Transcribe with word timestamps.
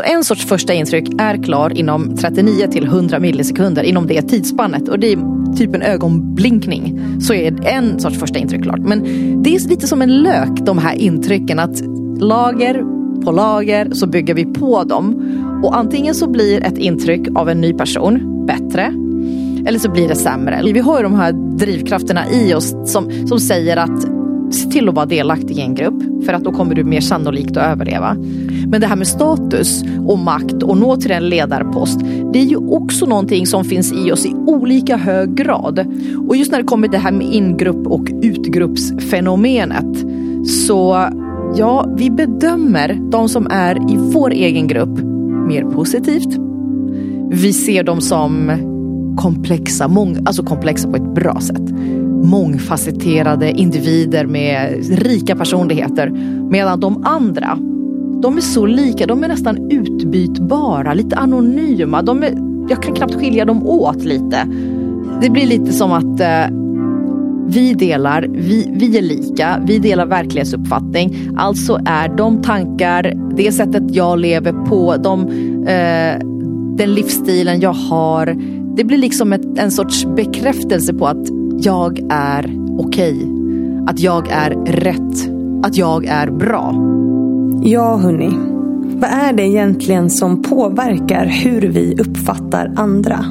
Alltså 0.00 0.16
en 0.16 0.24
sorts 0.24 0.46
första 0.46 0.72
intryck 0.72 1.08
är 1.18 1.42
klar 1.42 1.78
inom 1.78 2.16
39 2.16 2.66
till 2.66 2.84
100 2.84 3.18
millisekunder 3.18 3.82
inom 3.82 4.06
det 4.06 4.22
tidsspannet. 4.22 4.88
Och 4.88 4.98
det 4.98 5.12
är 5.12 5.18
typ 5.56 5.74
en 5.74 5.82
ögonblinkning. 5.82 7.00
Så 7.20 7.34
är 7.34 7.66
en 7.66 8.00
sorts 8.00 8.18
första 8.18 8.38
intryck 8.38 8.62
klart. 8.62 8.78
Men 8.78 9.02
det 9.42 9.54
är 9.54 9.68
lite 9.68 9.86
som 9.86 10.02
en 10.02 10.22
lök 10.22 10.48
de 10.60 10.78
här 10.78 10.94
intrycken. 10.94 11.58
Att 11.58 11.80
lager 12.20 12.84
på 13.24 13.32
lager 13.32 13.90
så 13.92 14.06
bygger 14.06 14.34
vi 14.34 14.44
på 14.44 14.84
dem. 14.84 15.22
Och 15.64 15.76
antingen 15.76 16.14
så 16.14 16.30
blir 16.30 16.64
ett 16.64 16.78
intryck 16.78 17.28
av 17.34 17.48
en 17.48 17.60
ny 17.60 17.72
person 17.72 18.46
bättre 18.46 18.82
eller 19.66 19.78
så 19.78 19.90
blir 19.90 20.08
det 20.08 20.16
sämre. 20.16 20.60
Vi 20.72 20.80
har 20.80 20.96
ju 20.96 21.02
de 21.02 21.14
här 21.14 21.32
drivkrafterna 21.32 22.30
i 22.30 22.54
oss 22.54 22.74
som, 22.92 23.26
som 23.26 23.40
säger 23.40 23.76
att 23.76 24.02
se 24.54 24.70
till 24.70 24.88
att 24.88 24.94
vara 24.94 25.06
delaktig 25.06 25.58
i 25.58 25.60
en 25.60 25.74
grupp 25.74 26.24
för 26.26 26.32
att 26.32 26.44
då 26.44 26.52
kommer 26.52 26.74
du 26.74 26.84
mer 26.84 27.00
sannolikt 27.00 27.56
att 27.56 27.72
överleva. 27.72 28.16
Men 28.70 28.80
det 28.80 28.86
här 28.86 28.96
med 28.96 29.06
status 29.06 29.84
och 30.06 30.18
makt 30.18 30.62
och 30.62 30.78
nå 30.78 30.96
till 30.96 31.10
en 31.10 31.28
ledarpost 31.28 32.00
det 32.32 32.38
är 32.38 32.44
ju 32.44 32.56
också 32.56 33.06
någonting 33.06 33.46
som 33.46 33.64
finns 33.64 33.92
i 33.92 34.12
oss 34.12 34.26
i 34.26 34.34
olika 34.46 34.96
hög 34.96 35.34
grad. 35.34 35.86
Och 36.28 36.36
just 36.36 36.52
när 36.52 36.58
det 36.58 36.64
kommer 36.64 36.88
det 36.88 36.98
här 36.98 37.12
med 37.12 37.26
ingrupp 37.26 37.86
och 37.86 38.06
utgruppsfenomenet 38.22 40.04
så 40.46 41.08
ja, 41.56 41.94
vi 41.96 42.10
bedömer 42.10 42.98
de 43.10 43.28
som 43.28 43.46
är 43.50 43.76
i 43.76 43.96
vår 43.96 44.30
egen 44.30 44.66
grupp 44.66 44.98
mer 45.48 45.62
positivt. 45.62 46.36
Vi 47.30 47.52
ser 47.52 47.84
dem 47.84 48.00
som 48.00 48.52
komplexa, 49.18 49.88
mång, 49.88 50.16
alltså 50.26 50.42
komplexa 50.42 50.88
på 50.90 50.96
ett 50.96 51.14
bra 51.14 51.40
sätt. 51.40 51.70
Mångfacetterade 52.24 53.50
individer 53.50 54.26
med 54.26 54.84
rika 54.90 55.36
personligheter. 55.36 56.10
Medan 56.50 56.80
de 56.80 57.04
andra, 57.04 57.58
de 58.22 58.36
är 58.36 58.40
så 58.40 58.66
lika, 58.66 59.06
de 59.06 59.24
är 59.24 59.28
nästan 59.28 59.70
utbytbara, 59.70 60.94
lite 60.94 61.16
anonyma. 61.16 62.02
De 62.02 62.22
är, 62.22 62.34
jag 62.68 62.82
kan 62.82 62.94
knappt 62.94 63.14
skilja 63.14 63.44
dem 63.44 63.66
åt 63.66 64.04
lite. 64.04 64.46
Det 65.22 65.30
blir 65.30 65.46
lite 65.46 65.72
som 65.72 65.92
att 65.92 66.20
eh, 66.20 66.56
vi 67.46 67.74
delar, 67.74 68.26
vi, 68.30 68.70
vi 68.72 68.98
är 68.98 69.02
lika, 69.02 69.62
vi 69.66 69.78
delar 69.78 70.06
verklighetsuppfattning. 70.06 71.30
Alltså 71.36 71.80
är 71.86 72.16
de 72.16 72.42
tankar, 72.42 73.14
det 73.36 73.52
sättet 73.52 73.82
jag 73.88 74.18
lever 74.18 74.52
på, 74.52 74.96
de, 74.96 75.20
eh, 75.66 76.26
den 76.76 76.94
livsstilen 76.94 77.60
jag 77.60 77.72
har, 77.72 78.26
det 78.76 78.84
blir 78.84 78.98
liksom 78.98 79.32
ett, 79.32 79.58
en 79.58 79.70
sorts 79.70 80.06
bekräftelse 80.16 80.94
på 80.94 81.06
att 81.06 81.28
jag 81.62 82.00
är 82.10 82.56
okej. 82.78 83.14
Okay. 83.14 83.40
Att 83.86 84.00
jag 84.00 84.28
är 84.28 84.50
rätt. 84.66 85.30
Att 85.62 85.76
jag 85.76 86.06
är 86.06 86.30
bra. 86.30 86.99
Ja, 87.62 87.96
hörni. 87.96 88.30
Vad 89.00 89.10
är 89.10 89.32
det 89.32 89.42
egentligen 89.42 90.10
som 90.10 90.42
påverkar 90.42 91.26
hur 91.26 91.60
vi 91.60 91.96
uppfattar 92.00 92.72
andra? 92.76 93.24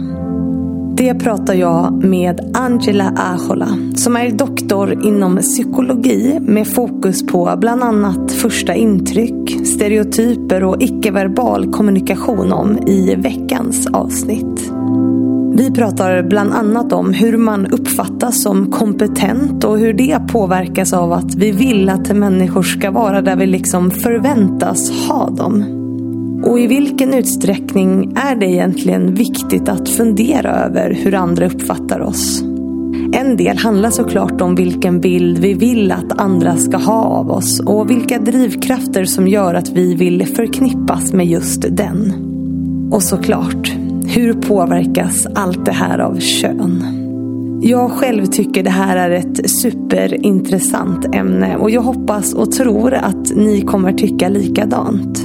Det 0.98 1.14
pratar 1.14 1.54
jag 1.54 2.04
med 2.04 2.52
Angela 2.54 3.14
Ahola 3.18 3.68
som 3.96 4.16
är 4.16 4.32
doktor 4.32 5.06
inom 5.06 5.38
psykologi 5.38 6.40
med 6.42 6.68
fokus 6.68 7.26
på 7.26 7.56
bland 7.58 7.84
annat 7.84 8.32
första 8.32 8.76
intryck, 8.76 9.68
stereotyper 9.68 10.64
och 10.64 10.82
icke-verbal 10.82 11.72
kommunikation 11.72 12.54
om 12.54 12.88
i 12.88 13.16
veckans 13.16 13.88
avsnitt. 13.88 14.79
Vi 15.60 15.72
pratar 15.72 16.24
bland 16.24 16.54
annat 16.54 16.94
om 16.94 17.14
hur 17.14 17.38
man 17.38 17.66
uppfattas 17.66 18.42
som 18.42 18.72
kompetent 18.72 19.64
och 19.64 19.80
hur 19.80 19.94
det 19.94 20.20
påverkas 20.32 20.94
av 20.94 21.14
att 21.14 21.36
vi 21.36 21.52
vill 21.52 21.90
att 21.90 22.16
människor 22.16 22.64
ska 22.64 22.92
vara 22.92 23.22
där 23.22 23.36
vi 23.36 23.48
liksom 23.48 23.92
förväntas 23.92 24.92
ha 25.08 25.30
dem. 25.30 25.64
Och 26.46 26.60
i 26.60 26.68
vilken 26.68 27.14
utsträckning 27.14 28.14
är 28.16 28.36
det 28.36 28.46
egentligen 28.46 29.14
viktigt 29.14 29.70
att 29.70 29.90
fundera 29.90 30.56
över 30.56 30.94
hur 30.94 31.16
andra 31.16 31.46
uppfattar 31.46 32.00
oss? 32.00 32.42
En 33.14 33.38
del 33.38 33.58
handlar 33.58 33.90
såklart 33.90 34.42
om 34.42 34.56
vilken 34.56 35.02
bild 35.02 35.40
vi 35.40 35.54
vill 35.54 35.92
att 35.92 36.20
andra 36.22 36.58
ska 36.58 36.78
ha 36.78 37.04
av 37.04 37.32
oss 37.32 37.60
och 37.60 37.90
vilka 37.90 38.20
drivkrafter 38.20 39.06
som 39.06 39.28
gör 39.28 39.54
att 39.54 39.70
vi 39.70 39.96
vill 39.96 40.28
förknippas 40.28 41.14
med 41.14 41.28
just 41.28 41.66
den. 41.70 42.14
Och 42.92 43.04
såklart, 43.04 43.79
hur 44.10 44.34
påverkas 44.34 45.28
allt 45.36 45.66
det 45.66 45.72
här 45.72 46.00
av 46.00 46.20
kön? 46.20 46.84
Jag 47.62 47.92
själv 47.92 48.26
tycker 48.26 48.64
det 48.64 48.70
här 48.70 48.98
är 48.98 49.12
ett 49.12 49.50
superintressant 49.50 51.16
ämne 51.16 51.58
och 51.58 51.70
jag 51.72 51.82
hoppas 51.82 52.34
och 52.34 52.52
tror 52.52 52.94
att 52.94 53.36
ni 53.36 53.62
kommer 53.62 53.94
tycka 53.94 54.30
likadant. 54.30 55.20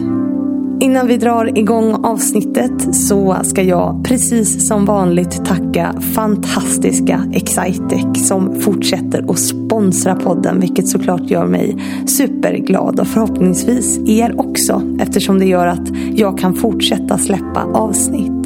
Innan 0.80 1.06
vi 1.06 1.16
drar 1.16 1.58
igång 1.58 2.04
avsnittet 2.04 2.94
så 2.94 3.36
ska 3.42 3.62
jag 3.62 4.04
precis 4.04 4.68
som 4.68 4.84
vanligt 4.84 5.44
tacka 5.44 5.94
fantastiska 6.00 7.24
Excitec 7.32 8.28
som 8.28 8.60
fortsätter 8.60 9.30
att 9.30 9.38
sponsra 9.38 10.14
podden 10.14 10.60
vilket 10.60 10.88
såklart 10.88 11.30
gör 11.30 11.46
mig 11.46 11.76
superglad 12.06 13.00
och 13.00 13.06
förhoppningsvis 13.06 13.98
er 14.06 14.40
också 14.40 14.82
eftersom 15.00 15.38
det 15.38 15.46
gör 15.46 15.66
att 15.66 15.88
jag 16.14 16.38
kan 16.38 16.54
fortsätta 16.54 17.18
släppa 17.18 17.62
avsnitt. 17.74 18.43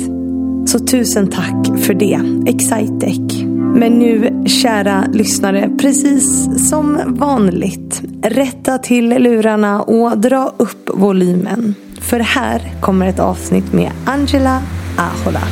Så 0.68 0.78
tusen 0.78 1.30
tack 1.30 1.80
för 1.80 1.94
det, 1.94 2.20
Excitec. 2.46 3.42
Men 3.74 3.92
nu, 3.92 4.44
kära 4.46 5.04
lyssnare, 5.12 5.70
precis 5.80 6.48
som 6.70 6.98
vanligt, 7.06 8.02
rätta 8.22 8.78
till 8.78 9.08
lurarna 9.08 9.82
och 9.82 10.18
dra 10.18 10.54
upp 10.56 10.90
volymen. 10.94 11.74
För 12.00 12.20
här 12.20 12.72
kommer 12.80 13.06
ett 13.06 13.18
avsnitt 13.18 13.72
med 13.72 13.92
Angela 14.04 14.62
Ahola. 14.98 15.42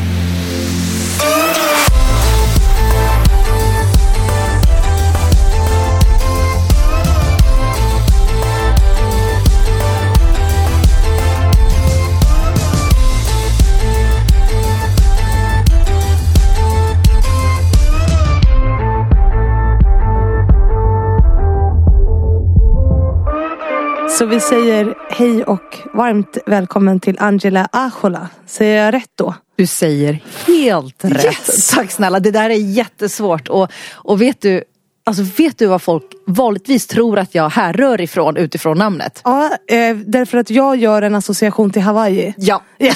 Så 24.19 24.27
vi 24.27 24.41
säger 24.41 24.95
hej 25.11 25.45
och 25.45 25.79
varmt 25.95 26.39
välkommen 26.47 27.01
till 27.01 27.17
Angela 27.19 27.69
Ahola. 27.73 28.29
Säger 28.47 28.85
jag 28.85 28.95
rätt 28.95 29.11
då? 29.15 29.35
Du 29.57 29.67
säger 29.67 30.21
helt 30.47 31.05
rätt. 31.05 31.25
Yes. 31.25 31.71
Tack 31.71 31.91
snälla. 31.91 32.21
Det 32.21 32.31
där 32.31 32.51
är 32.51 32.55
jättesvårt. 32.55 33.49
Och, 33.49 33.71
och 33.93 34.23
vet 34.23 34.41
du, 34.41 34.65
Alltså 35.09 35.23
vet 35.43 35.59
du 35.59 35.67
vad 35.67 35.83
folk 35.83 36.05
vanligtvis 36.27 36.87
tror 36.87 37.19
att 37.19 37.35
jag 37.35 37.49
härrör 37.49 38.01
ifrån 38.01 38.37
utifrån 38.37 38.79
namnet? 38.79 39.21
Ja, 39.25 39.51
eh, 39.69 39.97
därför 39.97 40.39
att 40.39 40.51
jag 40.51 40.77
gör 40.77 41.03
en 41.03 41.15
association 41.15 41.71
till 41.71 41.83
Hawaii. 41.83 42.35
Ja. 42.39 42.63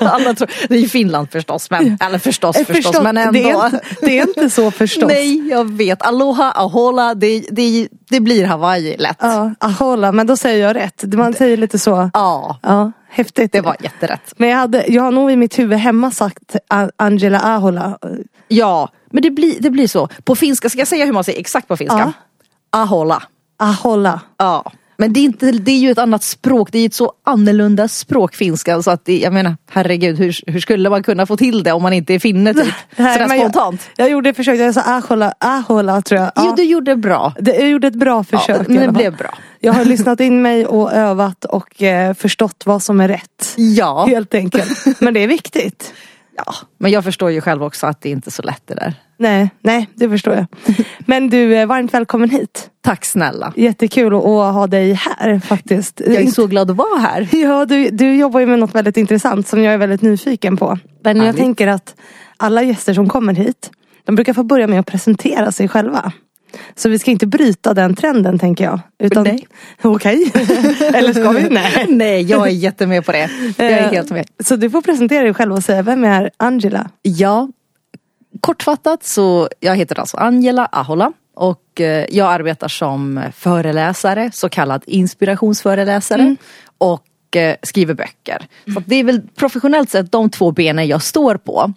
Alla 0.00 0.34
tror, 0.34 0.50
det 0.68 0.74
är 0.74 0.78
ju 0.78 0.88
Finland 0.88 1.30
förstås, 1.30 1.70
men, 1.70 1.98
eller 2.00 2.18
förstås, 2.18 2.56
Eh, 2.56 2.64
förstås, 2.64 2.84
förstås, 2.86 3.02
men 3.02 3.16
ändå. 3.16 3.32
Det 3.32 3.50
är, 3.50 3.64
inte, 3.66 3.80
det 4.00 4.18
är 4.18 4.28
inte 4.28 4.50
så 4.50 4.70
förstås. 4.70 5.08
Nej, 5.08 5.48
jag 5.48 5.70
vet. 5.72 6.02
Aloha, 6.02 6.50
ahola, 6.50 7.14
det, 7.14 7.44
det, 7.50 7.88
det 8.10 8.20
blir 8.20 8.44
Hawaii 8.46 8.96
lätt. 8.96 9.16
Ja, 9.20 9.54
Ahola, 9.60 10.12
men 10.12 10.26
då 10.26 10.36
säger 10.36 10.66
jag 10.66 10.76
rätt. 10.76 11.14
Man 11.14 11.34
säger 11.34 11.56
lite 11.56 11.78
så. 11.78 12.10
Ja, 12.14 12.58
Ja, 12.62 12.92
häftigt. 13.10 13.52
det 13.52 13.60
var 13.60 13.76
jätterätt. 13.80 14.34
Men 14.36 14.48
jag, 14.48 14.56
hade, 14.56 14.84
jag 14.88 15.02
har 15.02 15.10
nog 15.12 15.30
i 15.30 15.36
mitt 15.36 15.58
huvud 15.58 15.78
hemma 15.78 16.10
sagt 16.10 16.56
Angela 16.96 17.40
Ahola. 17.40 17.98
Ja, 18.48 18.88
men 19.10 19.22
det 19.22 19.30
blir, 19.30 19.56
det 19.60 19.70
blir 19.70 19.88
så. 19.88 20.08
På 20.24 20.34
finska, 20.34 20.68
ska 20.68 20.78
jag 20.78 20.88
säga 20.88 21.04
hur 21.04 21.12
man 21.12 21.24
säger 21.24 21.40
exakt 21.40 21.68
på 21.68 21.76
finska? 21.76 21.98
Ja. 21.98 22.12
Ahola. 22.70 23.22
Ahola. 23.56 24.20
Ja. 24.36 24.72
Men 25.00 25.12
det 25.12 25.20
är, 25.20 25.24
inte, 25.24 25.52
det 25.52 25.70
är 25.70 25.78
ju 25.78 25.90
ett 25.90 25.98
annat 25.98 26.22
språk, 26.22 26.72
det 26.72 26.78
är 26.78 26.80
ju 26.80 26.86
ett 26.86 26.94
så 26.94 27.12
annorlunda 27.24 27.88
språk 27.88 28.34
finska 28.34 28.82
så 28.82 28.90
att 28.90 29.04
det, 29.04 29.18
jag 29.18 29.32
menar 29.32 29.56
herregud 29.70 30.18
hur, 30.18 30.36
hur 30.46 30.60
skulle 30.60 30.90
man 30.90 31.02
kunna 31.02 31.26
få 31.26 31.36
till 31.36 31.62
det 31.62 31.72
om 31.72 31.82
man 31.82 31.92
inte 31.92 32.14
är 32.14 32.18
finne 32.18 32.54
typ? 32.54 32.74
Sådär 32.96 33.38
spontant. 33.38 33.90
Jag, 33.96 34.04
jag 34.04 34.12
gjorde 34.12 34.30
ett 34.30 34.36
försök, 34.36 34.60
jag 34.60 34.74
sa 34.74 34.80
Ahola, 34.80 35.34
Ahola 35.38 36.02
tror 36.02 36.20
jag. 36.20 36.32
Ja. 36.34 36.44
Jo 36.46 36.54
du 36.56 36.62
gjorde 36.62 36.96
bra. 36.96 37.34
Det, 37.40 37.54
jag 37.54 37.68
gjorde 37.68 37.86
ett 37.86 37.94
bra 37.94 38.24
försök. 38.24 38.60
ja, 38.60 38.64
men 38.68 38.86
det 38.86 38.92
blev 38.92 39.16
bra. 39.16 39.34
Jag 39.60 39.72
har 39.72 39.84
lyssnat 39.94 40.20
in 40.20 40.42
mig 40.42 40.66
och 40.66 40.92
övat 40.92 41.44
och 41.44 41.82
eh, 41.82 42.14
förstått 42.14 42.62
vad 42.66 42.82
som 42.82 43.00
är 43.00 43.08
rätt. 43.08 43.54
Ja. 43.56 44.06
Helt 44.06 44.34
enkelt. 44.34 45.00
Men 45.00 45.14
det 45.14 45.20
är 45.20 45.28
viktigt. 45.28 45.94
Ja, 46.46 46.54
men 46.78 46.90
jag 46.90 47.04
förstår 47.04 47.30
ju 47.30 47.40
själv 47.40 47.62
också 47.62 47.86
att 47.86 48.00
det 48.00 48.10
inte 48.10 48.28
är 48.28 48.32
så 48.32 48.42
lätt 48.42 48.62
det 48.66 48.74
där. 48.74 48.94
Nej, 49.16 49.50
nej, 49.60 49.88
det 49.94 50.08
förstår 50.08 50.34
jag. 50.34 50.46
Men 50.98 51.30
du, 51.30 51.56
eh, 51.56 51.66
varmt 51.66 51.94
välkommen 51.94 52.30
hit. 52.30 52.70
Tack 52.80 53.04
snälla. 53.04 53.52
Jättekul 53.56 54.14
att, 54.14 54.24
att 54.24 54.54
ha 54.54 54.66
dig 54.66 54.92
här 54.92 55.40
faktiskt. 55.40 56.00
Jag 56.06 56.22
är 56.22 56.26
så 56.26 56.46
glad 56.46 56.70
att 56.70 56.76
vara 56.76 56.98
här. 56.98 57.28
Ja, 57.36 57.64
du, 57.64 57.90
du 57.90 58.16
jobbar 58.16 58.40
ju 58.40 58.46
med 58.46 58.58
något 58.58 58.74
väldigt 58.74 58.96
intressant 58.96 59.48
som 59.48 59.62
jag 59.62 59.74
är 59.74 59.78
väldigt 59.78 60.02
nyfiken 60.02 60.56
på. 60.56 60.78
Men 61.02 61.16
jag 61.16 61.24
Härligt. 61.24 61.40
tänker 61.40 61.66
att 61.66 61.94
alla 62.36 62.62
gäster 62.62 62.94
som 62.94 63.08
kommer 63.08 63.34
hit, 63.34 63.70
de 64.04 64.14
brukar 64.14 64.32
få 64.34 64.42
börja 64.42 64.66
med 64.66 64.80
att 64.80 64.86
presentera 64.86 65.52
sig 65.52 65.68
själva. 65.68 66.12
Så 66.74 66.88
vi 66.88 66.98
ska 66.98 67.10
inte 67.10 67.26
bryta 67.26 67.74
den 67.74 67.94
trenden 67.94 68.38
tänker 68.38 68.64
jag. 68.64 68.80
Utan, 68.98 69.24
Nej. 69.24 69.46
Okej. 69.82 70.32
Eller 70.94 71.12
ska 71.12 71.30
vi? 71.30 71.48
Nej. 71.50 71.86
Nej, 71.88 72.22
jag 72.22 72.46
är 72.46 72.52
jättemed 72.52 73.06
på 73.06 73.12
det. 73.12 73.30
Jag 73.56 73.66
är 73.70 73.88
helt 73.88 74.10
med. 74.10 74.26
Så 74.44 74.56
du 74.56 74.70
får 74.70 74.82
presentera 74.82 75.22
dig 75.22 75.34
själv 75.34 75.52
och 75.52 75.64
säga, 75.64 75.82
vem 75.82 76.04
är 76.04 76.30
Angela? 76.36 76.90
Ja, 77.02 77.48
kortfattat 78.40 79.04
så 79.04 79.48
jag 79.60 79.76
heter 79.76 80.00
alltså 80.00 80.16
Angela 80.16 80.66
Ahola 80.66 81.12
och 81.34 81.80
eh, 81.80 82.06
jag 82.10 82.32
arbetar 82.32 82.68
som 82.68 83.20
föreläsare, 83.34 84.30
så 84.32 84.48
kallad 84.48 84.82
inspirationsföreläsare 84.86 86.36
och 86.78 87.04
eh, 87.36 87.56
skriver 87.62 87.94
böcker. 87.94 88.46
Så 88.72 88.78
att 88.78 88.84
det 88.86 88.96
är 88.96 89.04
väl 89.04 89.20
professionellt 89.36 89.90
sett 89.90 90.12
de 90.12 90.30
två 90.30 90.52
benen 90.52 90.86
jag 90.86 91.02
står 91.02 91.34
på. 91.34 91.72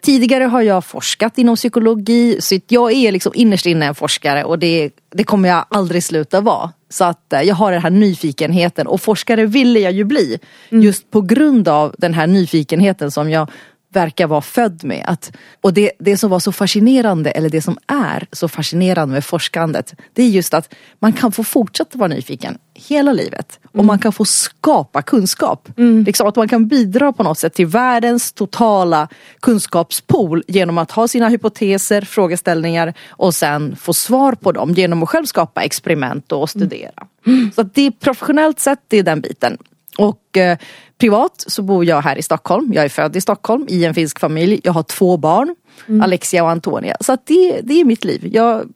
Tidigare 0.00 0.44
har 0.44 0.62
jag 0.62 0.84
forskat 0.84 1.38
inom 1.38 1.56
psykologi 1.56 2.40
så 2.40 2.60
jag 2.68 2.92
är 2.92 3.12
liksom 3.12 3.32
innerst 3.34 3.66
inne 3.66 3.86
en 3.86 3.94
forskare 3.94 4.44
och 4.44 4.58
det, 4.58 4.90
det 5.14 5.24
kommer 5.24 5.48
jag 5.48 5.64
aldrig 5.68 6.04
sluta 6.04 6.40
vara. 6.40 6.72
Så 6.88 7.04
att 7.04 7.32
eh, 7.32 7.42
jag 7.42 7.54
har 7.54 7.72
den 7.72 7.82
här 7.82 7.90
nyfikenheten 7.90 8.86
och 8.86 9.00
forskare 9.00 9.46
ville 9.46 9.80
jag 9.80 9.92
ju 9.92 10.04
bli. 10.04 10.38
Just 10.70 11.10
på 11.10 11.20
grund 11.20 11.68
av 11.68 11.94
den 11.98 12.14
här 12.14 12.26
nyfikenheten 12.26 13.10
som 13.10 13.30
jag 13.30 13.50
verkar 13.92 14.26
vara 14.26 14.40
född 14.40 14.84
med. 14.84 15.04
Att, 15.06 15.32
och 15.60 15.74
det, 15.74 15.92
det 15.98 16.16
som 16.16 16.30
var 16.30 16.40
så 16.40 16.52
fascinerande, 16.52 17.30
eller 17.30 17.48
det 17.48 17.62
som 17.62 17.78
är 17.86 18.26
så 18.32 18.48
fascinerande 18.48 19.14
med 19.14 19.24
forskandet, 19.24 19.94
det 20.12 20.22
är 20.22 20.28
just 20.28 20.54
att 20.54 20.74
man 20.98 21.12
kan 21.12 21.32
få 21.32 21.44
fortsätta 21.44 21.98
vara 21.98 22.08
nyfiken 22.08 22.58
hela 22.74 23.12
livet. 23.12 23.60
Och 23.72 23.84
man 23.84 23.98
kan 23.98 24.12
få 24.12 24.24
skapa 24.24 25.02
kunskap. 25.02 25.68
Liksom 26.06 26.26
att 26.26 26.36
man 26.36 26.48
kan 26.48 26.68
bidra 26.68 27.12
på 27.12 27.22
något 27.22 27.38
sätt 27.38 27.54
till 27.54 27.66
världens 27.66 28.32
totala 28.32 29.08
kunskapspool 29.40 30.42
genom 30.48 30.78
att 30.78 30.90
ha 30.90 31.08
sina 31.08 31.28
hypoteser, 31.28 32.02
frågeställningar 32.02 32.94
och 33.08 33.34
sen 33.34 33.76
få 33.76 33.94
svar 33.94 34.32
på 34.32 34.52
dem 34.52 34.72
genom 34.72 35.02
att 35.02 35.08
själv 35.08 35.24
skapa 35.24 35.62
experiment 35.62 36.32
och 36.32 36.50
studera. 36.50 37.06
Så 37.54 37.60
att 37.60 37.74
det 37.74 37.86
är 37.86 37.90
professionellt 37.90 38.60
sett, 38.60 38.78
det 38.88 38.96
är 38.96 39.02
den 39.02 39.20
biten. 39.20 39.58
Och 39.98 40.36
eh, 40.36 40.58
privat 40.98 41.44
så 41.46 41.62
bor 41.62 41.84
jag 41.84 42.00
här 42.00 42.18
i 42.18 42.22
Stockholm. 42.22 42.72
Jag 42.72 42.84
är 42.84 42.88
född 42.88 43.16
i 43.16 43.20
Stockholm 43.20 43.66
i 43.68 43.84
en 43.84 43.94
finsk 43.94 44.20
familj. 44.20 44.60
Jag 44.64 44.72
har 44.72 44.82
två 44.82 45.16
barn, 45.16 45.54
Alexia 46.02 46.42
och 46.42 46.50
Antonia. 46.50 46.96
Så 47.00 47.12
att 47.12 47.26
det, 47.26 47.60
det 47.62 47.80
är 47.80 47.84
mitt 47.84 48.04
liv. 48.04 48.28
Jag, 48.32 48.68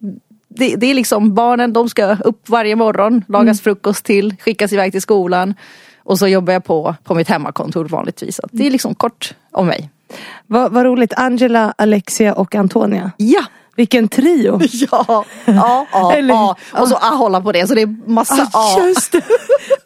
det, 0.48 0.76
det 0.76 0.86
är 0.86 0.94
liksom 0.94 1.34
barnen, 1.34 1.72
de 1.72 1.88
ska 1.88 2.16
upp 2.16 2.48
varje 2.48 2.76
morgon, 2.76 3.24
lagas 3.28 3.60
frukost 3.60 4.04
till, 4.04 4.36
skickas 4.40 4.72
iväg 4.72 4.92
till 4.92 5.02
skolan. 5.02 5.54
Och 6.04 6.18
så 6.18 6.28
jobbar 6.28 6.52
jag 6.52 6.64
på, 6.64 6.94
på 7.04 7.14
mitt 7.14 7.28
hemmakontor 7.28 7.84
vanligtvis. 7.84 8.36
Så 8.36 8.48
det 8.52 8.66
är 8.66 8.70
liksom 8.70 8.94
kort 8.94 9.34
om 9.50 9.66
mig. 9.66 9.90
Vad, 10.46 10.72
vad 10.72 10.84
roligt, 10.84 11.12
Angela, 11.16 11.74
Alexia 11.78 12.34
och 12.34 12.54
Antonia. 12.54 13.10
Ja! 13.16 13.44
Vilken 13.76 14.08
trio! 14.08 14.60
Ja, 14.72 15.24
ja, 15.44 15.86
ja, 15.92 16.12
Eller- 16.14 16.34
ja. 16.34 16.56
Och 16.72 16.88
så 16.88 16.96
aholla 16.96 17.40
på 17.40 17.52
det 17.52 17.66
så 17.66 17.74
det 17.74 17.82
är 17.82 18.10
massa 18.10 18.48
Ah, 18.52 18.76
A. 18.76 18.86
just 18.88 19.12
det. 19.12 19.22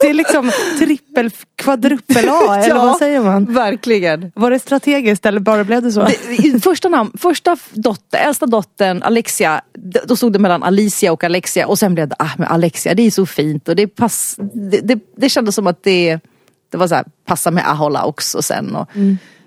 det 0.01 0.07
är 0.07 0.15
liksom 0.15 0.51
trippel, 0.79 1.31
kvadrupel 1.57 2.29
A, 2.29 2.57
eller 2.65 2.75
vad 2.75 2.97
säger 2.97 3.21
man? 3.21 3.45
Verkligen. 3.55 4.33
Var 4.35 4.51
det 4.51 4.59
strategiskt 4.59 5.27
eller 5.27 5.41
bara 5.41 5.65
blev 5.65 5.83
det 5.83 5.93
så? 5.93 6.09
I 6.39 6.61
första 6.61 6.89
namn, 6.89 7.11
första 7.19 7.57
dotter, 7.73 8.19
äldsta 8.19 8.47
dottern 8.47 9.03
Alexia, 9.03 9.61
då 10.05 10.17
stod 10.17 10.33
det 10.33 10.39
mellan 10.39 10.63
Alicia 10.63 11.13
och 11.13 11.25
Alexia 11.25 11.67
och 11.67 11.79
sen 11.79 11.95
blev 11.95 12.09
det, 12.09 12.17
ah 12.19 12.31
men 12.39 12.49
Alexia 12.49 12.95
det 12.95 13.03
är 13.03 13.11
så 13.11 13.27
fint 13.27 13.69
och 13.69 13.77
det 13.77 13.87
pass, 13.87 14.37
det, 14.55 14.81
det, 14.81 14.99
det 15.17 15.29
kändes 15.29 15.55
som 15.55 15.67
att 15.67 15.83
det, 15.83 16.19
det 16.71 16.77
var 16.79 16.89
så 16.89 16.95
här, 16.95 17.05
passa 17.27 17.51
med 17.51 17.69
Ahola 17.71 18.05
också 18.05 18.43
sen. 18.43 18.77
Och, 18.77 18.89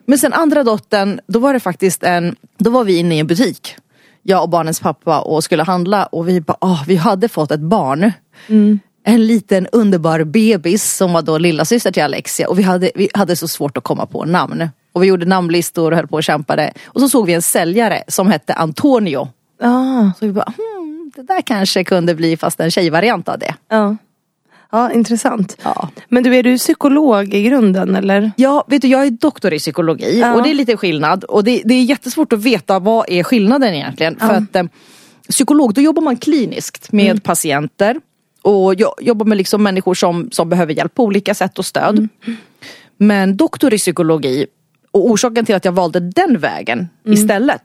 Men 0.06 0.18
sen 0.19 0.33
andra 0.33 0.63
dottern, 0.63 1.19
då 1.27 1.39
var 1.39 1.53
det 1.53 1.59
faktiskt 1.59 2.03
en, 2.03 2.35
då 2.57 2.69
var 2.69 2.83
vi 2.83 2.97
inne 2.97 3.15
i 3.15 3.19
en 3.19 3.27
butik. 3.27 3.75
Jag 4.24 4.44
och 4.44 4.50
barnens 4.50 4.80
pappa 4.80 5.19
och 5.21 5.44
skulle 5.44 5.63
handla 5.63 6.06
och 6.06 6.27
vi 6.30 6.42
bara, 6.42 6.57
ah, 6.62 6.83
vi 6.88 6.95
hade 6.95 7.30
fått 7.30 7.51
ett 7.51 7.60
barn. 7.60 8.12
En 9.04 9.27
liten 9.27 9.68
underbar 9.71 10.24
bebis 10.24 10.95
som 10.95 11.13
var 11.13 11.21
då 11.21 11.38
lilla 11.38 11.66
syster 11.66 11.92
till 11.92 12.04
Alexia 12.04 12.50
och 12.50 12.60
vi 12.60 12.63
hade, 12.63 12.92
vi 12.95 13.10
hade 13.13 13.36
så 13.36 13.48
svårt 13.48 13.77
att 13.77 13.83
komma 13.83 14.06
på 14.06 14.25
namn. 14.25 14.69
Och 14.94 15.04
vi 15.04 15.07
gjorde 15.07 15.25
namnlistor 15.25 15.92
och 15.92 15.98
höll 15.98 16.07
på 16.07 16.16
och 16.16 16.24
kämpade. 16.24 16.74
Och 16.86 17.01
så 17.01 17.10
såg 17.10 17.25
vi 17.25 17.33
en 17.33 17.42
säljare 17.42 18.04
som 18.07 18.27
hette 18.31 18.54
Antonio. 18.54 19.27
Ah, 19.62 20.12
Så 20.19 20.25
vi 20.25 20.31
bara, 20.31 20.54
hmm, 20.57 21.12
det 21.16 21.21
där 21.24 21.42
kanske 21.42 21.83
kunde 21.83 22.16
bli 22.16 22.38
fast 22.38 22.60
en 22.60 22.71
tjejvariant 22.71 23.30
av 23.30 23.39
det. 23.39 23.56
ja. 23.69 23.95
Ja, 24.71 24.92
intressant. 24.92 25.57
Ja. 25.63 25.89
Men 26.10 26.24
du, 26.24 26.36
är 26.36 26.44
du 26.44 26.57
psykolog 26.57 27.33
i 27.33 27.44
grunden 27.44 27.95
eller? 27.95 28.31
Ja, 28.36 28.63
vet 28.68 28.81
du 28.81 28.88
jag 28.88 29.06
är 29.06 29.12
doktor 29.12 29.54
i 29.54 29.60
psykologi 29.60 30.19
Ja. 30.19 30.33
och 30.36 30.44
det 30.44 30.50
är 30.50 30.54
lite 30.54 30.77
skillnad. 30.77 31.24
Och 31.24 31.44
det, 31.44 31.62
det 31.66 31.74
är 31.74 31.83
jättesvårt 31.83 32.33
att 32.33 32.44
veta 32.44 32.80
vad 32.80 33.06
är 33.10 33.24
skillnaden 33.24 33.74
egentligen. 33.74 34.19
För 34.19 34.33
att 34.33 34.56
eh, 34.56 34.63
psykolog, 35.30 35.74
då 35.74 35.81
jobbar 35.81 36.01
man 36.01 36.18
kliniskt 36.18 36.92
med 36.92 37.24
patienter. 37.24 37.95
Och 38.42 38.75
jag 38.75 38.94
jobbar 39.01 39.25
med 39.25 39.38
liksom 39.38 39.63
människor 39.63 39.94
som, 39.94 40.30
som 40.31 40.50
behöver 40.50 40.74
hjälp 40.74 40.95
på 40.95 41.04
olika 41.04 41.33
sätt 41.33 41.60
och 41.60 41.66
stöd. 41.66 42.07
Men 42.98 43.38
doktor 43.38 43.74
i 43.74 43.77
psykologi, 43.77 44.45
och 44.92 45.06
orsaken 45.10 45.45
till 45.45 45.56
att 45.56 45.66
jag 45.66 45.71
valde 45.71 46.00
den 46.00 46.39
vägen 46.39 46.89
istället. 47.06 47.62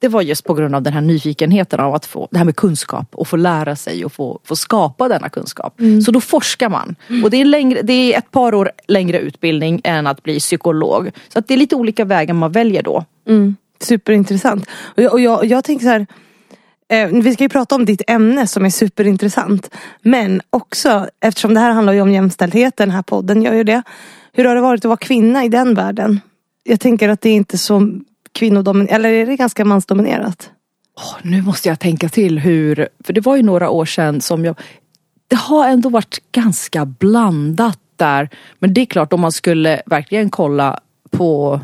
Det 0.00 0.08
var 0.08 0.22
just 0.22 0.44
på 0.44 0.54
grund 0.54 0.74
av 0.74 0.82
den 0.82 0.92
här 0.92 1.00
nyfikenheten 1.00 1.80
av 1.80 1.94
att 1.94 2.06
få 2.06 2.28
det 2.30 2.38
här 2.38 2.44
med 2.44 2.56
kunskap 2.56 3.06
och 3.12 3.28
få 3.28 3.36
lära 3.36 3.76
sig 3.76 4.04
och 4.04 4.12
få, 4.12 4.40
få 4.44 4.56
skapa 4.56 5.08
denna 5.08 5.28
kunskap. 5.28 5.80
Så 6.04 6.10
då 6.10 6.20
forskar 6.20 6.68
man. 6.68 6.96
Och 7.24 7.30
det 7.30 7.40
är, 7.40 7.44
längre, 7.44 7.82
det 7.82 7.92
är 7.92 8.18
ett 8.18 8.30
par 8.30 8.54
år 8.54 8.70
längre 8.88 9.18
utbildning 9.18 9.80
än 9.84 10.06
att 10.06 10.22
bli 10.22 10.38
psykolog. 10.38 11.10
Så 11.28 11.38
att 11.38 11.48
det 11.48 11.54
är 11.54 11.58
lite 11.58 11.76
olika 11.76 12.04
vägar 12.04 12.34
man 12.34 12.52
väljer 12.52 12.82
då. 12.82 13.04
Mm. 13.28 13.56
Superintressant. 13.80 14.66
Och 14.96 15.02
jag, 15.02 15.12
och 15.12 15.20
jag, 15.20 15.44
jag 15.44 15.64
tänker 15.64 15.84
så 15.84 15.90
här. 15.90 16.06
Eh, 16.90 17.08
vi 17.08 17.32
ska 17.32 17.44
ju 17.44 17.48
prata 17.48 17.74
om 17.74 17.84
ditt 17.84 18.02
ämne 18.06 18.46
som 18.46 18.64
är 18.64 18.70
superintressant. 18.70 19.74
Men 20.02 20.40
också, 20.50 21.08
eftersom 21.20 21.54
det 21.54 21.60
här 21.60 21.70
handlar 21.70 21.92
ju 21.92 22.00
om 22.00 22.12
jämställdhet, 22.12 22.76
den 22.76 22.90
här 22.90 23.02
podden 23.02 23.42
gör 23.42 23.54
ju 23.54 23.64
det. 23.64 23.82
Hur 24.32 24.44
har 24.44 24.54
det 24.54 24.60
varit 24.60 24.84
att 24.84 24.88
vara 24.88 24.96
kvinna 24.96 25.44
i 25.44 25.48
den 25.48 25.74
världen? 25.74 26.20
Jag 26.64 26.80
tänker 26.80 27.08
att 27.08 27.20
det 27.20 27.30
är 27.30 27.34
inte 27.34 27.58
så 27.58 28.00
kvinnodominerat, 28.38 28.94
eller 28.94 29.08
är 29.08 29.26
det 29.26 29.36
ganska 29.36 29.64
mansdominerat? 29.64 30.50
Åh, 30.96 31.16
nu 31.22 31.42
måste 31.42 31.68
jag 31.68 31.80
tänka 31.80 32.08
till 32.08 32.38
hur, 32.38 32.88
för 33.04 33.12
det 33.12 33.20
var 33.20 33.36
ju 33.36 33.42
några 33.42 33.70
år 33.70 33.86
sedan 33.86 34.20
som 34.20 34.44
jag 34.44 34.56
Det 35.28 35.36
har 35.36 35.68
ändå 35.68 35.88
varit 35.88 36.18
ganska 36.32 36.84
blandat 36.84 37.78
där. 37.96 38.28
Men 38.58 38.74
det 38.74 38.80
är 38.80 38.86
klart 38.86 39.12
om 39.12 39.20
man 39.20 39.32
skulle 39.32 39.82
verkligen 39.86 40.30
kolla 40.30 40.80
på 41.10 41.60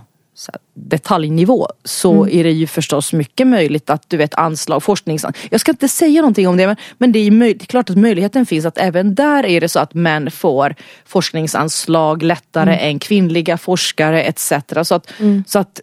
detaljnivå 0.75 1.69
så 1.85 2.29
är 2.29 2.44
det 2.44 2.50
ju 2.50 2.67
förstås 2.67 3.12
mycket 3.12 3.47
möjligt 3.47 3.91
att 3.91 4.11
du 4.11 4.17
vet 4.17 4.35
anslag, 4.35 4.82
forskningsanslag. 4.82 5.49
Jag 5.50 5.61
ska 5.61 5.71
inte 5.71 5.88
säga 5.88 6.21
någonting 6.21 6.49
om 6.49 6.56
det 6.56 6.67
men, 6.67 6.76
men 6.99 7.12
det, 7.12 7.19
är 7.19 7.31
möj- 7.31 7.59
det 7.59 7.65
är 7.65 7.67
klart 7.67 7.91
att 7.91 7.97
möjligheten 7.97 8.47
finns 8.47 8.65
att 8.65 8.79
även 8.79 9.15
där 9.15 9.47
är 9.47 9.61
det 9.61 9.69
så 9.69 9.81
att 9.81 9.94
män 9.94 10.31
får 10.31 10.75
forskningsanslag 11.06 12.23
lättare 12.23 12.76
än 12.76 12.99
kvinnliga 12.99 13.59
forskare 13.59 14.23
etc. 14.23 14.53
Så 14.82 14.94
att, 14.94 15.12
så 15.47 15.59
att 15.59 15.81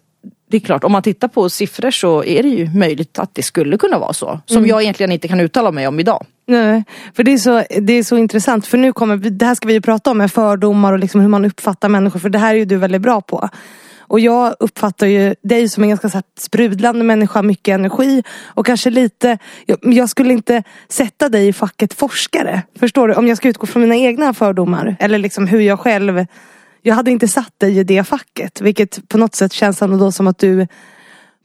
det 0.52 0.58
är 0.58 0.60
klart, 0.60 0.84
om 0.84 0.92
man 0.92 1.02
tittar 1.02 1.28
på 1.28 1.48
siffror 1.48 1.90
så 1.90 2.24
är 2.24 2.42
det 2.42 2.48
ju 2.48 2.70
möjligt 2.74 3.18
att 3.18 3.34
det 3.34 3.42
skulle 3.42 3.78
kunna 3.78 3.98
vara 3.98 4.12
så. 4.12 4.40
Som 4.46 4.66
jag 4.66 4.82
egentligen 4.82 5.12
inte 5.12 5.28
kan 5.28 5.40
uttala 5.40 5.72
mig 5.72 5.86
om 5.86 6.00
idag. 6.00 6.26
Nej, 6.46 6.84
för 7.16 7.24
det 7.24 7.32
är, 7.32 7.38
så, 7.38 7.64
det 7.80 7.92
är 7.92 8.02
så 8.02 8.16
intressant. 8.16 8.66
För 8.66 8.78
nu 8.78 8.92
kommer, 8.92 9.16
det 9.16 9.46
här 9.46 9.54
ska 9.54 9.68
vi 9.68 9.74
ju 9.74 9.80
prata 9.80 10.10
om 10.10 10.18
med 10.18 10.32
fördomar 10.32 10.92
och 10.92 10.98
liksom 10.98 11.20
hur 11.20 11.28
man 11.28 11.44
uppfattar 11.44 11.88
människor. 11.88 12.20
För 12.20 12.28
det 12.28 12.38
här 12.38 12.54
är 12.54 12.58
ju 12.58 12.64
du 12.64 12.76
väldigt 12.76 13.02
bra 13.02 13.20
på. 13.20 13.48
Och 13.98 14.20
jag 14.20 14.54
uppfattar 14.60 15.06
ju 15.06 15.34
dig 15.42 15.68
som 15.68 15.82
en 15.82 15.88
ganska 15.88 16.08
så 16.08 16.16
här, 16.16 16.24
sprudlande 16.38 17.04
människa, 17.04 17.42
mycket 17.42 17.74
energi. 17.74 18.22
Och 18.46 18.66
kanske 18.66 18.90
lite, 18.90 19.38
jag, 19.66 19.78
jag 19.82 20.08
skulle 20.08 20.32
inte 20.32 20.62
sätta 20.88 21.28
dig 21.28 21.48
i 21.48 21.52
facket 21.52 21.94
forskare. 21.94 22.62
Förstår 22.78 23.08
du? 23.08 23.14
Om 23.14 23.28
jag 23.28 23.36
ska 23.36 23.48
utgå 23.48 23.66
från 23.66 23.82
mina 23.82 23.96
egna 23.96 24.34
fördomar. 24.34 24.96
Eller 24.98 25.18
liksom 25.18 25.46
hur 25.46 25.60
jag 25.60 25.80
själv, 25.80 26.26
jag 26.82 26.94
hade 26.94 27.10
inte 27.10 27.28
satt 27.28 27.58
dig 27.60 27.78
i 27.78 27.84
det 27.84 28.04
facket. 28.04 28.60
Vilket 28.60 29.08
på 29.08 29.18
något 29.18 29.34
sätt 29.34 29.52
känns 29.52 29.82
ändå 29.82 30.12
som 30.12 30.26
att 30.26 30.38
du 30.38 30.66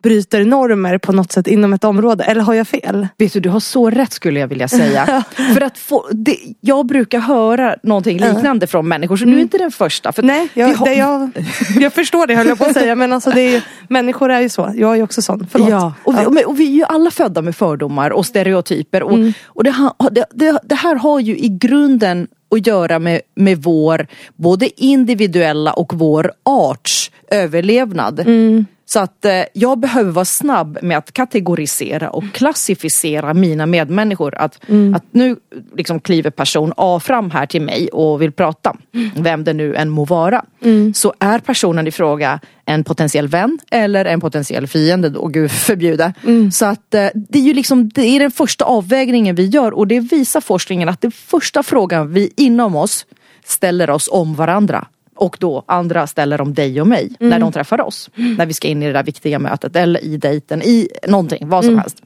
bryter 0.04 0.46
normer 0.46 0.98
på 0.98 1.12
något 1.12 1.32
sätt 1.32 1.48
inom 1.48 1.74
ett 1.74 1.84
område. 1.84 2.24
Eller 2.24 2.42
har 2.42 2.54
jag 2.54 2.68
fel? 2.68 3.08
Vet 3.18 3.34
du, 3.34 3.40
du 3.40 3.50
har 3.50 3.60
så 3.60 3.90
rätt 3.90 4.14
skulle 4.14 4.40
jag 4.40 4.48
vilja 4.48 4.68
säga. 4.68 5.24
för 5.54 5.62
att 5.62 5.78
få, 5.78 6.08
det, 6.12 6.38
jag 6.62 6.86
brukar 6.86 7.20
höra 7.20 7.76
någonting 7.84 8.20
liknande 8.20 8.68
från 8.68 8.88
människor 8.88 9.18
så 9.18 9.26
du 9.26 9.34
är 9.34 9.40
inte 9.40 9.58
den 9.58 9.72
första. 9.72 10.12
För 10.12 10.24
Nej, 10.24 10.48
jag, 10.54 10.74
har- 10.74 10.86
det 10.86 10.94
jag, 10.96 11.30
jag 11.84 11.94
förstår 11.94 12.28
det 12.28 12.36
höll 12.36 12.48
jag 12.48 12.58
på 12.58 12.66
att 12.66 12.74
säga. 12.74 12.96
Men 12.96 13.14
alltså 13.14 13.30
det 13.32 13.42
är 13.42 13.52
ju, 13.52 13.62
människor 13.90 14.32
är 14.32 14.42
ju 14.42 14.50
så. 14.50 14.72
Jag 14.76 14.92
är 14.92 14.96
ju 14.96 15.04
också 15.04 15.22
sån. 15.22 15.48
Förlåt. 15.52 15.70
Ja, 15.70 15.94
och 16.04 16.18
vi, 16.18 16.26
och, 16.26 16.50
och 16.50 16.60
vi 16.60 16.66
är 16.68 16.72
ju 16.76 16.84
alla 16.84 17.12
födda 17.12 17.42
med 17.42 17.56
fördomar 17.56 18.10
och 18.12 18.26
stereotyper. 18.26 19.04
Och, 19.04 19.20
och 19.46 19.64
det, 19.64 19.72
ha- 19.72 20.10
det, 20.12 20.26
det, 20.34 20.60
det 20.64 20.76
här 20.76 20.96
har 20.96 21.20
ju 21.20 21.38
i 21.38 21.50
grunden 21.62 22.28
att 22.50 22.68
göra 22.68 23.00
med, 23.00 23.22
med 23.36 23.64
vår 23.64 24.08
både 24.36 24.82
individuella 24.84 25.74
och 25.74 25.94
vår 25.94 26.32
arts 26.44 27.12
överlevnad. 27.32 28.20
Mm. 28.20 28.66
Så 28.90 29.00
att 29.00 29.26
eh, 29.26 29.44
jag 29.54 29.80
behöver 29.80 30.12
vara 30.12 30.26
snabb 30.26 30.78
med 30.82 30.98
att 30.98 31.12
kategorisera 31.12 32.10
och 32.10 32.24
klassificera 32.34 33.34
mina 33.34 33.66
medmänniskor. 33.66 34.36
Att, 34.36 34.60
att 34.96 35.04
nu 35.12 35.36
liksom 35.76 36.00
kliver 36.00 36.30
person 36.30 36.74
A 36.78 37.00
fram 37.04 37.32
här 37.32 37.46
till 37.46 37.62
mig 37.62 37.88
och 37.88 38.22
vill 38.22 38.32
prata, 38.32 38.76
vem 39.16 39.44
det 39.44 39.54
nu 39.54 39.76
än 39.76 39.90
må 39.90 40.06
vara. 40.06 40.46
Så 40.94 41.14
är 41.20 41.40
personen 41.40 41.88
i 41.88 41.92
fråga 41.92 42.40
en 42.66 42.84
potentiell 42.84 43.28
vän 43.28 43.60
eller 43.72 44.06
en 44.06 44.22
potentiell 44.22 44.68
fiende 44.68 45.10
då, 45.10 45.28
gud 45.28 45.52
förbjude. 45.52 46.14
Så 46.52 46.66
att 46.66 46.94
eh, 46.94 47.08
det 47.14 47.40
är 47.40 47.44
ju 47.44 47.54
liksom, 47.54 47.90
det 47.90 48.02
är 48.02 48.20
den 48.20 48.32
första 48.32 48.66
avvägningen 48.66 49.36
vi 49.36 49.46
gör 49.46 49.72
och 49.72 49.88
det 49.88 50.00
visar 50.00 50.42
forskningen 50.42 50.90
att 50.90 51.02
den 51.02 51.12
första 51.12 51.64
frågan 51.64 52.14
vi 52.14 52.32
inom 52.38 52.76
oss 52.76 53.06
ställer 53.46 53.90
oss 53.90 54.10
om 54.12 54.36
varandra 54.36 54.88
och 55.18 55.38
då 55.40 55.64
andra 55.68 56.08
ställer 56.08 56.42
om 56.42 56.54
dig 56.54 56.82
och 56.82 56.88
mig 56.88 57.16
när 57.20 57.40
de 57.40 57.52
träffar 57.52 57.82
oss. 57.82 58.10
När 58.16 58.46
vi 58.46 58.54
ska 58.54 58.68
in 58.68 58.84
i 58.84 58.88
det 58.88 58.94
där 58.94 59.04
viktiga 59.04 59.40
mötet 59.40 59.76
eller 59.76 60.04
i 60.04 60.18
dejten, 60.18 60.62
i 60.62 60.88
någonting, 61.08 61.50
vad 61.50 61.66
som 61.66 61.78
helst. 61.80 62.02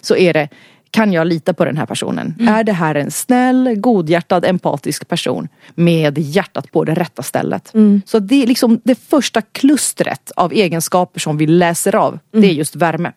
Så 0.00 0.16
är 0.16 0.32
det, 0.32 0.48
kan 0.90 1.12
jag 1.12 1.26
lita 1.26 1.54
på 1.54 1.64
den 1.64 1.76
här 1.76 1.86
personen? 1.86 2.34
Är 2.48 2.64
det 2.64 2.72
här 2.72 2.94
en 2.94 3.10
snäll, 3.10 3.74
godhjärtad, 3.76 4.44
empatisk 4.44 5.08
person 5.08 5.48
med 5.74 6.18
hjärtat 6.18 6.72
på 6.72 6.84
det 6.84 6.94
rätta 6.94 7.22
stället? 7.22 7.72
Så 8.06 8.18
det 8.18 8.42
är 8.42 8.46
liksom 8.46 8.80
det 8.84 8.94
första 8.94 9.42
klustret 9.42 10.32
av 10.36 10.52
egenskaper 10.52 11.20
som 11.20 11.36
vi 11.36 11.46
läser 11.46 11.94
av, 11.94 12.18
det 12.32 12.46
är 12.46 12.52
just 12.52 12.76
värme. 12.76 13.12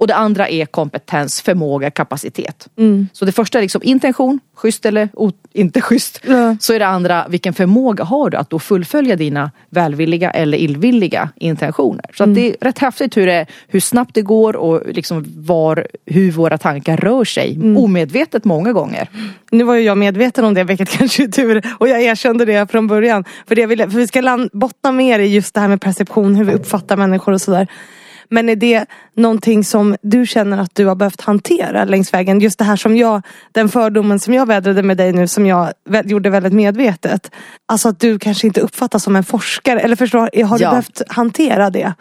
Och 0.00 0.06
det 0.06 0.14
andra 0.14 0.48
är 0.48 0.66
kompetens, 0.66 1.40
förmåga, 1.40 1.90
kapacitet. 1.90 2.68
Så 3.12 3.24
det 3.24 3.32
första 3.32 3.58
är 3.58 3.62
liksom 3.62 3.80
intention, 3.84 4.40
schysst 4.54 4.86
eller 4.86 5.08
inte 5.52 5.80
schysst. 5.80 6.20
Ja. 6.26 6.56
Så 6.60 6.72
är 6.72 6.78
det 6.78 6.86
andra, 6.86 7.26
vilken 7.28 7.54
förmåga 7.54 8.04
har 8.04 8.30
du 8.30 8.36
att 8.36 8.50
då 8.50 8.58
fullfölja 8.58 9.16
dina 9.16 9.50
välvilliga 9.70 10.30
eller 10.30 10.58
illvilliga 10.58 11.28
intentioner. 11.36 12.04
Så 12.14 12.24
att 12.24 12.34
det 12.34 12.48
är 12.48 12.56
rätt 12.60 12.78
häftigt 12.78 13.16
hur, 13.16 13.26
det, 13.26 13.46
hur 13.68 13.80
snabbt 13.80 14.14
det 14.14 14.22
går 14.22 14.56
och 14.56 14.82
liksom 14.86 15.24
var, 15.36 15.86
hur 16.06 16.32
våra 16.32 16.58
tankar 16.58 16.96
rör 16.96 17.24
sig. 17.24 17.58
Omedvetet 17.76 18.44
många 18.44 18.72
gånger. 18.72 19.08
Nu 19.50 19.64
var 19.64 19.74
ju 19.74 19.82
jag 19.82 19.98
medveten 19.98 20.44
om 20.44 20.54
det, 20.54 20.64
vilket 20.64 20.88
kanske 20.98 21.24
är 21.24 21.28
tur. 21.28 21.62
Och 21.78 21.88
jag 21.88 22.02
erkände 22.02 22.44
det 22.44 22.70
från 22.70 22.86
början. 22.86 23.24
För, 23.46 23.54
det 23.54 23.66
ville, 23.66 23.90
för 23.90 23.98
vi 23.98 24.06
ska 24.06 24.20
land, 24.20 24.50
bottna 24.52 24.92
mer 24.92 25.18
i 25.18 25.26
just 25.26 25.54
det 25.54 25.60
här 25.60 25.68
med 25.68 25.80
perception, 25.80 26.34
hur 26.34 26.44
vi 26.44 26.52
uppfattar 26.52 26.96
människor 26.96 27.32
och 27.32 27.40
sådär. 27.40 27.68
Men 28.30 28.48
är 28.48 28.56
det 28.56 28.86
någonting 29.16 29.64
som 29.64 29.96
du 30.02 30.26
känner 30.26 30.58
att 30.58 30.74
du 30.74 30.86
har 30.86 30.94
behövt 30.94 31.20
hantera 31.20 31.84
längs 31.84 32.14
vägen? 32.14 32.40
Just 32.40 32.58
det 32.58 32.64
här 32.64 32.76
som 32.76 32.96
jag, 32.96 33.22
den 33.52 33.68
fördomen 33.68 34.18
som 34.20 34.34
jag 34.34 34.46
vädrade 34.46 34.82
med 34.82 34.96
dig 34.96 35.12
nu 35.12 35.26
som 35.28 35.46
jag 35.46 35.72
gjorde 36.04 36.30
väldigt 36.30 36.52
medvetet. 36.52 37.30
Alltså 37.66 37.88
att 37.88 38.00
du 38.00 38.18
kanske 38.18 38.46
inte 38.46 38.60
uppfattas 38.60 39.02
som 39.02 39.16
en 39.16 39.24
forskare. 39.24 39.80
Eller 39.80 39.96
förstår, 39.96 40.44
har 40.44 40.58
du 40.58 40.64
Ja. 40.64 40.70
behövt 40.70 41.02
hantera 41.08 41.70
det? 41.70 41.92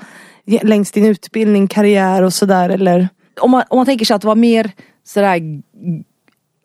Längs 0.62 0.92
din 0.92 1.06
utbildning, 1.06 1.68
karriär 1.68 2.22
och 2.22 2.34
sådär 2.34 2.70
eller? 2.70 3.10
om 3.42 3.52
man, 3.52 3.64
om 3.68 3.78
man 3.78 3.86
tänker 3.86 4.06
sig 4.06 4.16
att 4.16 4.24
vara 4.24 4.36
mer 4.36 4.72
sådär 5.08 5.40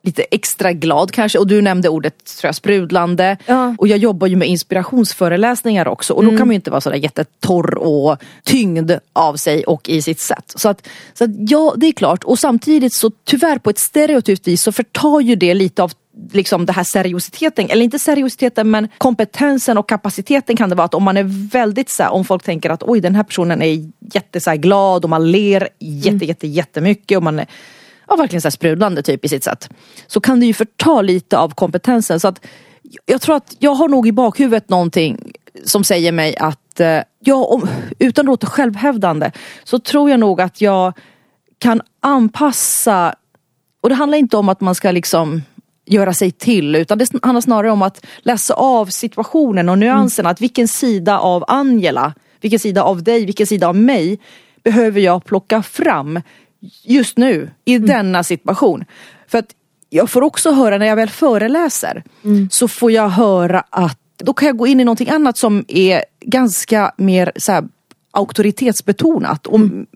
lite 0.04 0.22
extra 0.22 0.72
glad 0.72 1.10
kanske. 1.10 1.38
Och 1.38 1.46
du 1.46 1.62
nämnde 1.62 1.88
ordet 1.88 2.24
tror 2.24 2.48
jag, 2.48 2.54
sprudlande. 2.54 3.36
Ja. 3.46 3.74
och 3.78 3.88
jag 3.88 3.98
jobbar 3.98 4.26
ju 4.26 4.36
med 4.36 4.48
inspirationsföreläsningar 4.48 5.88
också. 5.88 6.14
Och 6.14 6.24
då 6.24 6.30
kan 6.30 6.38
man 6.38 6.50
ju 6.50 6.54
inte 6.54 6.70
vara 6.70 6.80
sådär 6.80 6.96
jättetorr 6.96 7.74
och 7.74 8.16
tyngd 8.44 8.92
av 9.12 9.36
sig 9.36 9.64
och 9.64 9.88
i 9.88 10.02
sitt 10.02 10.20
sätt. 10.20 10.52
Så 10.56 10.68
att, 10.68 10.88
så 11.14 11.24
att 11.24 11.30
ja 11.48 11.74
det 11.76 11.86
är 11.86 11.92
klart. 11.92 12.24
Och 12.24 12.38
samtidigt 12.38 12.94
så 12.94 13.10
tyvärr 13.24 13.58
på 13.58 13.70
ett 13.70 13.78
stereotypt 13.78 14.48
vis 14.48 14.62
så 14.62 14.72
förtar 14.72 15.20
ju 15.20 15.36
det 15.36 15.54
lite 15.54 15.82
av 15.82 15.92
liksom 16.32 16.66
det 16.66 16.72
här 16.72 16.84
seriositeten, 16.84 17.70
eller 17.70 17.84
inte 17.84 17.98
seriositeten 17.98 18.70
men 18.70 18.88
kompetensen 18.98 19.78
och 19.78 19.88
kapaciteten 19.88 20.56
kan 20.56 20.68
det 20.68 20.74
vara 20.74 20.84
att 20.84 20.94
om 20.94 21.02
man 21.02 21.16
är 21.16 21.50
väldigt 21.52 21.90
så 21.90 22.02
här, 22.02 22.12
om 22.12 22.24
folk 22.24 22.42
tänker 22.42 22.70
att 22.70 22.82
oj 22.82 23.00
den 23.00 23.14
här 23.14 23.22
personen 23.22 23.62
är 23.62 23.90
jätte 24.14 24.40
så 24.40 24.50
här, 24.50 24.56
glad 24.56 25.04
och 25.04 25.10
man 25.10 25.30
ler 25.30 25.68
jätte 25.78 26.24
jätte 26.24 26.46
jättemycket 26.46 27.16
och 27.16 27.22
man 27.22 27.38
är 27.38 27.46
ja, 28.08 28.16
verkligen 28.16 28.40
så 28.40 28.46
här, 28.46 28.50
sprudlande 28.50 29.02
typ 29.02 29.24
i 29.24 29.28
sitt 29.28 29.44
sätt. 29.44 29.68
Så 30.06 30.20
kan 30.20 30.40
det 30.40 30.46
ju 30.46 30.54
förta 30.54 31.02
lite 31.02 31.38
av 31.38 31.54
kompetensen 31.54 32.20
så 32.20 32.28
att 32.28 32.46
jag 33.06 33.20
tror 33.20 33.36
att 33.36 33.56
jag 33.58 33.74
har 33.74 33.88
nog 33.88 34.08
i 34.08 34.12
bakhuvudet 34.12 34.68
någonting 34.68 35.32
som 35.64 35.84
säger 35.84 36.12
mig 36.12 36.36
att 36.36 36.80
eh, 36.80 36.98
jag, 37.18 37.52
om, 37.52 37.68
utan 37.98 38.22
att 38.22 38.26
låta 38.26 38.46
självhävdande 38.46 39.30
så 39.64 39.78
tror 39.78 40.10
jag 40.10 40.20
nog 40.20 40.40
att 40.40 40.60
jag 40.60 40.92
kan 41.58 41.82
anpassa 42.00 43.14
och 43.80 43.88
det 43.88 43.94
handlar 43.94 44.18
inte 44.18 44.36
om 44.36 44.48
att 44.48 44.60
man 44.60 44.74
ska 44.74 44.90
liksom 44.90 45.42
göra 45.86 46.14
sig 46.14 46.30
till 46.30 46.74
utan 46.74 46.98
det 46.98 47.08
handlar 47.22 47.40
snarare 47.40 47.70
om 47.70 47.82
att 47.82 48.06
läsa 48.18 48.54
av 48.54 48.86
situationen 48.86 49.68
och 49.68 49.78
nyanserna. 49.78 50.30
Att 50.30 50.40
vilken 50.40 50.68
sida 50.68 51.18
av 51.18 51.44
Angela, 51.48 52.14
vilken 52.40 52.58
sida 52.58 52.82
av 52.82 53.02
dig, 53.02 53.24
vilken 53.24 53.46
sida 53.46 53.68
av 53.68 53.76
mig 53.76 54.18
behöver 54.62 55.00
jag 55.00 55.24
plocka 55.24 55.62
fram 55.62 56.20
just 56.82 57.18
nu 57.18 57.50
i 57.64 57.78
denna 57.78 58.22
situation. 58.22 58.84
För 59.28 59.38
att 59.38 59.54
jag 59.90 60.10
får 60.10 60.22
också 60.22 60.52
höra 60.52 60.78
när 60.78 60.86
jag 60.86 60.96
väl 60.96 61.08
föreläser 61.08 62.02
så 62.50 62.68
får 62.68 62.90
jag 62.90 63.08
höra 63.08 63.64
att 63.70 63.98
då 64.16 64.32
kan 64.32 64.46
jag 64.46 64.56
gå 64.56 64.66
in 64.66 64.80
i 64.80 64.84
någonting 64.84 65.08
annat 65.08 65.38
som 65.38 65.64
är 65.68 66.04
ganska 66.20 66.92
mer 66.96 67.32
så 67.36 67.52
här, 67.52 67.64
auktoritetsbetonat 68.10 69.46
och 69.46 69.56
mm. 69.56 69.86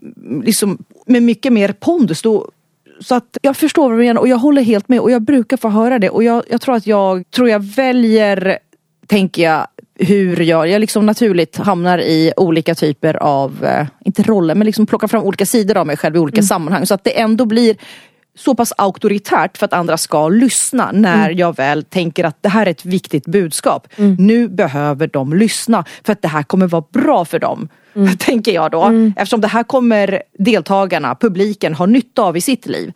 liksom 0.43 0.77
med 1.05 1.23
mycket 1.23 1.53
mer 1.53 1.71
pondus. 1.71 2.21
Då, 2.21 2.51
så 2.99 3.15
att 3.15 3.37
jag 3.41 3.57
förstår 3.57 3.89
vad 3.89 3.99
du 3.99 4.03
menar 4.03 4.21
och 4.21 4.27
jag 4.27 4.37
håller 4.37 4.61
helt 4.61 4.89
med 4.89 4.99
och 4.99 5.11
jag 5.11 5.21
brukar 5.21 5.57
få 5.57 5.69
höra 5.69 5.99
det 5.99 6.09
och 6.09 6.23
jag, 6.23 6.43
jag 6.49 6.61
tror 6.61 6.75
att 6.75 6.87
jag 6.87 7.31
tror 7.31 7.49
jag 7.49 7.59
väljer, 7.59 8.59
tänker 9.07 9.43
jag, 9.43 9.67
hur 9.99 10.41
jag, 10.41 10.67
jag 10.67 10.79
liksom 10.79 11.05
naturligt 11.05 11.57
hamnar 11.57 11.99
i 11.99 12.33
olika 12.37 12.75
typer 12.75 13.13
av, 13.23 13.65
eh, 13.65 13.87
inte 14.05 14.23
roller, 14.23 14.55
men 14.55 14.65
liksom 14.65 14.85
plockar 14.85 15.07
fram 15.07 15.23
olika 15.23 15.45
sidor 15.45 15.77
av 15.77 15.87
mig 15.87 15.97
själv 15.97 16.15
i 16.15 16.19
olika 16.19 16.41
sammanhang. 16.41 16.85
Så 16.85 16.93
att 16.93 17.03
det 17.03 17.19
ändå 17.19 17.45
blir 17.45 17.75
så 18.37 18.55
pass 18.55 18.73
auktoritärt 18.77 19.57
för 19.57 19.65
att 19.65 19.73
andra 19.73 19.97
ska 19.97 20.29
lyssna 20.29 20.91
när 20.93 21.29
jag 21.29 21.55
väl 21.57 21.83
tänker 21.83 22.23
att 22.23 22.37
det 22.41 22.49
här 22.49 22.65
är 22.65 22.71
ett 22.71 22.85
viktigt 22.85 23.25
budskap. 23.25 23.87
Nu 24.17 24.47
behöver 24.47 25.07
de 25.07 25.33
lyssna 25.33 25.85
för 26.03 26.13
att 26.13 26.21
det 26.21 26.27
här 26.27 26.43
kommer 26.43 26.67
vara 26.67 26.83
bra 26.93 27.25
för 27.25 27.39
dem. 27.39 27.69
Tänker 28.19 28.51
jag 28.51 28.71
då. 28.71 29.11
Eftersom 29.15 29.41
det 29.41 29.47
här 29.47 29.63
kommer 29.63 30.21
deltagarna, 30.37 31.15
publiken, 31.15 31.73
ha 31.73 31.85
nytta 31.85 32.21
av 32.21 32.37
i 32.37 32.41
sitt 32.41 32.65
liv. 32.65 32.93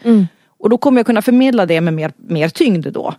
Och 0.63 0.69
då 0.69 0.77
kommer 0.77 0.99
jag 0.99 1.05
kunna 1.05 1.21
förmedla 1.21 1.65
det 1.65 1.81
med 1.81 1.93
mer, 1.93 2.11
mer 2.27 2.49
tyngd 2.49 2.87
då. 2.91 3.13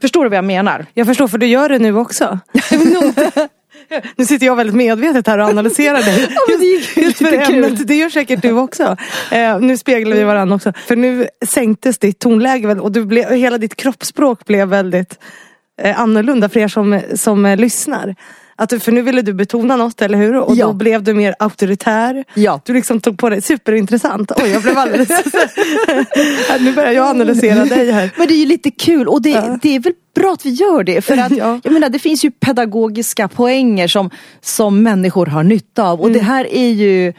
Förstår 0.00 0.24
du 0.24 0.30
vad 0.30 0.36
jag 0.36 0.44
menar? 0.44 0.86
Jag 0.94 1.06
förstår 1.06 1.28
för 1.28 1.38
du 1.38 1.46
gör 1.46 1.68
det 1.68 1.78
nu 1.78 1.96
också. 1.96 2.38
nu 4.16 4.26
sitter 4.26 4.46
jag 4.46 4.56
väldigt 4.56 4.76
medvetet 4.76 5.26
här 5.26 5.38
och 5.38 5.48
analyserar 5.48 6.02
dig. 6.02 6.28
det 6.58 7.00
Just 7.00 7.18
för 7.18 7.52
ämnet, 7.52 7.86
det 7.86 7.94
gör 7.94 8.08
säkert 8.08 8.42
du 8.42 8.52
också. 8.52 8.96
Eh, 9.30 9.60
nu 9.60 9.76
speglar 9.76 10.16
vi 10.16 10.24
varandra 10.24 10.56
också. 10.56 10.72
För 10.86 10.96
nu 10.96 11.28
sänktes 11.46 11.98
ditt 11.98 12.18
tonläge 12.18 12.74
och 12.74 12.92
du 12.92 13.04
blev, 13.04 13.30
hela 13.30 13.58
ditt 13.58 13.76
kroppsspråk 13.76 14.44
blev 14.44 14.68
väldigt 14.68 15.18
eh, 15.82 16.00
annorlunda 16.00 16.48
för 16.48 16.60
er 16.60 16.68
som, 16.68 17.00
som 17.14 17.46
eh, 17.46 17.56
lyssnar. 17.56 18.14
Att 18.56 18.82
för 18.82 18.92
nu 18.92 19.02
ville 19.02 19.22
du 19.22 19.32
betona 19.34 19.76
något, 19.76 20.02
eller 20.02 20.18
hur? 20.18 20.34
Och 20.36 20.56
Ja. 20.56 20.66
då 20.66 20.72
blev 20.72 21.02
du 21.02 21.14
mer 21.14 21.34
auktoritär. 21.38 22.24
Ja. 22.34 22.60
Du 22.64 22.74
liksom 22.74 23.00
tog 23.00 23.18
på 23.18 23.28
dig, 23.28 23.42
superintressant. 23.42 24.32
Oj, 24.42 24.48
jag 24.50 24.62
blev 24.62 24.78
alldeles... 24.78 25.08
nu 26.60 26.72
börjar 26.72 26.92
jag 26.92 27.06
analysera 27.06 27.64
dig 27.64 27.90
här. 27.90 28.10
Men 28.16 28.26
det 28.28 28.34
är 28.34 28.38
ju 28.38 28.46
lite 28.46 28.70
kul 28.70 29.08
och 29.08 29.22
det, 29.22 29.58
det 29.62 29.74
är 29.76 29.80
väl 29.80 29.92
bra 30.14 30.32
att 30.32 30.46
vi 30.46 30.50
gör 30.50 30.84
det. 30.84 31.02
För 31.02 31.16
att, 31.16 31.32
Ja. 31.36 31.60
jag 31.64 31.72
menar, 31.72 31.88
det 31.88 31.98
finns 31.98 32.24
ju 32.24 32.30
pedagogiska 32.30 33.28
poänger 33.28 33.88
som, 33.88 34.10
som 34.40 34.82
människor 34.82 35.26
har 35.26 35.42
nytta 35.42 35.82
av. 35.84 36.00
Och 36.00 36.10
det 36.10 36.18
här 36.22 36.44
är 36.54 36.70
ju 36.70 37.12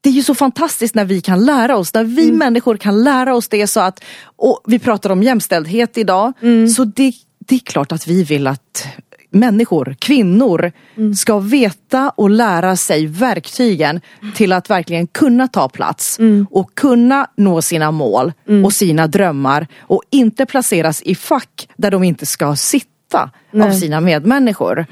det 0.00 0.10
är 0.10 0.14
ju 0.14 0.22
så 0.22 0.34
fantastiskt 0.34 0.94
när 0.94 1.04
vi 1.04 1.20
kan 1.20 1.44
lära 1.44 1.76
oss, 1.76 1.94
när 1.94 2.04
vi 2.04 2.32
människor 2.32 2.76
kan 2.76 3.04
lära 3.04 3.34
oss 3.34 3.48
det 3.48 3.66
så 3.66 3.80
att, 3.80 4.04
och 4.36 4.60
vi 4.66 4.78
pratar 4.78 5.10
om 5.10 5.22
jämställdhet 5.22 5.98
idag, 5.98 6.32
så 6.76 6.84
det, 6.84 7.12
det 7.46 7.54
är 7.54 7.58
klart 7.58 7.92
att 7.92 8.06
vi 8.06 8.24
vill 8.24 8.46
att 8.46 8.86
människor, 9.34 9.96
kvinnor, 9.98 10.72
ska 11.16 11.38
veta 11.38 12.10
och 12.10 12.30
lära 12.30 12.76
sig 12.76 13.06
verktygen 13.06 14.00
till 14.34 14.52
att 14.52 14.70
verkligen 14.70 15.06
kunna 15.06 15.48
ta 15.48 15.68
plats 15.68 16.18
och 16.50 16.74
kunna 16.74 17.26
nå 17.36 17.62
sina 17.62 17.90
mål 17.90 18.32
och 18.64 18.72
sina 18.72 19.06
drömmar 19.06 19.66
och 19.80 20.02
inte 20.10 20.46
placeras 20.46 21.02
i 21.02 21.14
fack 21.14 21.68
där 21.76 21.90
de 21.90 22.04
inte 22.04 22.26
ska 22.26 22.56
sitta 22.56 23.22
av 23.22 23.30
Nej. 23.50 23.80
sina 23.80 24.00
medmänniskor. 24.00 24.86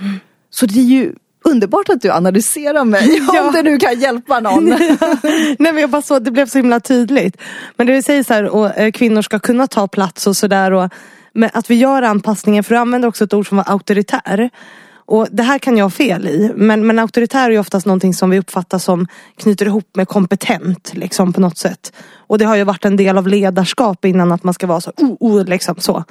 Så 0.50 0.66
det 0.66 0.78
är 0.80 0.84
ju 0.84 1.12
underbart 1.44 1.88
att 1.88 2.00
du 2.00 2.10
analyserar 2.12 2.84
mig, 2.84 3.20
Ja. 3.34 3.46
om 3.46 3.52
det 3.52 3.62
nu 3.62 3.78
kan 3.78 4.00
hjälpa 4.00 4.40
någon. 4.40 4.64
Nej 5.24 5.56
men 5.58 5.78
jag 5.78 5.90
bara 5.90 6.02
så, 6.02 6.18
det 6.18 6.30
blev 6.30 6.46
så 6.46 6.58
himla 6.58 6.80
tydligt. 6.80 7.36
Men 7.76 7.86
det 7.86 7.92
vi 7.92 8.02
säger 8.02 8.22
så 8.22 8.34
här, 8.34 8.44
och, 8.44 8.78
eh, 8.78 8.90
kvinnor 8.92 9.22
ska 9.22 9.38
kunna 9.38 9.66
ta 9.66 9.88
plats 9.88 10.26
och 10.26 10.36
sådär. 10.36 10.90
Men 11.34 11.50
att 11.52 11.70
vi 11.70 11.74
gör 11.74 12.02
anpassningen, 12.02 12.64
för 12.64 12.74
du 12.74 12.80
använder 12.80 13.08
också 13.08 13.24
ett 13.24 13.34
ord 13.34 13.48
som 13.48 13.56
var 13.56 13.70
auktoritär. 13.70 14.50
Och 14.94 15.28
det 15.30 15.42
här 15.42 15.58
kan 15.58 15.76
jag 15.76 15.84
ha 15.84 15.90
fel 15.90 16.28
i. 16.28 16.52
Men, 16.56 16.86
men 16.86 16.98
auktoritär 16.98 17.46
är 17.46 17.50
ju 17.50 17.58
oftast 17.58 17.86
någonting 17.86 18.14
som 18.14 18.30
vi 18.30 18.38
uppfattar 18.38 18.78
som 18.78 19.06
knyter 19.36 19.66
ihop 19.66 19.96
med 19.96 20.08
kompetent. 20.08 20.94
Liksom 20.94 21.32
på 21.32 21.40
något 21.40 21.58
sätt. 21.58 21.92
Och 22.16 22.38
det 22.38 22.44
har 22.44 22.56
ju 22.56 22.64
varit 22.64 22.84
en 22.84 22.96
del 22.96 23.18
av 23.18 23.28
ledarskap 23.28 24.04
innan 24.04 24.32
att 24.32 24.44
man 24.44 24.54
ska 24.54 24.66
vara 24.66 24.80
så, 24.80 24.92
oh, 24.96 25.16
oh, 25.20 25.44
liksom 25.44 25.74
så. 25.78 26.04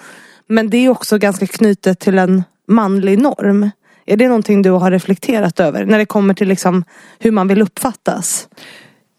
Men 0.48 0.70
det 0.70 0.78
är 0.78 0.90
också 0.90 1.18
ganska 1.18 1.48
knutet 1.48 2.00
till 2.00 2.18
en 2.18 2.44
manlig 2.68 3.20
norm. 3.20 3.70
Är 4.06 4.18
det 4.18 4.28
någonting 4.28 4.62
du 4.62 4.70
har 4.70 4.92
reflekterat 4.92 5.60
över 5.60 5.86
när 5.86 5.98
det 5.98 6.06
kommer 6.06 6.34
till 6.34 6.48
liksom 6.48 6.84
hur 7.20 7.32
man 7.32 7.48
vill 7.48 7.62
uppfattas? 7.62 8.48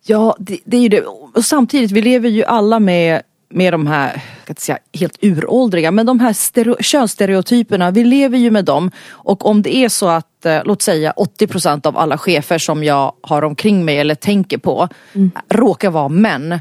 Ja, 0.05 0.37
det, 0.39 0.59
det 0.65 0.77
är 0.77 0.81
ju 0.81 0.89
det. 0.89 1.03
Och 1.35 1.45
samtidigt, 1.45 1.91
vi 1.91 2.03
lever 2.03 2.29
ju 2.29 2.45
alla 2.45 2.81
med 2.81 3.23
med 3.53 3.73
de 3.73 3.87
här, 3.87 4.13
jag 4.13 4.43
ska 4.43 4.51
inte 4.51 4.63
säga 4.63 4.79
helt 4.93 5.19
uråldriga, 5.21 5.91
men 5.91 6.07
de 6.07 6.21
här 6.21 6.33
stereo, 6.33 6.77
könsstereotyperna, 6.81 7.91
vi 7.91 8.05
lever 8.05 8.39
ju 8.39 8.51
med 8.51 8.65
dem. 8.65 8.91
Och 9.11 9.47
om 9.47 9.63
det 9.63 9.77
är 9.77 9.89
så 9.89 10.09
att, 10.09 10.47
eh, 10.47 10.61
låt 10.65 10.83
säga 10.83 11.13
80% 11.17 11.87
av 11.87 11.99
alla 11.99 12.19
chefer 12.19 12.59
som 12.59 12.85
jag 12.85 13.13
har 13.21 13.43
omkring 13.43 13.85
mig 13.85 13.99
eller 13.99 14.15
tänker 14.15 14.59
på 14.59 14.89
mm. 15.13 15.31
råkar 15.49 15.91
vara 15.91 16.09
män. 16.09 16.61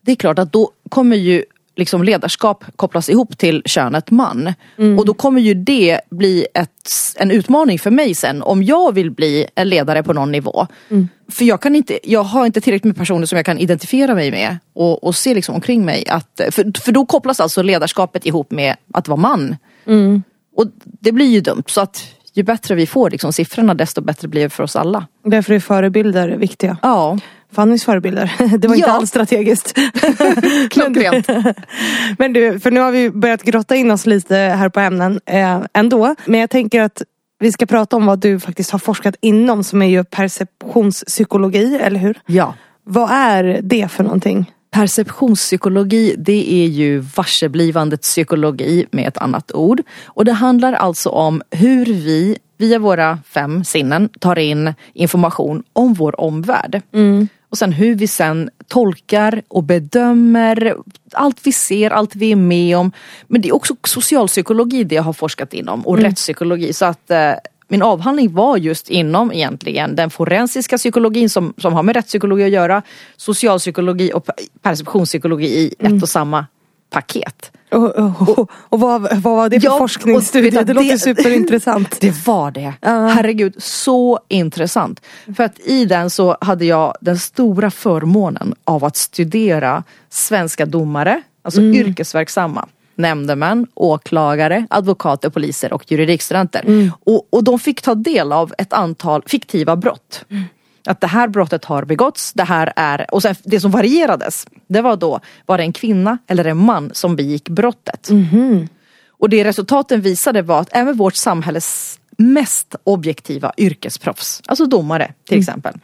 Det 0.00 0.12
är 0.12 0.16
klart 0.16 0.38
att 0.38 0.52
då 0.52 0.70
kommer 0.88 1.16
ju 1.16 1.44
liksom 1.76 2.02
ledarskap 2.04 2.64
kopplas 2.76 3.08
ihop 3.08 3.38
till 3.38 3.62
könet 3.64 4.10
man. 4.10 4.52
Mm. 4.78 4.98
Och 4.98 5.06
då 5.06 5.14
kommer 5.14 5.40
ju 5.40 5.54
det 5.54 6.00
bli 6.10 6.46
ett, 6.54 6.90
en 7.16 7.30
utmaning 7.30 7.78
för 7.78 7.90
mig 7.90 8.14
sen 8.14 8.42
om 8.42 8.62
jag 8.62 8.94
vill 8.94 9.10
bli 9.10 9.46
en 9.54 9.68
ledare 9.68 10.02
på 10.02 10.12
någon 10.12 10.32
nivå. 10.32 10.66
Mm. 10.88 11.08
För 11.30 11.44
jag, 11.44 11.62
kan 11.62 11.76
inte, 11.76 11.98
jag 12.02 12.22
har 12.22 12.46
inte 12.46 12.60
tillräckligt 12.60 12.84
med 12.84 12.96
personer 12.96 13.26
som 13.26 13.36
jag 13.36 13.46
kan 13.46 13.58
identifiera 13.58 14.14
mig 14.14 14.30
med 14.30 14.58
och, 14.74 15.04
och 15.04 15.14
se 15.14 15.34
liksom 15.34 15.54
omkring 15.54 15.84
mig. 15.84 16.08
Att, 16.08 16.40
för, 16.50 16.80
för 16.80 16.92
då 16.92 17.06
kopplas 17.06 17.40
alltså 17.40 17.62
ledarskapet 17.62 18.26
ihop 18.26 18.50
med 18.50 18.76
att 18.94 19.08
vara 19.08 19.20
man. 19.20 19.56
Mm. 19.86 20.22
Och 20.56 20.66
det 20.82 21.12
blir 21.12 21.26
ju 21.26 21.40
dumt. 21.40 21.64
Så 21.66 21.80
att 21.80 22.04
ju 22.34 22.42
bättre 22.42 22.74
vi 22.74 22.86
får 22.86 23.10
liksom, 23.10 23.32
siffrorna 23.32 23.74
desto 23.74 24.00
bättre 24.00 24.28
blir 24.28 24.42
det 24.42 24.50
för 24.50 24.62
oss 24.62 24.76
alla. 24.76 25.06
Därför 25.24 25.54
är 25.54 25.60
förebilder 25.60 26.28
viktiga. 26.28 26.76
Ja. 26.82 27.18
Fannys 27.52 27.84
förebilder. 27.84 28.32
Det 28.58 28.68
var 28.68 28.74
inte 28.74 28.92
alls 28.92 29.08
strategiskt. 29.08 29.78
Klockrent. 30.70 31.28
Men 32.18 32.32
du, 32.32 32.60
för 32.60 32.70
nu 32.70 32.80
har 32.80 32.92
vi 32.92 33.10
börjat 33.10 33.42
grotta 33.42 33.76
in 33.76 33.90
oss 33.90 34.06
lite 34.06 34.36
här 34.36 34.68
på 34.68 34.80
ämnen 34.80 35.20
eh, 35.26 35.60
ändå. 35.74 36.14
Men 36.24 36.40
jag 36.40 36.50
tänker 36.50 36.80
att 36.80 37.02
vi 37.38 37.52
ska 37.52 37.66
prata 37.66 37.96
om 37.96 38.06
vad 38.06 38.18
du 38.18 38.40
faktiskt 38.40 38.70
har 38.70 38.78
forskat 38.78 39.14
inom 39.20 39.64
som 39.64 39.82
är 39.82 39.86
ju 39.86 40.04
perceptionspsykologi, 40.04 41.76
eller 41.76 42.00
hur? 42.00 42.20
Ja. 42.26 42.54
Vad 42.84 43.10
är 43.10 43.60
det 43.62 43.88
för 43.90 44.04
någonting? 44.04 44.52
Perceptionspsykologi 44.70 46.14
det 46.18 46.52
är 46.52 46.66
ju 46.66 46.98
varseblivandets 46.98 48.08
psykologi 48.08 48.86
med 48.90 49.08
ett 49.08 49.18
annat 49.18 49.52
ord. 49.52 49.82
Och 50.04 50.24
det 50.24 50.32
handlar 50.32 50.72
alltså 50.72 51.08
om 51.08 51.42
hur 51.50 51.84
vi 51.84 52.38
via 52.62 52.78
våra 52.78 53.18
fem 53.26 53.64
sinnen 53.64 54.08
tar 54.20 54.38
in 54.38 54.74
information 54.92 55.62
om 55.72 55.94
vår 55.94 56.20
omvärld. 56.20 56.82
Mm. 56.92 57.28
Och 57.52 57.58
sen 57.58 57.72
hur 57.72 57.94
vi 57.94 58.06
sen 58.08 58.50
tolkar 58.68 59.42
och 59.48 59.62
bedömer 59.62 60.76
allt 61.12 61.46
vi 61.46 61.52
ser, 61.52 61.90
allt 61.90 62.16
vi 62.16 62.32
är 62.32 62.36
med 62.36 62.76
om. 62.76 62.92
Men 63.26 63.40
det 63.40 63.48
är 63.48 63.54
också 63.54 63.76
socialpsykologi 63.84 64.84
det 64.84 64.94
jag 64.94 65.02
har 65.02 65.12
forskat 65.12 65.54
inom 65.54 65.86
och 65.86 65.94
mm. 65.94 66.04
rättspsykologi. 66.04 66.72
Så 66.72 66.84
att 66.84 67.10
eh, 67.10 67.32
min 67.68 67.82
avhandling 67.82 68.34
var 68.34 68.56
just 68.56 68.90
inom 68.90 69.32
egentligen 69.32 69.96
den 69.96 70.10
forensiska 70.10 70.78
psykologin 70.78 71.30
som, 71.30 71.54
som 71.58 71.72
har 71.72 71.82
med 71.82 71.96
rättspsykologi 71.96 72.44
att 72.44 72.50
göra, 72.50 72.82
socialpsykologi 73.16 74.12
och 74.14 74.26
perceptionspsykologi 74.62 75.46
i 75.46 75.74
mm. 75.78 75.96
ett 75.96 76.02
och 76.02 76.08
samma 76.08 76.46
paket. 76.92 77.52
Och, 77.70 77.96
och, 77.96 78.50
och 78.52 78.80
vad, 78.80 79.02
vad 79.02 79.22
var 79.22 79.48
det 79.48 79.60
för 79.60 79.68
ja, 79.68 79.78
forskningsstudie? 79.78 80.50
Det, 80.50 80.64
det 80.64 80.74
låter 80.74 80.96
superintressant. 80.96 81.96
Det 82.00 82.26
var 82.26 82.50
det. 82.50 82.66
Uh. 82.86 83.06
Herregud, 83.06 83.54
så 83.58 84.20
intressant. 84.28 85.00
För 85.36 85.44
att 85.44 85.60
i 85.60 85.84
den 85.84 86.10
så 86.10 86.36
hade 86.40 86.64
jag 86.64 86.94
den 87.00 87.18
stora 87.18 87.70
förmånen 87.70 88.54
av 88.64 88.84
att 88.84 88.96
studera 88.96 89.84
svenska 90.10 90.66
domare, 90.66 91.22
alltså 91.42 91.60
mm. 91.60 91.74
yrkesverksamma 91.74 92.68
nämndemän, 92.94 93.66
åklagare, 93.74 94.66
advokater, 94.70 95.30
poliser 95.30 95.72
och 95.72 95.92
juridikstudenter. 95.92 96.64
Mm. 96.66 96.90
Och, 97.04 97.28
och 97.30 97.44
de 97.44 97.58
fick 97.58 97.82
ta 97.82 97.94
del 97.94 98.32
av 98.32 98.54
ett 98.58 98.72
antal 98.72 99.22
fiktiva 99.26 99.76
brott. 99.76 100.24
Mm. 100.28 100.44
Att 100.84 101.00
det 101.00 101.06
här 101.06 101.28
brottet 101.28 101.64
har 101.64 101.84
begåtts, 101.84 102.32
det 102.32 102.44
här 102.44 102.72
är, 102.76 103.14
och 103.14 103.22
sen 103.22 103.34
det 103.44 103.60
som 103.60 103.70
varierades, 103.70 104.46
det 104.66 104.80
var 104.80 104.96
då, 104.96 105.20
var 105.46 105.58
det 105.58 105.64
en 105.64 105.72
kvinna 105.72 106.18
eller 106.26 106.44
en 106.44 106.56
man 106.56 106.90
som 106.94 107.16
begick 107.16 107.48
brottet? 107.48 108.10
Mm. 108.10 108.68
Och 109.08 109.28
det 109.30 109.44
resultaten 109.44 110.00
visade 110.00 110.42
var 110.42 110.60
att 110.60 110.68
även 110.72 110.96
vårt 110.96 111.14
samhälles 111.14 111.98
mest 112.18 112.74
objektiva 112.84 113.52
yrkesproffs, 113.56 114.42
alltså 114.46 114.66
domare 114.66 115.12
till 115.24 115.34
mm. 115.34 115.40
exempel, 115.40 115.74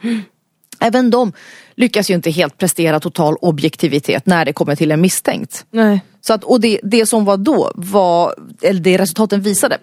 Även 0.79 1.09
de 1.09 1.33
lyckas 1.75 2.09
ju 2.09 2.13
inte 2.13 2.31
helt 2.31 2.57
prestera 2.57 2.99
total 2.99 3.35
objektivitet 3.35 4.25
när 4.25 4.45
det 4.45 4.53
kommer 4.53 4.75
till 4.75 4.91
en 4.91 5.01
misstänkt. 5.01 5.65
Nej. 5.71 6.01
Så 6.21 6.33
att, 6.33 6.43
och 6.43 6.61
det, 6.61 6.79
det 6.83 7.05
som 7.05 7.25
var 7.25 7.37
då, 7.37 7.71
var, 7.75 8.35
eller 8.61 8.79
det 8.79 8.97
resultaten 8.97 9.41
visade, 9.41 9.77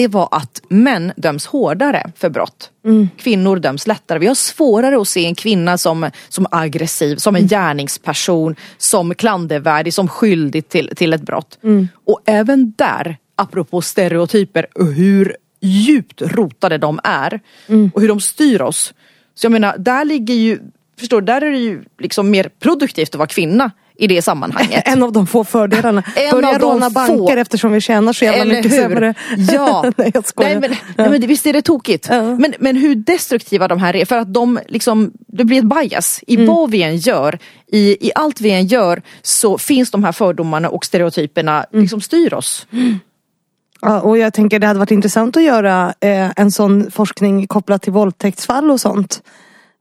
det 0.00 0.08
var 0.08 0.28
att 0.30 0.62
män 0.68 1.12
döms 1.16 1.46
hårdare 1.46 2.12
för 2.16 2.30
brott. 2.30 2.70
Mm. 2.84 3.08
Kvinnor 3.16 3.56
döms 3.56 3.86
lättare. 3.86 4.18
Vi 4.18 4.26
har 4.26 4.34
svårare 4.34 5.00
att 5.00 5.08
se 5.08 5.26
en 5.26 5.34
kvinna 5.34 5.78
som, 5.78 6.10
som 6.28 6.46
aggressiv, 6.50 7.16
som 7.16 7.36
en 7.36 7.40
mm. 7.40 7.48
gärningsperson, 7.48 8.56
som 8.78 9.14
klandervärdig, 9.14 9.94
som 9.94 10.08
skyldig 10.08 10.68
till, 10.68 10.90
till 10.96 11.12
ett 11.12 11.22
brott. 11.22 11.58
Mm. 11.62 11.88
Och 12.06 12.20
även 12.24 12.72
där, 12.76 13.16
apropå 13.36 13.82
stereotyper 13.82 14.66
och 14.74 14.86
hur 14.86 15.36
djupt 15.60 16.22
rotade 16.22 16.78
de 16.78 17.00
är 17.04 17.40
mm. 17.66 17.90
och 17.94 18.00
hur 18.00 18.08
de 18.08 18.20
styr 18.20 18.62
oss. 18.62 18.94
Så 19.34 19.44
jag 19.44 19.52
menar, 19.52 19.78
där 19.78 20.04
ligger 20.04 20.34
ju, 20.34 20.58
förstår 20.98 21.20
där 21.20 21.42
är 21.42 21.50
det 21.50 21.58
ju 21.58 21.82
liksom 21.98 22.30
mer 22.30 22.50
produktivt 22.58 23.08
att 23.08 23.18
vara 23.18 23.28
kvinna 23.28 23.70
i 24.00 24.06
det 24.06 24.22
sammanhanget. 24.22 24.82
En 24.90 25.02
av 25.02 25.12
de 25.12 25.26
få 25.26 25.44
fördelarna. 25.44 26.02
En 26.16 26.30
Börja 26.30 26.58
råna 26.58 26.90
banker 26.90 27.16
få. 27.16 27.40
eftersom 27.40 27.72
vi 27.72 27.80
tjänar 27.80 28.12
så 28.12 28.24
jävla 28.24 28.42
Eller 28.42 28.54
mycket 28.54 28.72
hur? 28.72 28.78
sämre. 28.78 29.14
Ja. 29.52 29.84
nej, 29.96 30.10
jag 30.14 30.24
nej, 30.36 30.60
men, 30.60 30.70
nej, 30.96 31.10
men 31.10 31.20
visst 31.20 31.46
är 31.46 31.52
det 31.52 31.62
tokigt. 31.62 32.06
Ja. 32.10 32.22
Men, 32.22 32.54
men 32.58 32.76
hur 32.76 32.94
destruktiva 32.94 33.68
de 33.68 33.78
här 33.78 33.96
är. 33.96 34.04
För 34.04 34.16
att 34.16 34.34
de 34.34 34.58
liksom, 34.68 35.12
det 35.26 35.44
blir 35.44 35.58
ett 35.58 35.64
bias 35.64 36.20
i 36.26 36.34
mm. 36.34 36.46
vad 36.46 36.70
vi 36.70 36.82
än 36.82 36.96
gör. 36.96 37.38
I, 37.66 38.08
I 38.08 38.10
allt 38.14 38.40
vi 38.40 38.50
än 38.50 38.66
gör 38.66 39.02
så 39.22 39.58
finns 39.58 39.90
de 39.90 40.04
här 40.04 40.12
fördomarna 40.12 40.68
och 40.68 40.84
stereotyperna 40.84 41.64
mm. 41.72 41.82
liksom 41.82 42.00
styr 42.00 42.34
oss. 42.34 42.66
Mm. 42.72 42.98
Ja, 43.82 44.00
och 44.00 44.18
jag 44.18 44.34
tänker 44.34 44.58
det 44.58 44.66
hade 44.66 44.78
varit 44.78 44.90
intressant 44.90 45.36
att 45.36 45.42
göra 45.42 45.94
eh, 46.00 46.30
en 46.36 46.50
sån 46.50 46.90
forskning 46.90 47.46
kopplat 47.46 47.82
till 47.82 47.92
våldtäktsfall 47.92 48.70
och 48.70 48.80
sånt. 48.80 49.22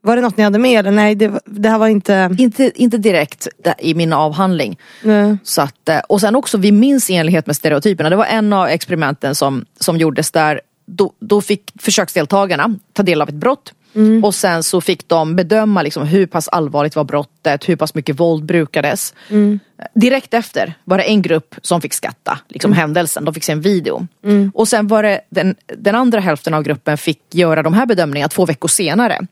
Var 0.02 0.16
det 0.16 0.22
något 0.22 0.38
ni 0.38 0.44
hade 0.44 0.60
med 0.60 0.80
eller 0.80 0.92
nej 0.92 1.16
det, 1.16 1.40
det 1.46 1.70
här 1.70 1.78
var 1.78 1.88
inte... 1.88 2.36
Inte, 2.38 2.72
inte 2.76 2.98
direkt 2.98 3.48
i 3.80 3.94
min 3.94 4.14
avhandling. 4.14 4.80
Nej. 5.04 5.38
Så 5.44 5.62
att, 5.62 5.90
eh, 5.90 6.00
och 6.10 6.22
sen 6.22 6.36
också 6.36 6.58
vi 6.58 6.72
minns 6.72 7.10
i 7.10 7.16
enlighet 7.16 7.48
med 7.48 7.56
stereotyperna. 7.56 8.10
Det 8.10 8.16
var 8.16 8.26
en 8.26 8.54
av 8.54 8.68
experimenten 8.68 9.36
som, 9.36 9.66
som 9.80 9.98
gjordes 9.98 10.32
där 10.32 10.62
då, 10.86 11.14
då 11.20 11.42
fick 11.42 11.72
försöksdeltagarna 11.80 12.76
ta 12.94 13.04
del 13.04 13.22
av 13.22 13.30
ett 13.30 13.36
brott 13.36 13.74
Mm. 13.96 14.24
Och 14.24 14.36
sen 14.36 14.64
så 14.64 14.82
fick 14.82 15.08
de 15.08 15.36
bedöma 15.36 15.82
liksom 15.82 16.08
hur 16.08 16.26
pass 16.26 16.48
allvarligt 16.48 16.96
var 16.96 17.04
brottet, 17.04 17.70
hur 17.70 17.76
pass 17.76 17.96
mycket 17.96 18.20
våld 18.20 18.46
brukades. 18.46 19.14
Mm. 19.30 19.60
Direkt 19.96 20.34
efter 20.34 20.74
var 20.84 20.98
det 20.98 21.04
en 21.04 21.22
grupp 21.22 21.56
som 21.62 21.82
fick 21.82 21.94
skatta 21.94 22.40
liksom 22.48 22.72
mm. 22.72 22.80
händelsen, 22.80 23.26
de 23.26 23.34
fick 23.34 23.44
se 23.44 23.52
en 23.52 23.62
video. 23.62 24.08
Mm. 24.24 24.52
Och 24.56 24.68
sen 24.68 24.88
var 24.88 25.04
det 25.04 25.22
den, 25.30 25.56
den 25.78 25.96
andra 25.96 26.20
hälften 26.20 26.54
av 26.54 26.64
gruppen 26.64 26.98
fick 26.98 27.22
göra 27.32 27.64
de 27.64 27.74
här 27.74 27.86
bedömningarna 27.86 28.30
två 28.30 28.46
veckor 28.46 28.68
senare. 28.68 29.28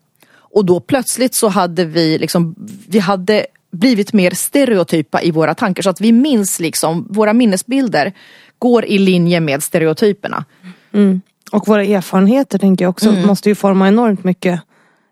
Och 0.58 0.65
då 0.65 0.80
plötsligt 0.80 1.34
så 1.34 1.48
hade 1.48 1.86
vi 1.86 2.17
liksom, 2.17 2.56
vi 2.88 3.00
hade 3.00 3.46
blivit 3.72 4.13
mer 4.13 4.32
stereotypa 4.32 5.22
i 5.22 5.32
våra 5.32 5.56
tankar 5.56 5.84
så 5.84 5.89
att 5.89 6.02
vi 6.02 6.12
minns 6.12 6.60
liksom, 6.60 7.08
våra 7.10 7.34
minnesbilder 7.34 8.13
går 8.60 8.86
i 8.86 8.98
linje 8.98 9.39
med 9.39 9.63
stereotyperna. 9.63 10.46
Mm. 10.93 11.22
Och 11.52 11.67
våra 11.67 11.84
erfarenheter 11.84 12.60
tänker 12.60 12.86
jag 12.86 12.89
också 12.89 13.10
mm. 13.10 13.28
måste 13.28 13.50
ju 13.50 13.56
forma 13.56 13.88
enormt 13.88 14.24
mycket. 14.24 14.62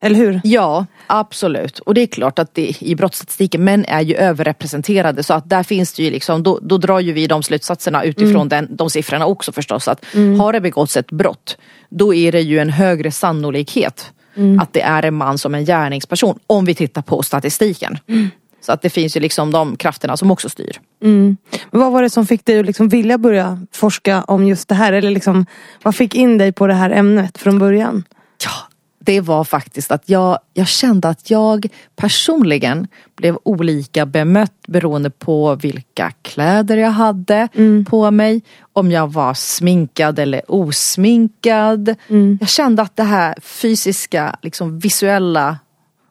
Eller 0.01 0.15
hur? 0.15 0.41
Ja, 0.43 0.85
absolut. 1.07 1.79
Och 1.79 1.93
det 1.93 2.01
är 2.01 2.07
klart 2.07 2.39
att 2.39 2.53
det, 2.53 2.81
i 2.81 2.95
brottsstatistiken, 2.95 3.63
män 3.63 3.85
är 3.87 4.01
ju 4.01 4.15
överrepresenterade 4.15 5.23
så 5.23 5.33
att 5.33 5.49
där 5.49 5.63
finns 5.63 5.93
det 5.93 6.03
ju 6.03 6.11
liksom, 6.11 6.43
då, 6.43 6.59
då 6.61 6.77
drar 6.77 6.99
ju 6.99 7.13
vi 7.13 7.27
de 7.27 7.43
slutsatserna 7.43 8.03
utifrån 8.03 8.35
mm. 8.35 8.49
den, 8.49 8.75
de 8.75 8.89
siffrorna 8.89 9.25
också 9.25 9.51
förstås. 9.51 9.87
Att 9.87 10.05
mm. 10.13 10.39
har 10.39 10.53
det 10.53 10.61
begåtts 10.61 10.97
ett 10.97 11.11
brott, 11.11 11.57
då 11.89 12.13
är 12.13 12.31
det 12.31 12.41
ju 12.41 12.59
en 12.59 12.69
högre 12.69 13.11
sannolikhet 13.11 14.11
mm. 14.35 14.59
att 14.59 14.73
det 14.73 14.81
är 14.81 15.05
en 15.05 15.15
man 15.15 15.37
som 15.37 15.55
en 15.55 15.65
gärningsperson 15.65 16.39
om 16.47 16.65
vi 16.65 16.75
tittar 16.75 17.01
på 17.01 17.23
statistiken. 17.23 17.97
Mm. 18.07 18.29
Så 18.61 18.71
att 18.71 18.81
det 18.81 18.89
finns 18.89 19.17
ju 19.17 19.19
liksom 19.19 19.51
de 19.51 19.75
krafterna 19.77 20.17
som 20.17 20.31
också 20.31 20.49
styr. 20.49 20.79
Mm. 21.03 21.37
Men 21.71 21.81
vad 21.81 21.91
var 21.91 22.01
det 22.01 22.09
som 22.09 22.27
fick 22.27 22.45
dig 22.45 22.59
att 22.59 22.65
liksom 22.65 22.89
vilja 22.89 23.17
börja 23.17 23.59
forska 23.71 24.23
om 24.23 24.47
just 24.47 24.67
det 24.67 24.75
här? 24.75 24.93
Eller 24.93 25.11
liksom, 25.11 25.45
vad 25.83 25.95
fick 25.95 26.15
in 26.15 26.37
dig 26.37 26.51
på 26.51 26.67
det 26.67 26.73
här 26.73 26.89
ämnet 26.89 27.37
från 27.37 27.59
början? 27.59 28.03
Ja, 28.43 28.74
det 29.05 29.21
var 29.21 29.43
faktiskt 29.43 29.91
att 29.91 30.09
jag, 30.09 30.39
jag 30.53 30.67
kände 30.67 31.09
att 31.09 31.29
jag 31.29 31.67
personligen 31.95 32.87
blev 33.15 33.37
olika 33.43 34.05
bemött 34.05 34.67
beroende 34.67 35.09
på 35.09 35.55
vilka 35.55 36.11
kläder 36.21 36.77
jag 36.77 36.91
hade 36.91 37.47
mm. 37.53 37.85
på 37.85 38.11
mig. 38.11 38.41
Om 38.73 38.91
jag 38.91 39.13
var 39.13 39.33
sminkad 39.33 40.19
eller 40.19 40.51
osminkad. 40.51 41.95
Mm. 42.07 42.37
Jag 42.41 42.49
kände 42.49 42.81
att 42.81 42.95
det 42.95 43.03
här 43.03 43.35
fysiska, 43.41 44.35
liksom 44.41 44.79
visuella, 44.79 45.59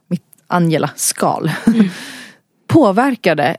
mitt 0.09 0.22
Angela-skal 0.46 1.50
mm. 1.66 1.88
påverkade 2.66 3.57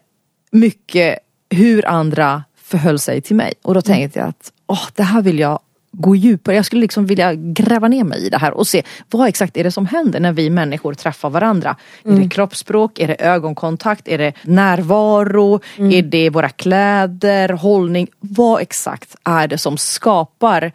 mycket 0.52 1.20
hur 1.50 1.88
andra 1.88 2.44
förhöll 2.62 3.00
sig 3.00 3.22
till 3.22 3.36
mig. 3.36 3.54
Och 3.62 3.74
då 3.74 3.82
tänkte 3.82 4.20
jag 4.20 4.30
att 4.30 4.52
åh, 4.68 4.88
det 4.96 5.04
här 5.04 5.22
vill 5.22 5.40
jag 5.40 5.60
gå 5.98 6.16
djupare. 6.16 6.56
Jag 6.56 6.66
skulle 6.66 6.82
liksom 6.82 7.06
vilja 7.06 7.34
gräva 7.34 7.88
ner 7.88 8.04
mig 8.04 8.26
i 8.26 8.30
det 8.30 8.38
här 8.38 8.54
och 8.54 8.68
se 8.68 8.84
vad 9.12 9.28
exakt 9.28 9.58
är 9.58 9.64
det 9.64 9.72
som 9.72 9.86
händer 9.86 10.20
när 10.20 10.34
vi 10.34 10.50
människor 10.50 10.94
träffar 10.94 11.30
varandra. 11.30 11.76
Mm. 12.06 12.18
Är 12.18 12.24
det 12.24 12.30
kroppsspråk? 12.30 13.00
Är 13.00 13.08
det 13.08 13.16
ögonkontakt? 13.16 14.08
Är 14.08 14.18
det 14.18 14.34
närvaro? 14.42 15.60
Mm. 15.78 15.92
Är 15.92 16.02
det 16.02 16.30
våra 16.30 16.50
kläder? 16.50 17.50
Hållning? 17.50 18.08
Vad 18.20 18.62
exakt 18.62 19.16
är 19.24 19.48
det 19.48 19.58
som 19.58 19.78
skapar 19.78 20.72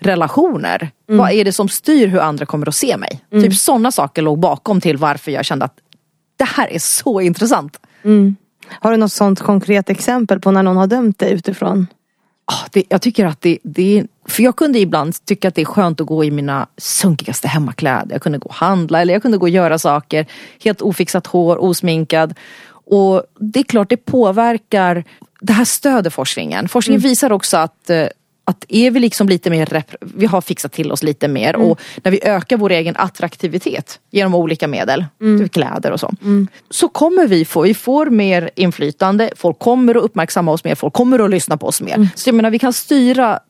relationer? 0.00 0.90
Mm. 1.08 1.18
Vad 1.18 1.32
är 1.32 1.44
det 1.44 1.52
som 1.52 1.68
styr 1.68 2.06
hur 2.06 2.20
andra 2.20 2.46
kommer 2.46 2.68
att 2.68 2.74
se 2.74 2.96
mig? 2.96 3.24
Mm. 3.32 3.44
Typ 3.44 3.54
sådana 3.54 3.92
saker 3.92 4.22
låg 4.22 4.38
bakom 4.38 4.80
till 4.80 4.96
varför 4.96 5.30
jag 5.30 5.44
kände 5.44 5.64
att 5.64 5.76
det 6.36 6.44
här 6.44 6.72
är 6.72 6.78
så 6.78 7.20
intressant. 7.20 7.80
Mm. 8.04 8.36
Har 8.68 8.90
du 8.90 8.96
något 8.96 9.12
sånt 9.12 9.40
konkret 9.40 9.90
exempel 9.90 10.40
på 10.40 10.50
när 10.50 10.62
någon 10.62 10.76
har 10.76 10.86
dömt 10.86 11.18
dig 11.18 11.32
utifrån? 11.32 11.86
Oh, 12.52 12.68
det, 12.70 12.84
jag 12.88 13.02
tycker 13.02 13.26
att 13.26 13.40
det, 13.40 13.58
det 13.62 14.06
för 14.28 14.42
jag 14.42 14.56
kunde 14.56 14.78
ibland 14.78 15.24
tycka 15.24 15.48
att 15.48 15.54
det 15.54 15.60
är 15.60 15.66
skönt 15.66 16.00
att 16.00 16.06
gå 16.06 16.24
i 16.24 16.30
mina 16.30 16.66
sunkigaste 16.76 17.48
hemmakläder. 17.48 18.12
Jag 18.12 18.22
kunde 18.22 18.38
gå 18.38 18.48
och 18.48 18.54
handla 18.54 19.00
eller 19.00 19.12
jag 19.12 19.22
kunde 19.22 19.38
gå 19.38 19.44
och 19.44 19.50
göra 19.50 19.78
saker. 19.78 20.26
Helt 20.64 20.82
ofixat 20.82 21.26
hår, 21.26 21.62
osminkad. 21.62 22.34
Och 22.70 23.22
det 23.38 23.60
är 23.60 23.64
klart 23.64 23.90
det 23.90 23.96
påverkar, 23.96 25.04
det 25.40 25.52
här 25.52 25.64
stöder 25.64 26.10
forskningen. 26.10 26.68
Forskningen 26.68 27.00
mm. 27.00 27.10
visar 27.10 27.32
också 27.32 27.56
att 27.56 27.90
eh, 27.90 28.06
att 28.44 28.64
är 28.68 28.90
vi 28.90 29.00
liksom 29.00 29.28
lite 29.28 29.50
mer, 29.50 29.84
vi 30.00 30.26
har 30.26 30.40
fixat 30.40 30.72
till 30.72 30.92
oss 30.92 31.02
lite 31.02 31.28
mer 31.28 31.54
mm. 31.54 31.66
och 31.66 31.80
när 32.02 32.12
vi 32.12 32.20
ökar 32.24 32.56
vår 32.56 32.70
egen 32.70 32.96
attraktivitet 32.96 34.00
genom 34.10 34.34
olika 34.34 34.68
medel, 34.68 35.04
mm. 35.20 35.44
Typ 35.44 35.52
kläder 35.52 35.90
och 35.90 36.00
så. 36.00 36.10
Mm. 36.22 36.48
Så 36.70 36.88
kommer 36.88 37.26
vi 37.26 37.44
få, 37.44 37.62
vi 37.62 37.74
får 37.74 38.06
mer 38.06 38.50
inflytande, 38.54 39.30
folk 39.36 39.58
kommer 39.58 39.94
att 39.94 40.02
uppmärksamma 40.02 40.52
oss 40.52 40.64
mer, 40.64 40.74
folk 40.74 40.94
kommer 40.94 41.18
att 41.18 41.30
lyssna 41.30 41.56
på 41.56 41.66
oss 41.66 41.80
mer. 41.80 41.94
Mm. 41.94 42.08
Så 42.14 42.28
jag 42.28 42.34
menar 42.34 42.50
vi 42.50 42.58
kan 42.58 42.72
styra, 42.72 43.40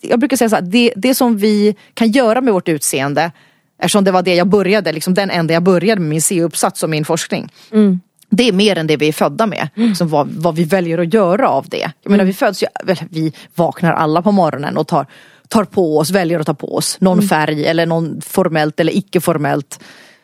jag 0.00 0.18
brukar 0.18 0.36
säga 0.36 0.48
så 0.48 0.56
här, 0.56 0.62
det, 0.62 0.92
det 0.96 1.14
som 1.14 1.36
vi 1.36 1.76
kan 1.94 2.10
göra 2.10 2.40
med 2.40 2.54
vårt 2.54 2.68
utseende 2.68 3.32
Eftersom 3.78 4.04
det 4.04 4.10
var 4.10 4.22
det 4.22 4.34
jag 4.34 4.48
började, 4.48 4.92
liksom 4.92 5.14
den 5.14 5.30
enda 5.30 5.54
jag 5.54 5.62
började 5.62 6.00
med 6.00 6.10
min 6.10 6.22
C-uppsats 6.22 6.82
och 6.82 6.90
min 6.90 7.04
forskning. 7.04 7.52
Mm 7.72 8.00
det 8.36 8.48
är 8.48 8.52
mer 8.52 8.78
än 8.78 8.86
det 8.86 8.96
vi 8.96 9.08
är 9.08 9.12
födda 9.12 9.46
med. 9.46 9.68
Mm. 9.74 9.88
Liksom 9.88 10.08
vad, 10.08 10.28
vad 10.28 10.54
vi 10.54 10.64
väljer 10.64 10.98
att 10.98 11.14
göra 11.14 11.48
av 11.48 11.68
det. 11.68 11.90
Jag 12.02 12.10
menar, 12.10 12.22
mm. 12.22 12.26
vi 12.26 12.32
föds 12.32 12.62
ju, 12.62 12.66
vi 13.10 13.32
vaknar 13.54 13.92
alla 13.92 14.22
på 14.22 14.32
morgonen 14.32 14.76
och 14.76 14.86
tar, 14.86 15.06
tar 15.48 15.64
på 15.64 15.98
oss, 15.98 16.10
väljer 16.10 16.40
att 16.40 16.46
ta 16.46 16.54
på 16.54 16.76
oss 16.76 17.00
någon 17.00 17.18
mm. 17.18 17.28
färg 17.28 17.66
eller 17.66 17.86
någon 17.86 18.20
formellt 18.20 18.80
eller 18.80 18.96
icke 18.96 19.20
formellt. 19.20 19.80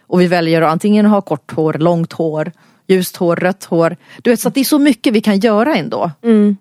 Och 0.07 0.21
vi 0.21 0.27
väljer 0.27 0.63
att 0.63 0.73
antingen 0.73 1.07
ha 1.07 1.21
kort 1.21 1.53
hår, 1.53 1.73
långt 1.73 2.13
hår, 2.13 2.53
ljust 2.87 3.17
hår, 3.17 3.37
rött 3.37 3.65
hår. 3.65 3.97
Du 4.23 4.31
vet, 4.31 4.41
så 4.41 4.49
det 4.49 4.61
är 4.61 4.65
så 4.65 4.79
mycket 4.79 5.13
vi 5.13 5.21
kan 5.21 5.41
göra 5.41 5.75
ändå. 5.75 6.11
Mm. 6.23 6.57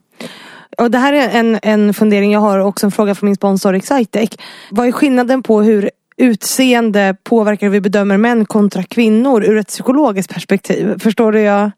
Och 0.78 0.92
det 0.92 0.98
här 0.98 1.14
är 1.14 1.40
en, 1.40 1.60
en 1.62 1.94
fundering 1.94 2.32
jag 2.32 2.40
har 2.40 2.60
också 2.60 2.86
en 2.86 2.92
fråga 2.92 3.16
från 3.16 3.28
min 3.28 3.36
sponsor 3.36 3.76
Excitec. 3.76 4.30
Vad 4.72 4.88
är 4.88 4.92
skillnaden 4.92 5.44
på 5.44 5.62
hur 5.62 5.90
utseende 6.20 7.16
påverkar 7.24 7.68
hur 7.68 7.72
vi 7.72 7.82
bedömer 7.82 8.18
män 8.18 8.46
kontra 8.46 8.84
kvinnor 8.84 9.44
ur 9.44 9.58
ett 9.58 9.68
psykologiskt 9.68 10.34
perspektiv. 10.34 11.00
Förstår 11.00 11.32
du 11.32 11.42
jag, 11.42 11.72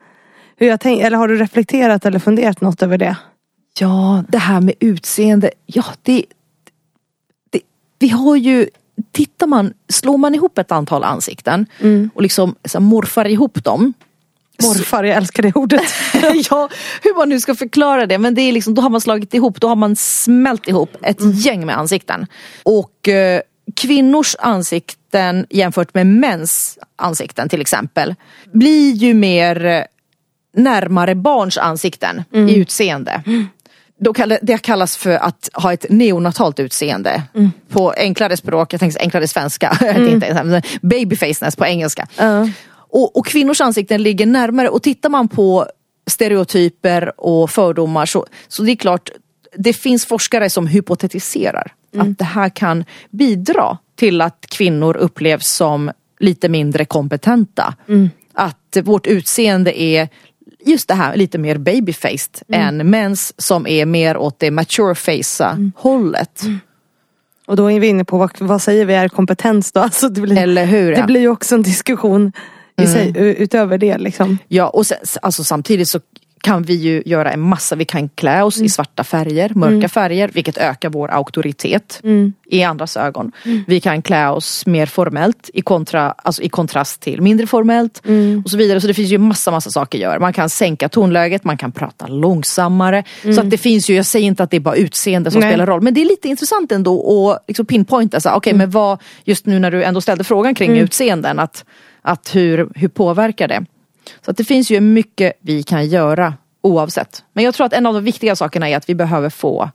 hur 0.56 0.68
jag 0.68 0.80
tänker? 0.80 1.06
Eller 1.06 1.18
har 1.18 1.28
du 1.28 1.36
reflekterat 1.36 2.06
eller 2.06 2.20
funderat 2.20 2.62
något 2.62 2.82
över 2.82 2.98
det? 2.98 3.18
Ja, 3.80 4.24
det 4.30 4.38
här 4.38 4.62
med 4.62 4.74
utseende. 4.80 5.52
Ja, 5.66 5.86
det, 6.02 6.26
det 7.50 7.62
vi 8.00 8.10
har 8.10 8.36
ju 8.36 8.68
Tittar 9.12 9.48
man, 9.48 9.74
slår 9.90 10.18
man 10.18 10.36
ihop 10.36 10.58
ett 10.58 10.72
antal 10.72 11.04
ansikten 11.04 11.66
mm. 11.80 12.10
och 12.16 12.22
liksom 12.22 12.56
så 12.66 12.80
morfar 12.80 13.28
ihop 13.28 13.64
dem 13.64 13.94
Morfar, 14.68 15.04
jag 15.04 15.18
älskar 15.18 15.44
det 15.44 15.56
ordet. 15.56 15.82
ja, 16.50 16.70
hur 17.02 17.18
man 17.18 17.30
nu 17.30 17.40
ska 17.40 17.56
förklara 17.56 18.06
det. 18.06 18.18
Men 18.18 18.36
det 18.36 18.42
är 18.42 18.52
liksom, 18.52 18.74
då 18.74 18.82
har 18.82 18.90
man 18.90 19.02
slagit 19.02 19.34
ihop, 19.34 19.62
då 19.62 19.68
har 19.68 19.76
man 19.76 19.96
smält 19.96 20.68
ihop 20.68 20.98
ett 21.02 21.20
mm. 21.20 21.34
gäng 21.34 21.66
med 21.66 21.78
ansikten. 21.78 22.28
Och 22.64 23.08
eh, 23.08 23.42
kvinnors 23.76 24.36
ansikten 24.40 25.46
jämfört 25.50 25.94
med 25.94 26.08
mäns 26.08 26.78
ansikten 26.96 27.50
till 27.50 27.62
exempel 27.62 28.16
blir 28.54 28.94
ju 28.94 29.14
mer 29.14 29.88
närmare 30.54 31.16
barns 31.16 31.58
ansikten 31.58 32.24
mm. 32.34 32.50
i 32.50 32.56
utseende. 32.56 33.24
Mm. 33.26 33.48
Då 34.00 34.14
kallas, 34.14 34.40
det 34.42 34.58
kallas 34.58 34.98
för 34.98 35.12
att 35.12 35.50
ha 35.54 35.74
ett 35.74 35.86
neonatalt 35.90 36.60
utseende. 36.60 37.24
Mm. 37.36 37.52
På 37.70 37.94
enklare 37.98 38.38
språk, 38.38 38.74
jag 38.74 38.80
tänkte 38.80 39.00
enklare 39.00 39.28
svenska, 39.28 39.70
mm. 39.82 40.62
babyfaceness 40.82 41.56
på 41.56 41.66
engelska. 41.66 42.08
Uh. 42.22 42.48
Och, 42.92 43.18
och, 43.18 43.26
kvinnors 43.26 43.62
ansikten 43.62 44.04
ligger 44.04 44.26
närmare 44.26 44.70
och 44.70 44.84
tittar 44.84 45.10
man 45.10 45.28
på 45.28 45.68
stereotyper 46.08 47.14
och 47.18 47.50
fördomar 47.50 48.06
så, 48.06 48.26
så 48.48 48.64
det 48.64 48.72
är 48.72 48.76
klart, 48.76 49.10
det 49.58 49.74
finns 49.74 50.06
forskare 50.06 50.50
som 50.50 50.68
hypotetiserar 50.68 51.74
Mm. 51.94 52.12
Att 52.12 52.18
det 52.18 52.26
här 52.26 52.50
kan 52.50 52.86
bidra 53.10 53.78
till 53.96 54.22
att 54.22 54.46
kvinnor 54.50 54.98
upplevs 54.98 55.48
som 55.48 55.92
lite 56.20 56.50
mindre 56.50 56.86
kompetenta. 56.86 57.76
Mm. 57.88 58.10
Att 58.34 58.78
vårt 58.84 59.08
utseende 59.08 59.82
är 59.82 60.10
just 60.66 60.88
det 60.88 60.94
här 60.94 61.16
lite 61.16 61.38
mer 61.38 61.58
babyfaced 61.58 62.42
mm. 62.48 62.62
än 62.62 62.90
mäns 62.90 63.34
som 63.38 63.68
är 63.68 63.86
mer 63.86 64.18
åt 64.18 64.40
det 64.40 64.52
mature 64.52 64.96
face 64.96 65.46
mm. 65.46 65.72
hållet. 65.76 66.44
Mm. 66.44 66.60
Och 67.46 67.56
då 67.56 67.72
är 67.72 67.80
vi 67.80 67.88
inne 67.88 68.06
på 68.06 68.18
vad, 68.18 68.32
vad 68.40 68.62
säger 68.62 68.86
vi 68.86 68.94
är 68.94 69.08
kompetens 69.08 69.72
då? 69.72 69.80
Alltså 69.92 70.10
det 70.10 70.22
blir, 70.22 70.38
Eller 70.38 70.66
hur? 70.66 70.92
Det 70.92 71.00
ja. 71.00 71.06
blir 71.06 71.22
ju 71.22 71.28
också 71.28 71.56
en 71.56 71.62
diskussion 71.62 72.32
i 72.84 72.88
sig, 72.88 73.10
mm. 73.10 73.24
utöver 73.24 73.78
det. 73.78 73.98
Liksom. 73.98 74.38
Ja 74.48 74.70
och 74.70 74.88
sen, 74.88 74.98
alltså, 75.22 75.44
samtidigt 75.44 75.90
så 75.90 76.00
kan 76.42 76.64
vi 76.64 76.74
ju 76.74 77.04
göra 77.06 77.32
en 77.32 77.42
massa, 77.42 77.76
vi 77.76 77.86
kan 77.86 78.10
klä 78.10 78.44
oss 78.44 78.58
mm. 78.58 78.66
i 78.66 78.70
svarta 78.70 79.04
färger, 79.04 79.52
mörka 79.56 79.76
mm. 79.76 79.90
färger 79.90 80.28
vilket 80.34 80.58
ökar 80.58 80.90
vår 80.90 81.12
auktoritet 81.12 82.00
mm. 82.04 82.34
i 82.46 82.64
andras 82.64 82.98
ögon. 82.98 83.32
Mm. 83.46 83.64
Vi 83.68 83.80
kan 83.80 84.02
klä 84.02 84.30
oss 84.30 84.66
mer 84.66 84.86
formellt 84.86 85.50
i, 85.54 85.62
kontra, 85.62 86.12
alltså 86.12 86.42
i 86.42 86.50
kontrast 86.50 87.02
till 87.02 87.22
mindre 87.22 87.48
formellt 87.48 88.02
mm. 88.06 88.42
och 88.46 88.52
så 88.52 88.58
vidare. 88.58 88.82
Så 88.82 88.88
det 88.88 88.94
finns 88.94 89.10
ju 89.10 89.18
massa 89.18 89.52
massa 89.52 89.70
saker 89.70 89.98
att 89.98 90.02
göra. 90.02 90.20
Man 90.20 90.34
kan 90.34 90.50
sänka 90.50 90.90
tonläget, 90.90 91.44
man 91.44 91.58
kan 91.58 91.72
prata 91.72 92.08
långsammare. 92.08 93.04
Så 93.22 93.30
att 93.30 93.38
mm. 93.38 93.50
det 93.50 93.58
finns 93.58 93.90
ju, 93.90 93.96
jag 93.96 94.06
säger 94.06 94.28
inte 94.28 94.44
att 94.44 94.52
det 94.52 94.58
är 94.58 94.62
bara 94.62 94.76
utseende 94.76 95.32
som 95.32 95.40
Nej. 95.40 95.50
spelar 95.50 95.66
roll 95.66 95.82
men 95.82 95.94
det 95.94 96.02
är 96.02 96.06
lite 96.06 96.28
intressant 96.28 96.72
ändå 96.72 97.32
att 97.32 97.44
liksom 97.48 97.66
pinpointa, 97.66 98.18
okej 98.18 98.38
okay, 98.38 98.54
men 98.54 98.70
vad, 98.70 99.02
just 99.24 99.46
nu 99.46 99.60
när 99.60 99.72
du 99.72 99.84
ändå 99.84 100.02
ställde 100.02 100.24
frågan 100.24 100.56
kring 100.56 100.78
utseenden, 100.78 101.40
att, 101.40 101.66
att 102.02 102.36
hur, 102.36 102.70
hur 102.76 102.88
påverkar 102.88 103.48
det? 103.48 103.66
Så 104.26 104.32
att 104.32 104.38
det 104.38 104.44
finns 104.44 104.72
ju 104.72 104.82
mycket 104.82 105.34
vi 105.40 105.64
kan 105.64 105.88
göra 105.88 106.34
oavsett. 106.62 107.24
Men 107.34 107.44
jag 107.44 107.54
tror 107.54 107.66
att 107.66 107.74
en 107.74 107.86
av 107.86 107.94
de 107.94 108.04
viktiga 108.04 108.36
sakerna 108.36 108.70
är 108.70 108.78
att 108.78 108.90
vi 108.90 108.96
behöver 108.96 109.30
få 109.30 109.70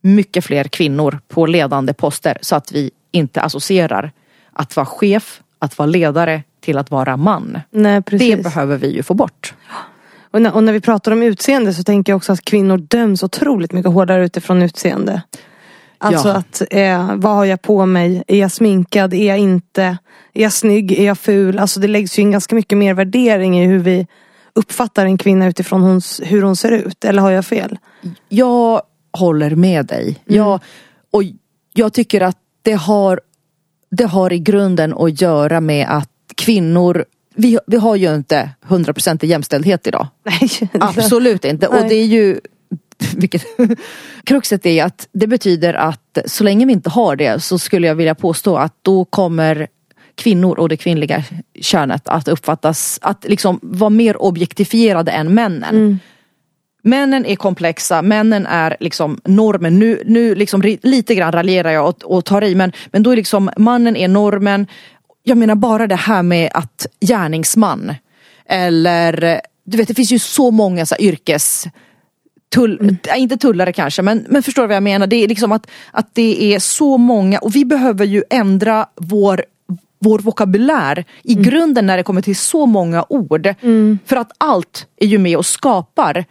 mycket 0.00 0.44
fler 0.44 0.64
kvinnor 0.64 1.18
på 1.28 1.46
ledande 1.46 1.94
poster 1.94 2.38
så 2.40 2.56
att 2.56 2.72
vi 2.72 2.90
inte 3.10 3.40
associerar 3.40 4.12
att 4.52 4.76
vara 4.76 4.86
chef, 4.86 5.42
att 5.58 5.78
vara 5.78 5.86
ledare 5.86 6.42
till 6.60 6.78
att 6.78 6.90
vara 6.90 7.16
man. 7.16 7.60
Nej, 7.70 8.02
det 8.10 8.42
behöver 8.42 8.76
vi 8.76 8.88
ju 8.88 9.02
få 9.02 9.14
bort. 9.14 9.54
Och 10.30 10.42
när, 10.42 10.54
och 10.54 10.64
när, 10.64 10.72
vi 10.72 10.80
pratar 10.80 11.12
om 11.12 11.22
utseende 11.22 11.74
så 11.74 11.82
tänker 11.82 12.12
jag 12.12 12.16
också 12.16 12.32
att 12.32 12.44
kvinnor 12.44 12.78
döms 12.78 13.22
otroligt 13.22 13.72
mycket 13.72 13.92
hårdare 13.92 14.24
utifrån 14.24 14.62
utseende. 14.62 15.22
Alltså 16.04 16.28
ja. 16.28 16.34
att, 16.34 16.62
eh, 16.70 17.14
vad 17.16 17.34
har 17.34 17.44
jag 17.44 17.62
på 17.62 17.86
mig? 17.86 18.24
Är 18.26 18.38
jag 18.38 18.52
sminkad? 18.52 19.14
Är 19.14 19.28
jag 19.28 19.38
inte? 19.38 19.82
Är 20.34 20.42
jag 20.42 20.52
snygg? 20.52 20.92
Är 20.92 21.04
jag 21.04 21.18
ful? 21.18 21.58
Alltså 21.58 21.80
det 21.80 21.88
läggs 21.88 22.18
ju 22.18 22.22
in 22.22 22.30
ganska 22.30 22.54
mycket 22.54 22.78
mer 22.78 22.94
värdering 22.94 23.60
i 23.60 23.66
hur 23.66 23.78
vi 23.78 24.06
uppfattar 24.52 25.06
en 25.06 25.18
kvinna 25.18 25.46
utifrån 25.46 25.82
hons, 25.82 26.20
hur 26.24 26.42
hon 26.42 26.56
ser 26.56 26.72
ut. 26.72 27.04
Eller 27.04 27.22
har 27.22 27.30
jag 27.30 27.46
fel? 27.46 27.78
Jag 28.28 28.82
håller 29.12 29.50
med 29.50 29.86
dig. 29.86 30.02
Mm. 30.02 30.16
Jag, 30.38 30.60
och 31.10 31.22
jag 31.74 31.92
tycker 31.92 32.20
att 32.20 32.38
det 32.62 32.72
har, 32.72 33.20
det 33.90 34.04
har 34.04 34.32
i 34.32 34.38
grunden 34.38 34.94
att 34.94 35.20
göra 35.20 35.60
med 35.60 35.86
att 35.90 36.10
kvinnor 36.36 37.04
vi, 37.34 37.58
vi 37.66 37.76
har 37.76 37.96
ju 37.96 38.14
inte 38.14 38.50
100% 38.68 39.24
jämställdhet 39.26 39.86
idag. 39.86 40.06
Nej. 40.24 40.70
Absolut 40.80 41.44
inte. 41.44 41.68
Nej. 41.68 41.82
Och 41.82 41.88
det 41.88 41.94
är 41.94 42.06
ju 42.06 42.40
vilket 43.16 43.44
Kruxet 44.24 44.66
är 44.66 44.84
att 44.84 45.08
det 45.12 45.26
betyder 45.26 45.74
att 45.74 46.18
så 46.26 46.44
länge 46.44 46.66
vi 46.66 46.72
inte 46.72 46.90
har 46.90 47.16
det 47.16 47.42
så 47.42 47.58
skulle 47.58 47.86
jag 47.86 47.94
vilja 47.94 48.14
påstå 48.14 48.56
att 48.56 48.74
då 48.82 49.04
kommer 49.04 49.68
kvinnor 50.14 50.58
och 50.58 50.68
det 50.68 50.76
kvinnliga 50.76 51.24
könet 51.60 52.08
att 52.08 52.28
uppfattas, 52.28 52.98
att 53.02 53.24
liksom 53.28 53.60
vara 53.62 53.90
mer 53.90 54.22
objektifierade 54.22 55.12
än 55.12 55.34
männen. 55.34 55.74
Mm. 55.74 55.98
Männen 56.82 57.26
är 57.26 57.36
komplexa, 57.36 58.02
männen 58.02 58.46
är 58.46 58.76
liksom 58.80 59.20
normen. 59.24 59.78
Nu, 59.78 60.02
nu 60.06 60.34
liksom 60.34 60.62
lite 60.82 61.14
grann 61.14 61.32
raljerar 61.32 61.70
jag 61.70 61.88
och, 61.88 62.02
och 62.04 62.24
tar 62.24 62.44
i 62.44 62.54
men, 62.54 62.72
men 62.86 63.02
då 63.02 63.10
är 63.10 63.16
liksom 63.16 63.50
mannen 63.56 63.96
är 63.96 64.08
normen. 64.08 64.66
Jag 65.22 65.38
menar 65.38 65.54
bara 65.54 65.86
det 65.86 65.96
här 65.96 66.22
med 66.22 66.50
att 66.54 66.86
gärningsman 67.00 67.94
eller 68.46 69.40
du 69.64 69.76
vet 69.76 69.88
det 69.88 69.94
finns 69.94 70.12
ju 70.12 70.18
så 70.18 70.50
många 70.50 70.86
så 70.86 70.94
här, 70.94 71.02
yrkes 71.02 71.66
Tull, 72.54 72.78
mm. 72.80 72.96
Inte 73.16 73.36
tullare 73.36 73.72
kanske 73.72 74.02
men, 74.02 74.26
men 74.28 74.42
förstår 74.42 74.62
du 74.62 74.66
vad 74.68 74.76
jag 74.76 74.82
menar? 74.82 75.06
Det 75.06 75.16
är 75.16 75.28
liksom 75.28 75.52
att, 75.52 75.66
att 75.90 76.08
det 76.12 76.54
är 76.54 76.58
så 76.58 76.98
många 76.98 77.38
och 77.38 77.56
vi 77.56 77.64
behöver 77.64 78.04
ju 78.04 78.22
ändra 78.30 78.86
vår 78.96 79.44
vår 80.04 80.18
vokabulär 80.18 81.04
i 81.22 81.32
mm. 81.32 81.44
grunden 81.44 81.86
när 81.86 81.96
det 81.96 82.02
kommer 82.02 82.22
till 82.22 82.36
så 82.36 82.66
många 82.66 83.04
ord. 83.08 83.54
Mm. 83.60 83.98
För 84.06 84.16
att 84.16 84.32
allt 84.38 84.86
är 84.96 85.06
ju 85.06 85.18
med 85.18 85.36
och 85.36 85.46
skapar 85.46 86.24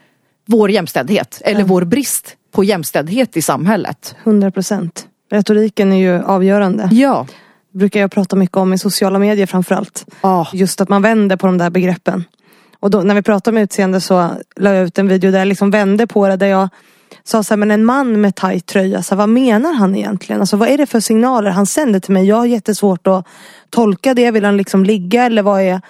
vår 0.46 0.72
jämställdhet 0.72 1.42
eller 1.46 1.60
ja. 1.60 1.66
vår 1.66 1.84
brist 1.84 2.36
på 2.52 2.64
jämställdhet 2.64 3.38
i 3.38 3.42
samhället. 3.42 4.16
100 4.24 4.52
procent. 4.52 5.08
Retoriken 5.32 5.94
är 5.94 5.98
ju 5.98 6.24
avgörande. 6.24 6.90
Ja. 6.92 7.28
Det 7.72 7.78
brukar 7.78 8.00
jag 8.00 8.12
prata 8.12 8.36
mycket 8.36 8.58
om 8.58 8.74
i 8.74 8.78
sociala 8.78 9.20
medier 9.20 9.46
framförallt. 9.46 10.06
Ah. 10.22 10.46
Just 10.54 10.82
att 10.82 10.90
man 10.90 11.02
vänder 11.02 11.36
på 11.36 11.46
de 11.46 11.58
där 11.58 11.70
begreppen. 11.70 12.24
Och 12.84 12.90
då, 12.90 13.02
när 13.02 13.16
vi 13.16 13.22
pratar 13.22 13.52
om 13.52 13.58
utseende 13.58 14.02
så 14.02 14.30
la 14.56 14.74
jag 14.74 14.86
ut 14.86 15.00
en 15.00 15.08
video 15.08 15.32
där 15.32 15.40
jag 15.40 15.48
liksom 15.48 15.72
vände 15.72 16.08
på 16.08 16.28
det. 16.28 16.36
Där 16.36 16.48
jag 16.48 16.70
sa 17.24 17.44
så 17.44 17.54
här, 17.54 17.58
men 17.58 17.72
en 17.72 17.86
man 17.86 18.22
med 18.22 18.36
tajt 18.36 18.66
tröja, 18.66 19.04
så 19.04 19.16
här, 19.16 19.18
vad 19.18 19.30
menar 19.30 19.74
han 19.74 19.96
egentligen? 19.96 20.42
Alltså 20.42 20.58
vad 20.58 20.70
är 20.70 20.78
det 20.78 20.86
för 20.86 21.00
signaler 21.00 21.50
han 21.50 21.66
sänder 21.66 22.00
till 22.00 22.14
mig? 22.14 22.26
Jag 22.26 22.36
har 22.36 22.46
jättesvårt 22.46 23.08
att 23.08 23.28
tolka 23.70 24.14
det. 24.14 24.32
Vill 24.32 24.46
han 24.46 24.58
liksom 24.58 24.84
ligga 24.84 25.24
eller 25.24 25.42
vad 25.42 25.62
är 25.62 25.82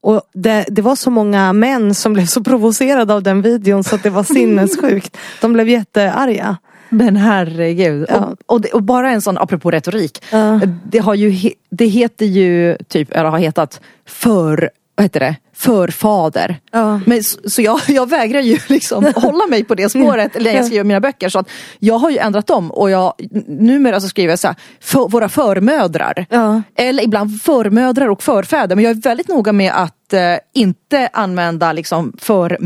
och 0.00 0.22
det, 0.32 0.64
det 0.68 0.82
var 0.82 0.96
så 0.96 1.10
många 1.10 1.52
män 1.52 1.94
som 1.94 2.12
blev 2.12 2.26
så 2.26 2.44
provocerade 2.44 3.14
av 3.14 3.22
den 3.22 3.42
videon 3.42 3.84
så 3.84 3.94
att 3.94 4.02
det 4.02 4.10
var 4.10 4.24
sinnessjukt. 4.24 5.16
De 5.40 5.52
blev 5.52 5.68
jättearga. 5.68 6.56
Men 6.88 7.16
herregud. 7.16 8.06
Ja. 8.08 8.16
Och, 8.16 8.36
och, 8.46 8.60
det, 8.60 8.68
och 8.68 8.82
bara 8.82 9.10
en 9.10 9.22
sån, 9.22 9.38
apropå 9.38 9.70
retorik. 9.70 10.24
Ja. 10.30 10.60
Det, 10.84 10.98
har 10.98 11.14
ju, 11.14 11.50
det 11.70 11.86
heter 11.86 12.26
ju 12.26 12.76
typ, 12.88 13.12
eller 13.12 13.30
har 13.30 13.38
hetat 13.38 13.80
för, 14.06 14.70
vad 14.96 15.04
heter 15.04 15.20
det? 15.20 15.36
Förfader. 15.54 16.56
Ja. 16.72 17.00
Men, 17.06 17.22
så 17.24 17.50
så 17.50 17.62
jag, 17.62 17.80
jag 17.88 18.08
vägrar 18.08 18.40
ju 18.40 18.58
liksom 18.68 19.04
hålla 19.16 19.46
mig 19.46 19.64
på 19.64 19.74
det 19.74 19.88
spåret 19.88 20.40
när 20.40 20.54
jag 20.54 20.66
skriver 20.66 20.84
mina 20.84 21.00
böcker. 21.00 21.28
Så 21.28 21.38
att 21.38 21.48
jag 21.78 21.98
har 21.98 22.10
ju 22.10 22.18
ändrat 22.18 22.46
dem 22.46 22.70
och 22.70 22.90
jag, 22.90 23.12
numera 23.46 24.00
så 24.00 24.08
skriver 24.08 24.32
jag 24.32 24.38
så 24.38 24.46
här, 24.46 24.56
för, 24.80 25.08
våra 25.08 25.28
förmödrar. 25.28 26.26
Ja. 26.30 26.62
Eller 26.76 27.02
ibland 27.02 27.42
förmödrar 27.42 28.08
och 28.08 28.22
förfäder. 28.22 28.76
Men 28.76 28.84
jag 28.84 28.90
är 28.90 29.02
väldigt 29.02 29.28
noga 29.28 29.52
med 29.52 29.72
att 29.74 30.12
eh, 30.12 30.36
inte 30.54 31.08
använda 31.12 31.72
liksom 31.72 32.12
för, 32.18 32.58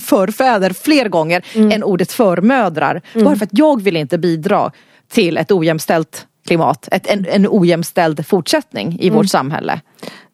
förfäder 0.00 0.70
fler 0.70 1.08
gånger 1.08 1.44
än 1.54 1.82
ordet 1.82 2.12
förmödrar. 2.12 3.02
Bara 3.14 3.36
för 3.36 3.44
att 3.44 3.58
jag 3.58 3.82
vill 3.82 3.96
inte 3.96 4.18
bidra 4.18 4.72
till 5.12 5.36
ett 5.36 5.52
ojämställt 5.52 6.26
klimat. 6.46 6.88
Ett, 6.92 7.06
en, 7.06 7.26
en 7.28 7.46
ojämställd 7.50 8.26
fortsättning 8.26 8.98
i 9.00 9.10
vårt 9.10 9.28
samhälle. 9.28 9.80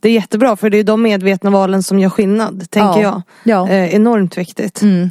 Det 0.00 0.08
är 0.08 0.12
jättebra 0.12 0.56
för 0.56 0.70
det 0.70 0.78
är 0.78 0.84
de 0.84 1.02
medvetna 1.02 1.50
valen 1.50 1.82
som 1.82 1.98
gör 1.98 2.10
skillnad, 2.10 2.70
tänker 2.70 3.00
Ja. 3.00 3.02
jag. 3.02 3.22
Ja. 3.68 3.68
Eh, 3.74 3.94
enormt 3.94 4.38
viktigt. 4.38 4.82
Mm. 4.82 5.10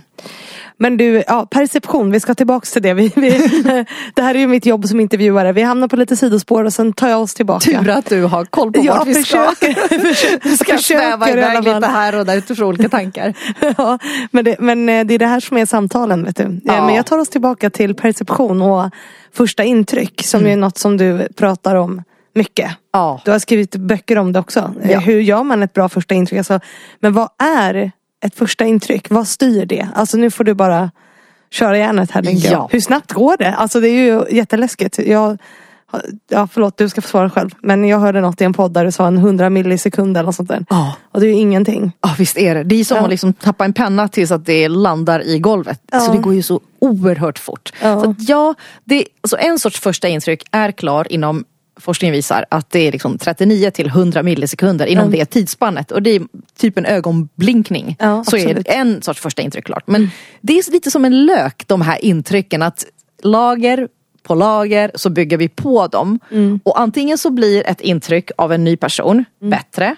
Men 0.82 0.98
du, 0.98 1.24
ja, 1.28 1.48
perception, 1.52 2.12
vi 2.12 2.20
ska 2.20 2.36
tillbaks 2.36 2.72
till 2.72 2.82
det. 2.82 2.94
Vi, 2.94 3.12
vi, 3.16 3.30
det 4.14 4.22
här 4.22 4.36
är 4.36 4.40
ju 4.40 4.48
mitt 4.48 4.66
jobb 4.66 4.86
som 4.88 5.00
intervjuare. 5.00 5.52
Vi 5.54 5.62
hamnar 5.62 5.88
på 5.88 5.96
lite 5.96 6.16
sidospår 6.16 6.64
och 6.64 6.74
sen 6.74 6.94
tar 6.94 7.10
jag 7.10 7.22
oss 7.22 7.34
tillbaka. 7.34 7.80
Tur 7.82 7.90
att 7.90 8.06
du 8.06 8.24
har 8.24 8.46
koll 8.46 8.72
på 8.74 8.80
Jag 8.86 8.96
vart 8.98 9.08
vi 9.08 9.14
ska. 9.14 9.22
försöker, 9.52 10.56
ska 10.58 10.78
sväva 10.78 11.26
försöker 11.26 11.38
i 11.42 11.44
alla 11.44 11.60
iväg 11.60 11.76
lite 11.76 11.88
här 11.88 12.20
och 12.20 12.26
där 12.26 12.38
utifrån 12.38 12.68
olika 12.68 12.90
tankar. 12.90 13.34
ja, 13.78 14.00
men, 14.32 14.46
det, 14.46 14.56
men 14.60 14.90
eh, 14.90 15.06
det 15.06 15.14
är 15.14 15.20
det 15.20 15.28
här 15.28 15.40
som 15.40 15.58
är 15.58 15.66
samtalen. 15.66 16.24
Vet 16.26 16.36
du. 16.38 16.44
Eh, 16.44 16.50
Ja. 16.64 16.86
Men 16.86 16.96
jag 16.96 17.06
tar 17.06 17.18
oss 17.18 17.30
tillbaka 17.30 17.70
till 17.70 17.96
perception 17.96 18.62
och 18.62 18.92
första 19.34 19.64
intryck 19.64 20.22
som 20.26 20.40
Mm. 20.40 20.52
är 20.52 20.56
något 20.58 20.78
som 20.78 20.98
du 20.98 21.28
pratar 21.36 21.76
om 21.76 22.04
mycket. 22.40 22.72
Ja. 22.94 23.22
Du 23.26 23.32
har 23.32 23.40
skrivit 23.40 23.76
böcker 23.76 24.18
om 24.18 24.34
det 24.34 24.40
också. 24.40 24.74
Eh, 24.84 24.92
Ja. 24.92 25.00
Hur 25.00 25.20
gör 25.22 25.44
man 25.44 25.64
ett 25.64 25.74
bra 25.74 25.90
första 25.90 26.16
intryck? 26.16 26.38
Alltså, 26.38 26.60
men 27.00 27.14
vad 27.14 27.30
är 27.44 27.92
ett 28.26 28.36
första 28.36 28.66
intryck? 28.66 29.10
Vad 29.10 29.28
styr 29.28 29.66
det? 29.66 29.88
Alltså 29.96 30.18
nu 30.18 30.32
får 30.32 30.44
du 30.44 30.54
bara 30.54 30.92
köra 31.52 31.78
järnet 31.78 32.12
här 32.12 32.24
Ja. 32.26 32.52
jag. 32.52 32.68
Hur 32.72 32.80
snabbt 32.82 33.14
går 33.14 33.36
det? 33.40 33.54
Alltså 33.56 33.80
det 33.80 33.88
är 33.90 34.04
ju 34.04 34.36
jätteläskigt. 34.38 35.00
Jag, 35.00 35.38
ja 36.30 36.48
förlåt 36.52 36.78
du 36.78 36.90
ska 36.90 37.02
få 37.02 37.08
svara 37.08 37.30
själv. 37.30 37.50
Men 37.62 37.86
jag 37.88 38.00
hörde 38.00 38.22
något 38.22 38.42
i 38.42 38.44
en 38.44 38.54
podd 38.54 38.74
där 38.74 38.86
du 38.86 38.92
sa 38.92 39.08
en 39.08 39.18
100 39.18 39.50
millisekunder 39.50 40.20
eller 40.22 40.26
något 40.26 40.36
sånt 40.36 40.50
där. 40.50 40.66
Ja. 40.70 40.96
Och 41.12 41.20
det 41.20 41.26
är 41.26 41.30
ju 41.30 41.36
ingenting. 41.36 41.92
Ja 42.02 42.16
visst 42.18 42.38
är 42.38 42.56
det. 42.56 42.64
Det 42.64 42.76
är 42.76 42.84
som 42.84 42.98
Ja. 42.98 43.04
att 43.04 43.10
liksom 43.10 43.34
tappa 43.34 43.66
en 43.66 43.74
penna 43.74 44.08
tills 44.08 44.32
att 44.32 44.46
det 44.46 44.68
landar 44.68 45.20
i 45.28 45.40
golvet. 45.40 45.82
Ja. 45.92 46.00
Så 46.00 46.12
det 46.12 46.18
går 46.18 46.34
ju 46.34 46.42
så 46.42 46.60
oerhört 46.80 47.40
fort. 47.40 47.74
Ja. 47.82 48.04
Så 48.04 48.10
att 48.10 48.30
ja, 48.30 48.54
det, 48.84 49.06
alltså 49.22 49.38
en 49.38 49.60
sorts 49.60 49.80
första 49.80 50.08
intryck 50.08 50.44
är 50.52 50.72
klar 50.72 51.12
inom 51.12 51.46
Forskningen 51.80 52.14
visar 52.14 52.46
att 52.50 52.70
det 52.70 52.80
är 52.88 52.92
liksom 52.92 53.18
39 53.18 53.72
till 53.72 53.88
100 53.88 54.24
millisekunder 54.24 54.86
inom 54.86 55.06
Mm. 55.08 55.20
det 55.20 55.26
tidsspannet. 55.26 55.92
Och 55.92 56.02
det 56.04 56.10
är 56.10 56.22
typ 56.58 56.78
en 56.78 56.86
ögonblinkning. 56.86 57.96
Ja, 58.00 58.24
så 58.24 58.36
är 58.36 58.42
absolut. 58.42 58.66
det 58.66 58.72
en 58.74 59.02
sorts 59.02 59.20
första 59.22 59.42
intryck 59.42 59.66
klart. 59.66 59.84
Men 59.88 60.10
det 60.42 60.54
är 60.58 60.72
lite 60.72 60.92
som 60.92 61.06
en 61.06 61.26
lök 61.26 61.64
de 61.68 61.82
här 61.82 62.06
intrycken. 62.06 62.62
Att 62.62 62.86
lager 63.24 63.88
på 64.24 64.36
lager 64.36 64.92
så 64.96 65.10
bygger 65.10 65.38
vi 65.38 65.50
på 65.50 65.88
dem. 65.88 66.20
Mm. 66.32 66.60
Och 66.64 66.80
antingen 66.80 67.18
så 67.18 67.30
blir 67.30 67.68
ett 67.68 67.82
intryck 67.82 68.32
av 68.38 68.54
en 68.54 68.64
ny 68.64 68.78
person 68.78 69.26
bättre. 69.42 69.96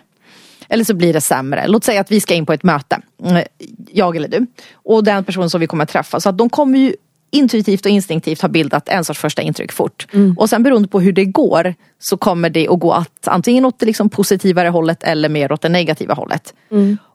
Eller 0.69 0.83
så 0.83 0.93
blir 0.93 1.13
det 1.13 1.21
sämre. 1.21 1.67
Låt 1.67 1.83
säga 1.83 2.01
att 2.01 2.11
vi 2.11 2.19
ska 2.21 2.33
in 2.33 2.45
på 2.45 2.53
ett 2.53 2.63
möte. 2.63 3.01
Mm, 3.25 3.43
Jag 3.91 4.15
eller 4.15 4.27
du. 4.27 4.45
Och 4.73 5.03
den 5.03 5.23
personen 5.23 5.49
som 5.49 5.61
vi 5.61 5.67
kommer 5.67 5.83
att 5.83 5.89
träffa. 5.89 6.19
Så 6.19 6.29
att 6.29 6.37
de 6.37 6.49
kommer 6.49 6.79
ju 6.79 6.95
intuitivt 7.31 7.85
och 7.85 7.91
instinktivt 7.91 8.41
ha 8.41 8.49
bildat 8.49 8.89
en 8.89 9.05
sorts 9.05 9.19
första 9.19 9.41
intryck 9.41 9.71
fort. 9.71 10.07
Och 10.37 10.49
sen 10.49 10.63
beroende 10.63 10.87
på 10.87 10.99
hur 10.99 11.11
det 11.11 11.25
går 11.25 11.73
så 11.99 12.17
kommer 12.17 12.49
det 12.49 12.67
att 12.67 12.79
gå 12.79 12.91
att 12.91 13.27
antingen 13.27 13.65
åt 13.65 13.79
det 13.79 13.85
liksom 13.85 14.09
positivare 14.09 14.69
hållet 14.69 15.03
eller 15.03 15.29
mer 15.29 15.51
åt 15.51 15.61
det 15.61 15.69
negativa 15.69 16.13
hållet. 16.13 16.53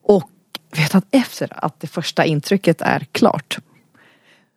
Och 0.02 0.30
vet 0.76 0.94
att 0.94 1.04
efter 1.10 1.64
att 1.64 1.80
det 1.80 1.86
första 1.86 2.24
intrycket 2.24 2.80
är 2.80 3.06
klart 3.12 3.58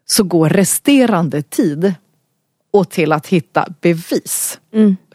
så 0.06 0.24
går 0.24 0.50
resterande 0.50 1.42
tid 1.42 1.94
åt 2.74 2.92
till 2.92 3.12
att 3.12 3.28
hitta 3.28 3.68
bevis 3.82 4.60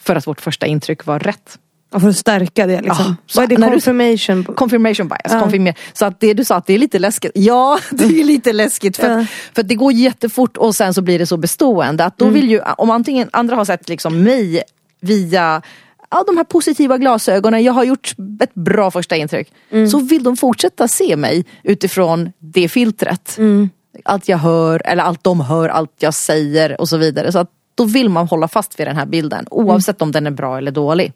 för 0.00 0.16
att 0.16 0.26
vårt 0.26 0.40
första 0.40 0.66
intryck 0.66 1.06
var 1.06 1.18
rätt. 1.18 1.58
Och 1.94 2.00
för 2.00 2.08
att 2.08 2.16
stärka 2.16 2.66
det 2.66 2.80
liksom. 2.80 3.04
Ja, 3.08 3.16
så 3.26 3.40
Vad 3.40 3.44
är 3.44 3.48
det 3.56 3.58
när 3.60 3.66
du- 3.70 3.72
confirmation? 3.80 4.44
Confirmation 4.44 5.08
bias. 5.08 5.20
Ja. 5.24 5.40
Confirmer. 5.40 5.74
Så 5.92 6.04
att 6.04 6.20
det 6.20 6.34
du 6.34 6.44
sa 6.44 6.56
att 6.56 6.66
det 6.66 6.74
är 6.74 6.78
lite 6.78 6.98
läskigt. 6.98 7.32
Ja, 7.34 7.78
det 7.90 8.04
är 8.04 8.24
lite 8.24 8.52
läskigt. 8.52 8.96
För, 8.96 9.10
Ja. 9.10 9.20
att, 9.20 9.26
för 9.54 9.62
att 9.62 9.68
det 9.68 9.74
går 9.74 9.92
jättefort 9.92 10.56
och 10.56 10.74
sen 10.74 10.94
så 10.94 11.02
blir 11.02 11.18
det 11.18 11.26
så 11.26 11.36
bestående. 11.36 12.04
Att 12.04 12.18
då 12.18 12.24
Mm. 12.24 12.34
vill 12.34 12.50
ju, 12.50 12.60
om 12.78 12.90
antingen 12.90 13.28
andra 13.32 13.56
har 13.56 13.64
sett 13.64 13.88
liksom 13.88 14.22
mig 14.22 14.62
via 15.00 15.62
ja, 16.10 16.24
de 16.26 16.36
här 16.36 16.44
positiva 16.44 16.98
glasögonen, 16.98 17.62
jag 17.62 17.72
har 17.72 17.84
gjort 17.84 18.14
ett 18.40 18.54
bra 18.54 18.90
första 18.90 19.16
intryck. 19.16 19.52
Mm. 19.70 19.88
Så 19.88 19.98
vill 19.98 20.22
de 20.22 20.36
fortsätta 20.36 20.88
se 20.88 21.16
mig 21.16 21.44
utifrån 21.62 22.32
det 22.38 22.68
filtret. 22.68 23.34
Mm. 23.38 23.70
Allt 24.04 24.28
jag 24.28 24.38
hör, 24.38 24.82
eller 24.84 25.02
allt 25.02 25.24
de 25.24 25.40
hör, 25.40 25.68
allt 25.68 25.92
jag 25.98 26.14
säger 26.14 26.80
och 26.80 26.88
så 26.88 26.96
vidare. 26.96 27.32
Så 27.32 27.38
att 27.38 27.50
då 27.76 27.84
vill 27.84 28.08
man 28.08 28.26
hålla 28.28 28.48
fast 28.48 28.80
vid 28.80 28.86
den 28.86 28.96
här 28.96 29.06
bilden 29.06 29.46
oavsett 29.50 30.02
om 30.02 30.12
den 30.12 30.26
är 30.26 30.30
bra 30.30 30.58
eller 30.58 30.70
dålig. 30.70 31.12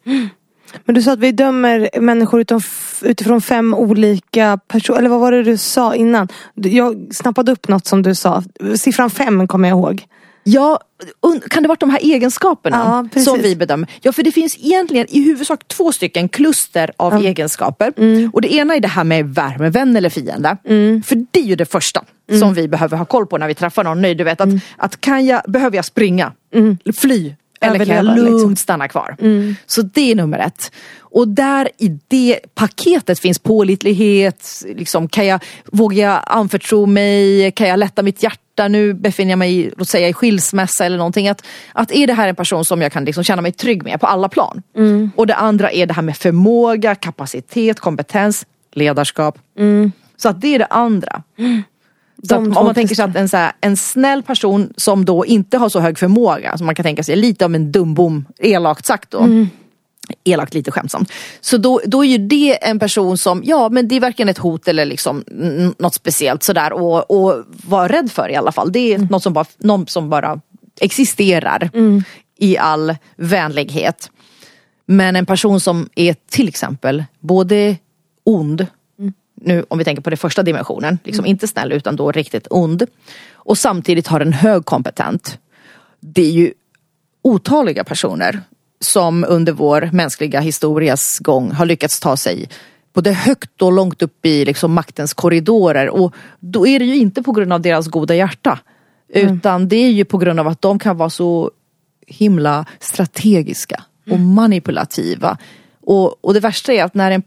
Men 0.84 0.94
du 0.94 1.02
sa 1.02 1.12
att 1.12 1.18
vi 1.18 1.32
dömer 1.32 2.00
människor 2.00 2.40
utifrån, 2.40 2.62
utifrån 3.10 3.40
fem 3.40 3.74
olika 3.74 4.58
personer. 4.68 4.98
Eller 4.98 5.08
vad 5.08 5.20
var 5.20 5.32
det 5.32 5.42
du 5.42 5.56
sa 5.56 5.94
innan? 5.94 6.28
Jag 6.54 7.08
snappade 7.14 7.52
upp 7.52 7.68
något 7.68 7.86
som 7.86 8.02
du 8.02 8.14
sa. 8.14 8.42
Siffran 8.76 9.10
fem 9.10 9.48
kommer 9.48 9.68
jag 9.68 9.78
ihåg. 9.78 10.04
Ja, 10.44 10.78
kan 11.50 11.62
det 11.62 11.68
vara 11.68 11.76
de 11.80 11.90
här 11.90 11.98
egenskaperna 12.02 13.08
Ja, 13.14 13.20
som 13.22 13.38
vi 13.42 13.56
bedömer? 13.56 13.88
Ja, 14.02 14.12
för 14.12 14.22
det 14.22 14.32
finns 14.32 14.56
egentligen 14.58 15.06
i 15.10 15.22
huvudsak 15.22 15.68
två 15.68 15.92
stycken 15.92 16.28
kluster 16.28 16.90
av 16.96 17.14
egenskaper. 17.16 17.92
Mm. 17.96 18.30
Och 18.32 18.40
det 18.40 18.54
ena 18.54 18.74
är 18.76 18.80
det 18.80 18.88
här 18.88 19.04
med 19.04 19.34
värme, 19.34 19.70
vän 19.70 19.96
eller 19.96 20.10
fiende. 20.10 20.56
För 21.06 21.26
det 21.30 21.40
är 21.40 21.44
ju 21.44 21.56
det 21.56 21.64
första 21.72 22.04
Mm. 22.30 22.40
som 22.40 22.54
vi 22.54 22.68
behöver 22.68 22.96
ha 22.96 23.04
koll 23.04 23.26
på 23.26 23.38
när 23.38 23.48
vi 23.48 23.54
träffar 23.54 23.84
någon 23.84 24.02
ny. 24.02 24.14
Du 24.14 24.24
vet 24.24 24.40
att, 24.40 24.48
att 24.76 25.00
kan 25.00 25.26
jag, 25.26 25.42
behöver 25.48 25.76
jag 25.76 25.84
springa, 25.84 26.32
fly 26.96 27.34
eller 27.60 27.84
kan 27.84 27.96
jag 27.96 27.98
Mm. 27.98 28.06
Överleva, 28.06 28.30
lugnt 28.30 28.40
liksom. 28.40 28.56
stanna 28.56 28.88
kvar? 28.88 29.16
Så 29.66 29.82
det 29.82 30.10
är 30.10 30.14
nummer 30.14 30.38
ett. 30.38 30.72
Och 31.10 31.28
där 31.28 31.68
i 31.78 31.98
det 32.08 32.38
paketet 32.54 33.18
finns 33.18 33.38
pålitlighet, 33.38 34.62
liksom, 34.74 35.08
kan 35.08 35.26
jag, 35.26 35.44
vågar 35.72 36.04
jag 36.04 36.22
anförtro 36.26 36.86
mig, 36.86 37.52
kan 37.52 37.68
jag 37.68 37.78
lätta 37.78 38.02
mitt 38.02 38.22
hjärta, 38.22 38.68
nu 38.68 38.94
befinner 38.94 39.32
jag 39.32 39.38
mig 39.38 39.54
i, 39.60 39.70
låt 39.76 39.88
säga, 39.88 40.08
i 40.08 40.12
skilsmässa 40.12 40.84
eller 40.84 40.96
någonting. 40.96 41.28
Att, 41.28 41.42
att 41.72 41.92
är 41.92 42.06
det 42.06 42.12
här 42.12 42.28
en 42.28 42.36
person 42.36 42.64
som 42.64 42.82
jag 42.82 42.92
kan 42.92 43.04
liksom 43.04 43.24
känna 43.24 43.42
mig 43.42 43.52
trygg 43.52 43.82
med 43.84 44.00
på 44.00 44.06
alla 44.06 44.28
plan? 44.28 44.62
Och 45.16 45.26
det 45.26 45.34
andra 45.34 45.70
är 45.72 45.86
det 45.86 45.94
här 45.94 46.02
med 46.02 46.16
förmåga, 46.16 46.94
kapacitet, 46.94 47.80
kompetens, 47.80 48.46
ledarskap. 48.74 49.38
Så 50.16 50.28
att 50.28 50.40
det 50.40 50.54
är 50.54 50.58
det 50.58 50.66
andra. 50.66 51.22
Om 52.30 52.50
man 52.50 52.74
tänker 52.74 52.94
sig 52.94 53.04
att 53.04 53.16
en, 53.16 53.28
så 53.28 53.36
här, 53.36 53.52
en 53.60 53.76
snäll 53.76 54.22
person 54.22 54.72
som 54.76 55.04
då 55.04 55.26
inte 55.26 55.58
har 55.58 55.68
så 55.68 55.80
hög 55.80 55.98
förmåga, 55.98 56.56
som 56.56 56.66
man 56.66 56.74
kan 56.74 56.82
tänka 56.82 57.02
sig 57.02 57.16
lite 57.16 57.44
av 57.44 57.54
en 57.54 57.72
dumbom, 57.72 58.24
elakt 58.38 58.86
sagt 58.86 59.10
då. 59.10 59.26
Elakt 60.24 60.54
lite 60.54 60.70
skämtsamt. 60.70 61.12
Så 61.40 61.56
då, 61.56 61.80
då 61.84 62.04
är 62.04 62.08
ju 62.08 62.18
det 62.18 62.64
en 62.64 62.78
person 62.78 63.18
som, 63.18 63.42
ja 63.44 63.68
men 63.68 63.88
det 63.88 63.94
är 63.94 64.00
varken 64.00 64.28
ett 64.28 64.38
hot 64.38 64.68
eller 64.68 64.84
liksom 64.84 65.24
något 65.78 65.94
speciellt 65.94 66.42
sådär 66.42 66.72
och, 66.72 67.10
och 67.10 67.44
vara 67.66 67.88
rädd 67.88 68.12
för 68.12 68.28
i 68.28 68.36
alla 68.36 68.52
fall. 68.52 68.72
Det 68.72 68.94
är 68.94 68.98
något 68.98 69.22
som 69.22 69.32
bara, 69.32 69.44
någon 69.58 69.86
som 69.86 70.10
bara 70.10 70.40
existerar 70.80 71.70
i 72.38 72.58
all 72.58 72.96
vänlighet. 73.16 74.10
Men 74.86 75.16
en 75.16 75.26
person 75.26 75.60
som 75.60 75.88
är 75.94 76.16
till 76.30 76.48
exempel 76.48 77.04
både 77.20 77.76
ond, 78.24 78.66
nu 79.40 79.64
om 79.68 79.78
vi 79.78 79.84
tänker 79.84 80.02
på 80.02 80.10
den 80.10 80.16
första 80.16 80.42
dimensionen, 80.42 80.98
liksom 81.04 81.26
inte 81.26 81.48
snäll 81.48 81.72
utan 81.72 81.96
då 81.96 82.12
riktigt 82.12 82.46
ond. 82.50 82.82
Och 83.32 83.58
samtidigt 83.58 84.06
har 84.06 84.20
en 84.20 84.32
hög 84.32 84.64
kompetent. 84.64 85.38
Det 86.00 86.22
är 86.22 86.30
ju 86.30 86.52
otaliga 87.22 87.84
personer 87.84 88.40
som 88.80 89.24
under 89.28 89.52
vår 89.52 89.90
mänskliga 89.92 90.40
historias 90.40 91.18
gång 91.18 91.52
har 91.52 91.66
lyckats 91.66 92.00
ta 92.00 92.16
sig 92.16 92.48
både 92.92 93.12
högt 93.12 93.62
och 93.62 93.72
långt 93.72 94.02
upp 94.02 94.26
i 94.26 94.44
liksom 94.44 94.72
maktens 94.72 95.14
korridorer. 95.14 95.88
Och 95.88 96.14
då 96.40 96.66
är 96.66 96.78
det 96.78 96.84
ju 96.84 96.96
inte 96.96 97.22
på 97.22 97.32
grund 97.32 97.52
av 97.52 97.60
deras 97.60 97.88
goda 97.88 98.14
hjärta. 98.14 98.58
Utan 99.08 99.68
det 99.68 99.76
är 99.76 99.90
ju 99.90 100.04
på 100.04 100.18
grund 100.18 100.40
av 100.40 100.48
att 100.48 100.62
de 100.62 100.78
kan 100.78 100.96
vara 100.96 101.10
så 101.10 101.50
himla 102.06 102.64
strategiska 102.80 103.82
och 104.10 104.18
manipulativa. 104.18 105.38
Och, 105.80 106.24
och 106.24 106.34
det 106.34 106.40
värsta 106.40 106.72
är 106.72 106.84
att 106.84 106.94
när 106.94 107.10
en 107.10 107.22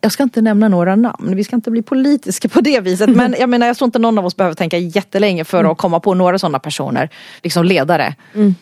jag 0.00 0.12
ska 0.12 0.22
inte 0.22 0.42
nämna 0.42 0.68
några 0.68 0.96
namn, 0.96 1.36
vi 1.36 1.44
ska 1.44 1.56
inte 1.56 1.70
bli 1.70 1.82
politiska 1.82 2.48
på 2.48 2.60
det 2.60 2.80
viset. 2.80 3.10
Men 3.10 3.34
jag 3.40 3.48
menar 3.48 3.66
jag 3.66 3.76
tror 3.76 3.86
inte 3.86 3.98
någon 3.98 4.18
av 4.18 4.26
oss 4.26 4.36
behöver 4.36 4.54
tänka 4.54 4.78
jättelänge 4.78 5.44
för 5.44 5.64
att 5.64 5.78
komma 5.78 6.00
på 6.00 6.14
några 6.14 6.38
sådana 6.38 6.58
personer, 6.58 7.08
liksom 7.42 7.64
ledare. 7.64 8.14
Mm. 8.34 8.54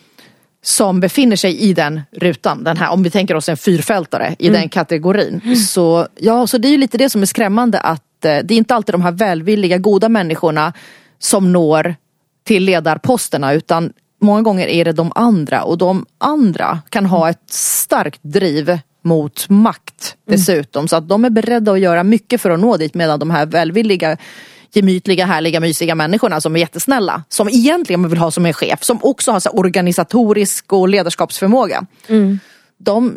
Som 0.63 0.99
befinner 0.99 1.35
sig 1.35 1.57
i 1.59 1.73
den 1.73 2.01
rutan, 2.11 2.63
den 2.63 2.77
här, 2.77 2.91
om 2.91 3.03
vi 3.03 3.09
tänker 3.09 3.35
oss 3.35 3.49
en 3.49 3.57
fyrfältare 3.57 4.35
i 4.39 4.47
mm. 4.47 4.59
den 4.59 4.69
kategorin. 4.69 5.41
Mm. 5.43 5.55
Så, 5.55 6.07
ja, 6.19 6.47
så 6.47 6.57
det 6.57 6.67
är 6.67 6.71
ju 6.71 6.77
lite 6.77 6.97
det 6.97 7.09
som 7.09 7.21
är 7.21 7.25
skrämmande 7.25 7.79
att 7.79 8.25
eh, 8.25 8.37
det 8.43 8.53
är 8.53 8.57
inte 8.57 8.75
alltid 8.75 8.93
de 8.93 9.01
här 9.01 9.11
välvilliga, 9.11 9.77
goda 9.77 10.09
människorna 10.09 10.73
som 11.19 11.53
når 11.53 11.95
till 12.43 12.63
ledarposterna 12.63 13.53
utan 13.53 13.93
många 14.21 14.41
gånger 14.41 14.67
är 14.67 14.85
det 14.85 14.91
de 14.91 15.11
andra 15.15 15.63
och 15.63 15.77
de 15.77 16.05
andra 16.17 16.79
kan 16.89 17.05
ha 17.05 17.29
ett 17.29 17.49
starkt 17.49 18.19
driv 18.23 18.79
mot 19.01 19.49
makt 19.49 20.15
dessutom. 20.27 20.79
Mm. 20.79 20.87
Så 20.87 20.95
att 20.95 21.09
de 21.09 21.25
är 21.25 21.29
beredda 21.29 21.71
att 21.71 21.79
göra 21.79 22.03
mycket 22.03 22.41
för 22.41 22.49
att 22.49 22.59
nå 22.59 22.77
dit 22.77 22.93
medan 22.93 23.19
de 23.19 23.29
här 23.29 23.45
välvilliga 23.45 24.17
gemytliga, 24.73 25.25
härliga, 25.25 25.59
mysiga 25.59 25.95
människorna 25.95 26.41
som 26.41 26.55
är 26.55 26.59
jättesnälla. 26.59 27.23
Som 27.29 27.49
egentligen 27.49 28.09
vill 28.09 28.19
ha 28.19 28.31
som 28.31 28.45
en 28.45 28.53
chef. 28.53 28.83
Som 28.83 28.99
också 29.01 29.31
har 29.31 29.39
så 29.39 29.49
organisatorisk 29.49 30.73
och 30.73 30.89
ledarskapsförmåga. 30.89 31.85
Mm. 32.07 32.39
De, 32.77 33.13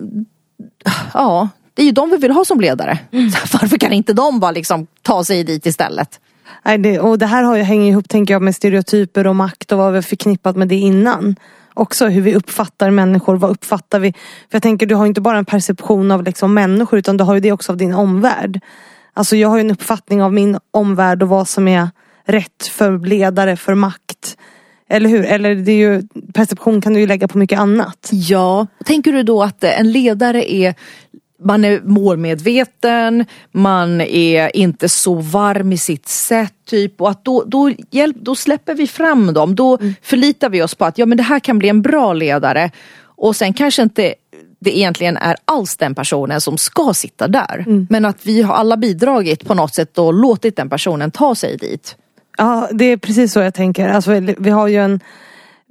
ja, 1.15 1.49
det 1.75 1.83
är 1.83 1.87
ju 1.87 1.93
de 1.93 2.11
vi 2.11 2.17
vill 2.17 2.31
ha 2.31 2.45
som 2.45 2.61
ledare. 2.61 2.99
Mm. 3.13 3.31
Varför 3.53 3.79
kan 3.79 3.93
inte 3.93 4.13
de 4.13 4.41
bara 4.41 4.51
liksom 4.51 4.87
ta 5.03 5.25
sig 5.25 5.45
dit 5.45 5.67
istället? 5.67 6.21
Nej, 6.65 6.79
det, 6.79 7.01
och 7.01 7.19
det 7.19 7.27
här 7.27 7.43
har 7.43 7.57
ju, 7.57 7.63
hänger 7.63 7.91
ihop 7.91 8.09
tänker 8.09 8.35
jag 8.35 8.43
med 8.43 8.57
stereotyper 8.57 9.27
och 9.27 9.37
makt 9.37 9.73
och 9.73 9.79
vad 9.79 9.93
vi 9.93 9.97
har 9.97 10.03
förknippat 10.03 10.57
med 10.57 10.69
det 10.69 10.75
innan. 10.75 11.37
Också 11.75 12.07
hur 12.07 12.23
vi 12.23 12.35
uppfattar 12.35 12.91
människor, 12.91 13.37
vad 13.37 13.51
uppfattar 13.51 14.01
vi? 14.01 14.13
För 14.13 14.57
jag 14.57 14.63
tänker 14.63 14.87
du 14.87 14.95
har 14.95 15.07
inte 15.07 15.21
bara 15.21 15.39
en 15.39 15.45
perception 15.45 16.11
av 16.11 16.23
liksom 16.23 16.55
människor 16.55 16.99
utan 16.99 17.17
du 17.17 17.25
har 17.25 17.35
ju 17.35 17.41
det 17.41 17.53
också 17.53 17.73
av 17.73 17.79
din 17.79 17.95
omvärld. 17.95 18.61
Alltså 19.13 19.37
jag 19.37 19.49
har 19.49 19.57
ju 19.57 19.61
en 19.61 19.71
uppfattning 19.71 20.23
av 20.23 20.33
min 20.33 20.59
omvärld 20.71 21.23
och 21.23 21.29
vad 21.29 21.49
som 21.49 21.69
är 21.69 21.89
rätt 22.27 22.67
för 22.71 22.99
ledare, 22.99 23.57
för 23.57 23.75
makt. 23.75 24.37
Eller 24.89 25.11
hur? 25.11 25.25
Eller 25.25 25.55
det 25.55 25.73
är 25.73 25.77
ju, 25.77 26.03
perception 26.35 26.81
kan 26.81 26.95
du 26.95 27.01
ju 27.01 27.07
lägga 27.07 27.29
på 27.29 27.39
mycket 27.39 27.59
annat. 27.59 28.11
Ja, 28.13 28.67
tänker 28.85 29.13
du 29.13 29.23
då 29.23 29.43
att 29.43 29.65
en 29.65 29.93
ledare 29.93 30.53
är 30.53 30.75
man 31.43 31.65
är 31.65 31.81
målmedveten, 31.81 33.25
man 33.53 34.01
är 34.01 34.57
inte 34.57 34.89
så 34.89 35.15
varm 35.15 35.73
i 35.73 35.79
sitt 35.79 36.09
sätt 36.09 36.55
typ 36.67 37.01
och 37.01 37.11
att 37.11 37.25
då, 37.25 37.45
då, 37.47 37.71
hjälp, 37.91 38.17
då 38.21 38.35
släpper 38.35 38.75
vi 38.75 38.87
fram 38.87 39.35
dem. 39.35 39.55
Då 39.55 39.79
mm. 39.81 39.95
förlitar 40.03 40.51
vi 40.51 40.63
oss 40.63 40.75
på 40.75 40.85
att 40.85 40.99
ja, 40.99 41.07
men 41.07 41.17
det 41.17 41.23
här 41.23 41.39
kan 41.39 41.59
bli 41.59 41.69
en 41.69 41.83
bra 41.83 42.13
ledare 42.13 42.71
och 43.17 43.37
sen 43.37 43.53
kanske 43.53 43.83
inte 43.83 44.15
det 44.59 44.79
egentligen 44.79 45.17
är 45.17 45.37
alls 45.45 45.77
den 45.77 45.95
personen 45.95 46.41
som 46.41 46.59
ska 46.59 46.95
sitta 46.95 47.29
där. 47.29 47.65
Mm. 47.67 47.87
Men 47.91 48.05
att 48.05 48.27
vi 48.27 48.43
har 48.43 48.55
alla 48.55 48.77
bidragit 48.77 49.47
på 49.47 49.55
något 49.55 49.75
sätt 49.75 49.99
och 49.99 50.15
låtit 50.15 50.57
den 50.57 50.71
personen 50.71 51.11
ta 51.11 51.35
sig 51.35 51.57
dit. 51.57 51.97
Ja 52.39 52.69
det 52.73 52.85
är 52.85 52.97
precis 52.97 53.33
så 53.33 53.41
jag 53.41 53.55
tänker. 53.55 53.89
Alltså, 53.89 54.21
vi 54.39 54.51
har 54.51 54.69
ju 54.69 54.77
en 54.77 55.01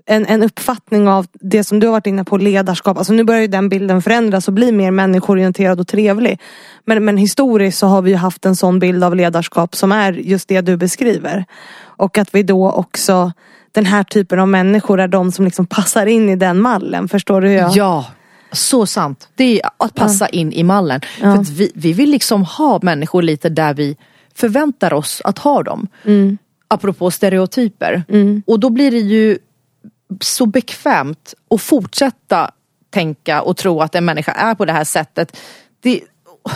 en, 0.06 0.26
en 0.26 0.44
uppfattning 0.44 1.08
av 1.08 1.28
det 1.34 1.64
som 1.64 1.80
du 1.80 1.88
har 1.88 1.92
varit 1.92 2.08
inne 2.08 2.24
på, 2.24 2.38
ledarskap. 2.38 2.98
Alltså 2.98 3.14
nu 3.14 3.24
börjar 3.24 3.42
ju 3.42 3.48
den 3.48 3.70
bilden 3.70 4.02
förändras 4.02 4.48
och 4.48 4.54
bli 4.54 4.72
mer 4.72 4.92
människoorienterad 4.92 5.80
och 5.80 5.88
trevlig. 5.88 6.40
Men, 6.86 7.06
men 7.06 7.18
historiskt 7.18 7.78
så 7.78 7.88
har 7.88 8.02
vi 8.02 8.14
haft 8.14 8.46
en 8.46 8.56
sån 8.56 8.80
bild 8.80 9.04
av 9.04 9.16
ledarskap 9.16 9.76
som 9.76 9.92
är 9.92 10.14
just 10.14 10.48
det 10.48 10.62
du 10.62 10.78
beskriver. 10.78 11.46
Och 11.82 12.18
att 12.18 12.36
vi 12.36 12.44
då 12.44 12.72
också, 12.72 13.32
den 13.72 13.86
här 13.86 14.04
typen 14.04 14.40
av 14.40 14.48
människor 14.48 15.00
är 15.00 15.08
de 15.08 15.32
som 15.32 15.46
liksom 15.46 15.66
passar 15.66 16.06
in 16.06 16.30
i 16.30 16.36
den 16.36 16.62
mallen. 16.62 17.08
Förstår 17.08 17.42
du 17.42 17.48
hur 17.48 17.56
jag... 17.56 17.72
Ja, 17.76 18.06
så 18.52 18.86
sant. 18.86 19.30
Det 19.36 19.62
är 19.62 19.70
att 19.78 19.96
passa 19.96 20.26
ja. 20.32 20.40
in 20.40 20.54
i 20.54 20.64
mallen. 20.64 21.02
Ja. 21.22 21.36
För 21.36 21.54
vi, 21.54 21.72
vi 21.76 21.94
vill 21.94 22.10
liksom 22.10 22.44
ha 22.44 22.80
människor 22.82 23.22
lite 23.22 23.50
där 23.50 23.74
vi 23.74 23.98
förväntar 24.36 24.94
oss 24.94 25.22
att 25.26 25.38
ha 25.38 25.64
dem. 25.64 25.88
Mm. 26.06 26.38
Apropå 26.68 27.12
stereotyper. 27.12 28.04
Mm. 28.10 28.44
Och 28.48 28.60
då 28.60 28.70
blir 28.70 28.92
det 28.92 28.98
ju 29.00 29.38
så 30.22 30.46
bekvämt 30.46 31.34
att 31.50 31.62
fortsätta 31.62 32.52
tänka 32.90 33.42
och 33.42 33.58
tro 33.58 33.82
att 33.82 33.96
en 33.96 34.06
människa 34.06 34.32
är 34.32 34.56
på 34.56 34.66
det 34.66 34.74
här 34.74 34.84
sättet. 34.84 35.38
Det, 35.80 36.02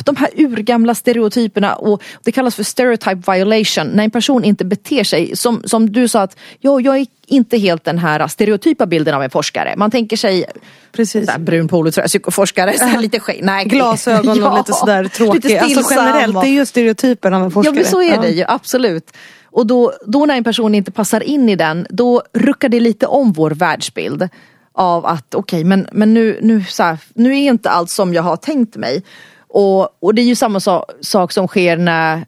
de 0.05 0.15
här 0.15 0.29
urgamla 0.35 0.95
stereotyperna 0.95 1.75
och 1.75 2.03
det 2.23 2.31
kallas 2.31 2.55
för 2.55 2.63
stereotype 2.63 3.31
violation. 3.31 3.87
När 3.87 4.03
en 4.03 4.11
person 4.11 4.43
inte 4.43 4.65
beter 4.65 5.03
sig 5.03 5.35
som, 5.35 5.61
som 5.65 5.91
du 5.91 6.07
sa 6.07 6.21
att 6.21 6.37
ja, 6.59 6.81
jag 6.81 6.97
är 6.97 7.07
inte 7.25 7.57
helt 7.57 7.83
den 7.83 7.97
här 7.97 8.27
stereotypa 8.27 8.85
bilden 8.85 9.15
av 9.15 9.23
en 9.23 9.29
forskare. 9.29 9.73
Man 9.77 9.91
tänker 9.91 10.17
sig 10.17 10.45
Precis. 10.91 11.27
Där, 11.27 11.37
brun 11.37 11.67
polotröja, 11.67 12.07
psykoforskare, 12.07 12.77
så 12.77 12.85
här 12.85 13.01
lite 13.01 13.19
skägg. 13.19 13.39
Nej, 13.43 13.65
Glasögon 13.65 14.37
ja, 14.39 14.51
och 14.51 14.57
lite 14.57 14.73
sådär 14.73 15.03
tråkig. 15.05 15.45
Lite 15.45 15.61
alltså 15.61 15.93
generellt, 15.95 16.41
det 16.41 16.47
är 16.47 16.51
ju 16.51 16.65
stereotypen 16.65 17.33
av 17.33 17.43
en 17.43 17.51
forskare. 17.51 17.75
Ja 17.75 17.81
men 17.81 17.91
så 17.91 18.01
är 18.01 18.21
det 18.21 18.29
ju, 18.29 18.45
absolut. 18.47 19.11
Och 19.57 19.67
då, 19.67 19.93
då 20.05 20.25
när 20.25 20.37
en 20.37 20.43
person 20.43 20.75
inte 20.75 20.91
passar 20.91 21.23
in 21.23 21.49
i 21.49 21.55
den, 21.55 21.87
då 21.89 22.21
ruckar 22.33 22.69
det 22.69 22.79
lite 22.79 23.07
om 23.07 23.31
vår 23.31 23.51
världsbild. 23.51 24.29
Av 24.73 25.05
att 25.05 25.35
okej, 25.35 25.57
okay, 25.57 25.63
men, 25.63 25.87
men 25.91 26.13
nu, 26.13 26.39
nu, 26.41 26.63
så 26.63 26.83
här, 26.83 26.97
nu 27.13 27.29
är 27.31 27.49
inte 27.49 27.69
allt 27.69 27.89
som 27.89 28.13
jag 28.13 28.23
har 28.23 28.37
tänkt 28.37 28.75
mig. 28.75 29.03
Och, 29.47 30.03
och 30.03 30.15
det 30.15 30.21
är 30.21 30.23
ju 30.23 30.35
samma 30.35 30.59
so 30.59 30.85
sak 31.01 31.31
som 31.31 31.47
sker 31.47 31.77
när 31.77 32.25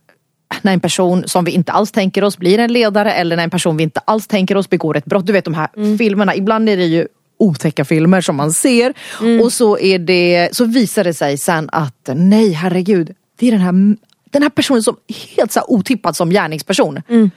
när 0.62 0.74
en 0.74 0.80
person 0.80 1.24
som 1.28 1.46
vi 1.46 1.52
inte 1.52 1.72
alls 1.72 1.92
tänker 1.92 2.24
oss 2.24 2.38
blir 2.38 2.60
en 2.60 2.74
ledare 2.74 3.12
eller 3.14 3.36
när 3.36 3.44
en 3.44 3.50
person 3.50 3.78
vi 3.78 3.84
inte 3.84 4.00
alls 4.06 4.28
tänker 4.28 4.58
oss 4.58 4.70
begår 4.70 4.98
ett 4.98 5.06
brott. 5.06 5.26
Du 5.26 5.34
vet 5.34 5.46
de 5.46 5.54
här 5.54 5.68
mm. 5.76 5.98
filmerna, 5.98 6.36
ibland 6.36 6.70
är 6.70 6.78
det 6.78 6.86
ju 6.86 7.08
otäcka 7.40 7.86
filmer 7.86 8.22
som 8.22 8.36
man 8.36 8.52
ser 8.52 8.94
mm. 9.22 9.42
och 9.42 9.54
så, 9.54 9.80
är 9.80 10.00
det, 10.00 10.50
så 10.52 10.66
visar 10.66 11.04
det 11.04 11.14
sig 11.14 11.38
sen 11.38 11.70
att 11.72 12.10
nej 12.16 12.52
herregud, 12.52 13.16
det 13.40 13.48
är 13.48 13.52
den 13.52 13.62
här 13.62 13.96
den 14.32 14.42
här 14.42 14.50
personen 14.50 14.84
som 14.84 14.98
helt 15.38 15.52
så 15.52 15.62
otippad 15.68 16.16
som 16.16 16.30
gärningsperson. 16.30 17.02
Mm. 17.10 17.32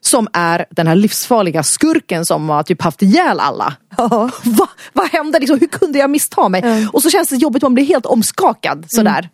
Som 0.00 0.28
är 0.32 0.66
den 0.70 0.86
här 0.86 0.94
livsfarliga 0.94 1.62
skurken 1.62 2.26
som 2.26 2.48
har 2.48 2.62
typ 2.62 2.82
haft 2.82 3.02
ihjäl 3.02 3.40
alla. 3.40 3.74
Ja. 3.96 4.30
Va, 4.44 4.68
vad 4.92 5.08
hände? 5.08 5.38
Liksom, 5.38 5.58
hur 5.60 5.66
kunde 5.66 5.98
jag 5.98 6.10
missta 6.10 6.48
mig? 6.48 6.62
Mm. 6.62 6.88
Och 6.92 7.02
så 7.02 7.10
känns 7.10 7.28
det 7.28 7.36
jobbigt, 7.36 7.62
man 7.62 7.74
blir 7.74 7.84
helt 7.84 8.06
omskakad 8.06 8.86
sådär. 8.88 9.18
Mm. 9.18 9.30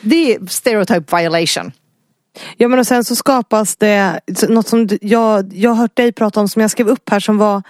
Det 0.00 0.34
är 0.34 0.46
stereotype 0.46 1.16
violation. 1.16 1.72
Ja 2.56 2.68
men 2.68 2.78
och 2.78 2.86
sen 2.86 3.04
så 3.04 3.16
skapas 3.16 3.76
det 3.76 4.20
något 4.48 4.68
som 4.68 4.88
jag, 5.00 5.52
jag 5.54 5.70
har 5.70 5.76
hört 5.76 5.96
dig 5.96 6.12
prata 6.12 6.40
om 6.40 6.48
som 6.48 6.62
jag 6.62 6.70
skrev 6.70 6.88
upp 6.88 7.10
här 7.10 7.20
som 7.20 7.38
var 7.38 7.62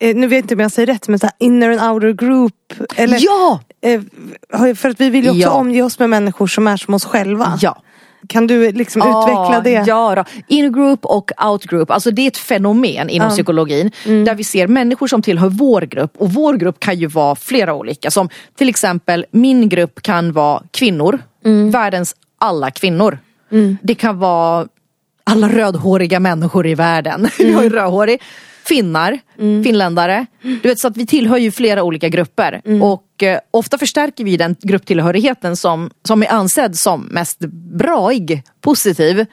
eh, 0.00 0.16
nu 0.16 0.26
vet 0.26 0.36
jag 0.36 0.44
inte 0.44 0.54
om 0.54 0.60
jag 0.60 0.72
säger 0.72 0.86
rätt 0.86 1.08
men 1.08 1.18
så 1.18 1.28
inner 1.38 1.78
and 1.78 1.94
outer 1.94 2.12
group. 2.12 2.54
Eller, 2.96 3.18
ja! 3.20 3.60
Eh, 3.80 4.74
för 4.74 4.88
att 4.88 5.00
vi 5.00 5.10
vill 5.10 5.24
ju 5.24 5.30
också 5.30 5.42
ja. 5.42 5.50
omge 5.50 5.82
oss 5.82 5.98
med 5.98 6.10
människor 6.10 6.46
som 6.46 6.66
är 6.66 6.76
som 6.76 6.94
oss 6.94 7.04
själva. 7.04 7.58
Ja. 7.60 7.82
Kan 8.28 8.46
du 8.46 8.72
liksom 8.72 9.02
ah, 9.02 9.22
utveckla 9.22 9.60
det? 9.60 9.84
Ja, 9.86 10.14
då. 10.14 10.24
in-group 10.48 11.04
och 11.04 11.30
out-group, 11.44 11.90
alltså 11.90 12.10
det 12.10 12.22
är 12.22 12.26
ett 12.26 12.36
fenomen 12.36 13.10
inom 13.10 13.28
ah. 13.28 13.30
psykologin 13.30 13.90
mm. 14.06 14.24
där 14.24 14.34
vi 14.34 14.44
ser 14.44 14.66
människor 14.66 15.06
som 15.06 15.22
tillhör 15.22 15.48
vår 15.48 15.82
grupp 15.82 16.12
och 16.16 16.32
vår 16.32 16.54
grupp 16.54 16.80
kan 16.80 16.96
ju 16.96 17.06
vara 17.06 17.34
flera 17.34 17.74
olika. 17.74 18.10
Som 18.10 18.28
till 18.56 18.68
exempel 18.68 19.26
min 19.30 19.68
grupp 19.68 20.02
kan 20.02 20.32
vara 20.32 20.62
kvinnor, 20.70 21.18
mm. 21.44 21.70
världens 21.70 22.14
alla 22.38 22.70
kvinnor. 22.70 23.18
Mm. 23.52 23.76
Det 23.82 23.94
kan 23.94 24.18
vara 24.18 24.66
alla 25.24 25.48
rödhåriga 25.48 26.20
människor 26.20 26.66
i 26.66 26.74
världen. 26.74 27.28
Mm. 27.38 27.52
Jag 27.52 27.64
är 27.64 27.70
rödhårig 27.70 28.20
finnar, 28.68 29.18
mm. 29.38 29.64
finländare. 29.64 30.26
Du 30.42 30.68
vet 30.68 30.78
så 30.78 30.88
att 30.88 30.96
vi 30.96 31.06
tillhör 31.06 31.38
ju 31.38 31.50
flera 31.50 31.82
olika 31.82 32.08
grupper 32.08 32.60
mm. 32.64 32.82
och 32.82 33.22
eh, 33.22 33.38
ofta 33.50 33.78
förstärker 33.78 34.24
vi 34.24 34.36
den 34.36 34.56
grupptillhörigheten 34.60 35.56
som, 35.56 35.90
som 36.04 36.22
är 36.22 36.32
ansedd 36.32 36.78
som 36.78 37.00
mest 37.00 37.38
braig, 37.78 38.42
positiv. 38.60 39.26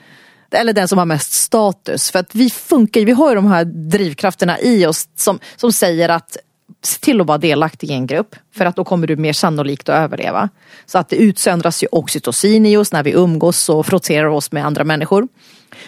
Eller 0.52 0.74
den 0.74 0.88
som 0.88 0.98
har 0.98 1.06
mest 1.06 1.34
status. 1.34 2.12
För 2.12 2.20
att 2.20 2.36
vi 2.36 2.50
funkar 2.50 3.02
vi 3.02 3.12
har 3.12 3.30
ju 3.30 3.36
de 3.36 3.48
här 3.48 3.66
drivkrafterna 3.66 4.60
i 4.60 4.86
oss 4.86 5.08
som, 5.16 5.40
som 5.56 5.74
säger 5.74 6.10
att 6.10 6.38
se 6.84 7.00
till 7.00 7.22
att 7.22 7.28
vara 7.28 7.38
delaktig 7.38 7.90
i 7.90 7.94
en 7.94 8.08
grupp 8.08 8.36
för 8.56 8.66
att 8.66 8.76
då 8.76 8.84
kommer 8.84 9.08
du 9.08 9.16
mer 9.16 9.34
sannolikt 9.34 9.90
att 9.90 9.96
överleva. 9.96 10.50
Så 10.86 10.98
att 10.98 11.10
det 11.10 11.16
utsöndras 11.16 11.84
ju 11.84 11.88
oxytocin 11.92 12.66
i 12.66 12.78
oss 12.78 12.92
när 12.92 13.04
vi 13.04 13.12
umgås 13.12 13.70
och 13.70 13.86
frotterar 13.86 14.28
oss 14.28 14.52
med 14.52 14.66
andra 14.66 14.84
människor. 14.84 15.28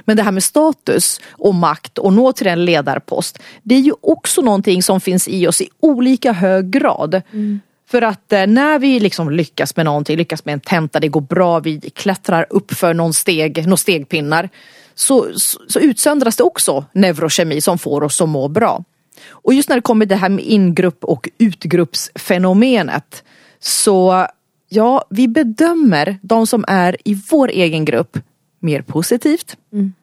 Men 0.06 0.18
det 0.18 0.24
här 0.24 0.32
med 0.32 0.44
status 0.44 1.22
och 1.32 1.56
makt 1.56 1.98
och 1.98 2.14
nå 2.14 2.34
till 2.34 2.48
en 2.48 2.66
ledarpost 2.66 3.40
det 3.64 3.76
är 3.76 3.80
ju 3.80 3.94
också 4.02 4.42
någonting 4.42 4.84
som 4.84 5.02
finns 5.02 5.28
i 5.28 5.48
oss 5.48 5.62
i 5.62 5.70
olika 5.80 6.32
hög 6.32 6.70
grad. 6.70 7.22
Mm. 7.34 7.60
För 7.90 8.02
att 8.02 8.34
eh, 8.34 8.48
när 8.48 8.80
vi 8.80 9.00
liksom 9.00 9.30
lyckas 9.30 9.76
med 9.76 9.86
någonting, 9.86 10.18
lyckas 10.18 10.46
med 10.46 10.54
en 10.54 10.60
tenta, 10.60 11.00
det 11.00 11.08
går 11.08 11.22
bra, 11.22 11.60
vi 11.60 11.80
klättrar 11.80 12.46
upp 12.50 12.74
för 12.74 12.94
någon 12.94 13.14
steg, 13.14 13.64
några 13.64 13.78
stegpinnar. 13.78 14.50
Så, 14.96 15.28
så, 15.36 15.60
så 15.68 15.80
utsöndras 15.80 16.36
det 16.36 16.44
också 16.44 16.86
neurokemi 16.92 17.62
som 17.62 17.78
får 17.78 18.04
oss 18.04 18.22
att 18.22 18.30
må 18.30 18.48
bra. 18.48 18.84
Och 19.30 19.54
just 19.54 19.70
när 19.70 19.76
det 19.76 19.82
kommer 19.82 20.06
det 20.06 20.16
här 20.16 20.30
med 20.30 20.46
ingrupp 20.46 21.04
och 21.04 21.30
utgruppsfenomenet 21.38 23.24
så 23.60 24.28
ja, 24.70 25.06
vi 25.10 25.28
bedömer 25.28 26.18
de 26.22 26.48
som 26.48 26.66
är 26.68 26.98
i 27.06 27.22
vår 27.30 27.50
egen 27.50 27.86
grupp 27.86 28.18
mer 28.60 28.82
positivt. 28.82 29.58
Mm. 29.74 29.94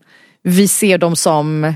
Vi 0.43 0.69
ser 0.69 0.99
dem 0.99 1.17
som 1.17 1.75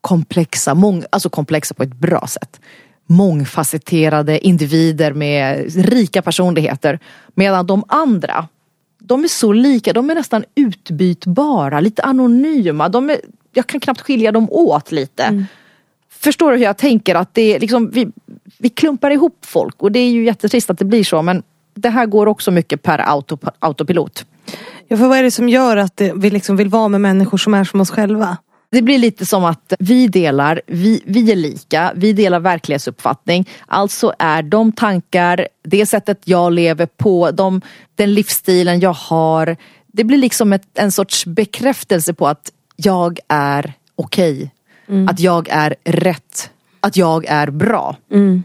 komplexa, 0.00 0.74
mång, 0.74 1.04
alltså 1.10 1.30
komplexa 1.30 1.74
på 1.74 1.82
ett 1.82 1.94
bra 1.94 2.26
sätt. 2.26 2.60
mångfacetterade 3.08 4.46
individer 4.46 5.12
med 5.12 5.64
rika 5.76 6.22
personligheter. 6.22 6.98
Medan 7.34 7.66
de 7.66 7.84
andra, 7.88 8.48
de 8.98 9.24
är 9.24 9.28
så 9.28 9.52
lika, 9.52 9.92
de 9.92 10.10
är 10.10 10.14
nästan 10.14 10.44
utbytbara, 10.54 11.80
lite 11.80 12.02
anonyma. 12.02 12.88
De 12.88 13.10
är, 13.10 13.20
jag 13.52 13.66
kan 13.66 13.80
knappt 13.80 14.00
skilja 14.00 14.32
dem 14.32 14.48
åt 14.50 14.92
lite. 14.92 15.22
Mm. 15.22 15.44
Förstår 16.08 16.50
du 16.50 16.56
hur 16.56 16.64
jag 16.64 16.76
tänker? 16.76 17.14
Att 17.14 17.34
det 17.34 17.54
är 17.54 17.60
liksom, 17.60 17.90
vi, 17.90 18.08
vi 18.58 18.68
klumpar 18.68 19.10
ihop 19.10 19.38
folk 19.40 19.82
och 19.82 19.92
det 19.92 19.98
är 19.98 20.10
ju 20.10 20.24
jättetrist 20.24 20.70
att 20.70 20.78
det 20.78 20.84
blir 20.84 21.04
så 21.04 21.22
men 21.22 21.42
det 21.74 21.88
här 21.88 22.06
går 22.06 22.26
också 22.26 22.50
mycket 22.50 22.82
per 22.82 22.98
auto, 22.98 23.38
autopilot. 23.58 24.24
Ja, 24.88 24.96
för 24.96 25.08
vad 25.08 25.18
är 25.18 25.22
det 25.22 25.30
som 25.30 25.48
gör 25.48 25.76
att 25.76 26.00
vi 26.14 26.30
liksom 26.30 26.56
vill 26.56 26.68
vara 26.68 26.88
med 26.88 27.00
människor 27.00 27.38
som 27.38 27.54
är 27.54 27.64
som 27.64 27.80
oss 27.80 27.90
själva? 27.90 28.36
Det 28.70 28.82
blir 28.82 28.98
lite 28.98 29.26
som 29.26 29.44
att 29.44 29.72
vi 29.78 30.08
delar, 30.08 30.60
vi, 30.66 31.02
vi 31.06 31.32
är 31.32 31.36
lika, 31.36 31.92
vi 31.96 32.12
delar 32.12 32.40
verklighetsuppfattning. 32.40 33.48
Alltså 33.66 34.12
är 34.18 34.42
de 34.42 34.72
tankar, 34.72 35.48
det 35.64 35.86
sättet 35.86 36.20
jag 36.24 36.52
lever 36.52 36.86
på, 36.86 37.30
de, 37.30 37.60
den 37.94 38.14
livsstilen 38.14 38.80
jag 38.80 38.92
har. 38.92 39.56
Det 39.86 40.04
blir 40.04 40.18
liksom 40.18 40.52
ett, 40.52 40.66
en 40.74 40.92
sorts 40.92 41.26
bekräftelse 41.26 42.14
på 42.14 42.26
att 42.28 42.52
jag 42.76 43.18
är 43.28 43.72
okej. 43.96 44.36
Okay. 44.36 44.48
Mm. 44.88 45.08
Att 45.08 45.20
jag 45.20 45.48
är 45.50 45.74
rätt. 45.84 46.50
Att 46.80 46.96
jag 46.96 47.24
är 47.28 47.50
bra. 47.50 47.96
Mm. 48.12 48.42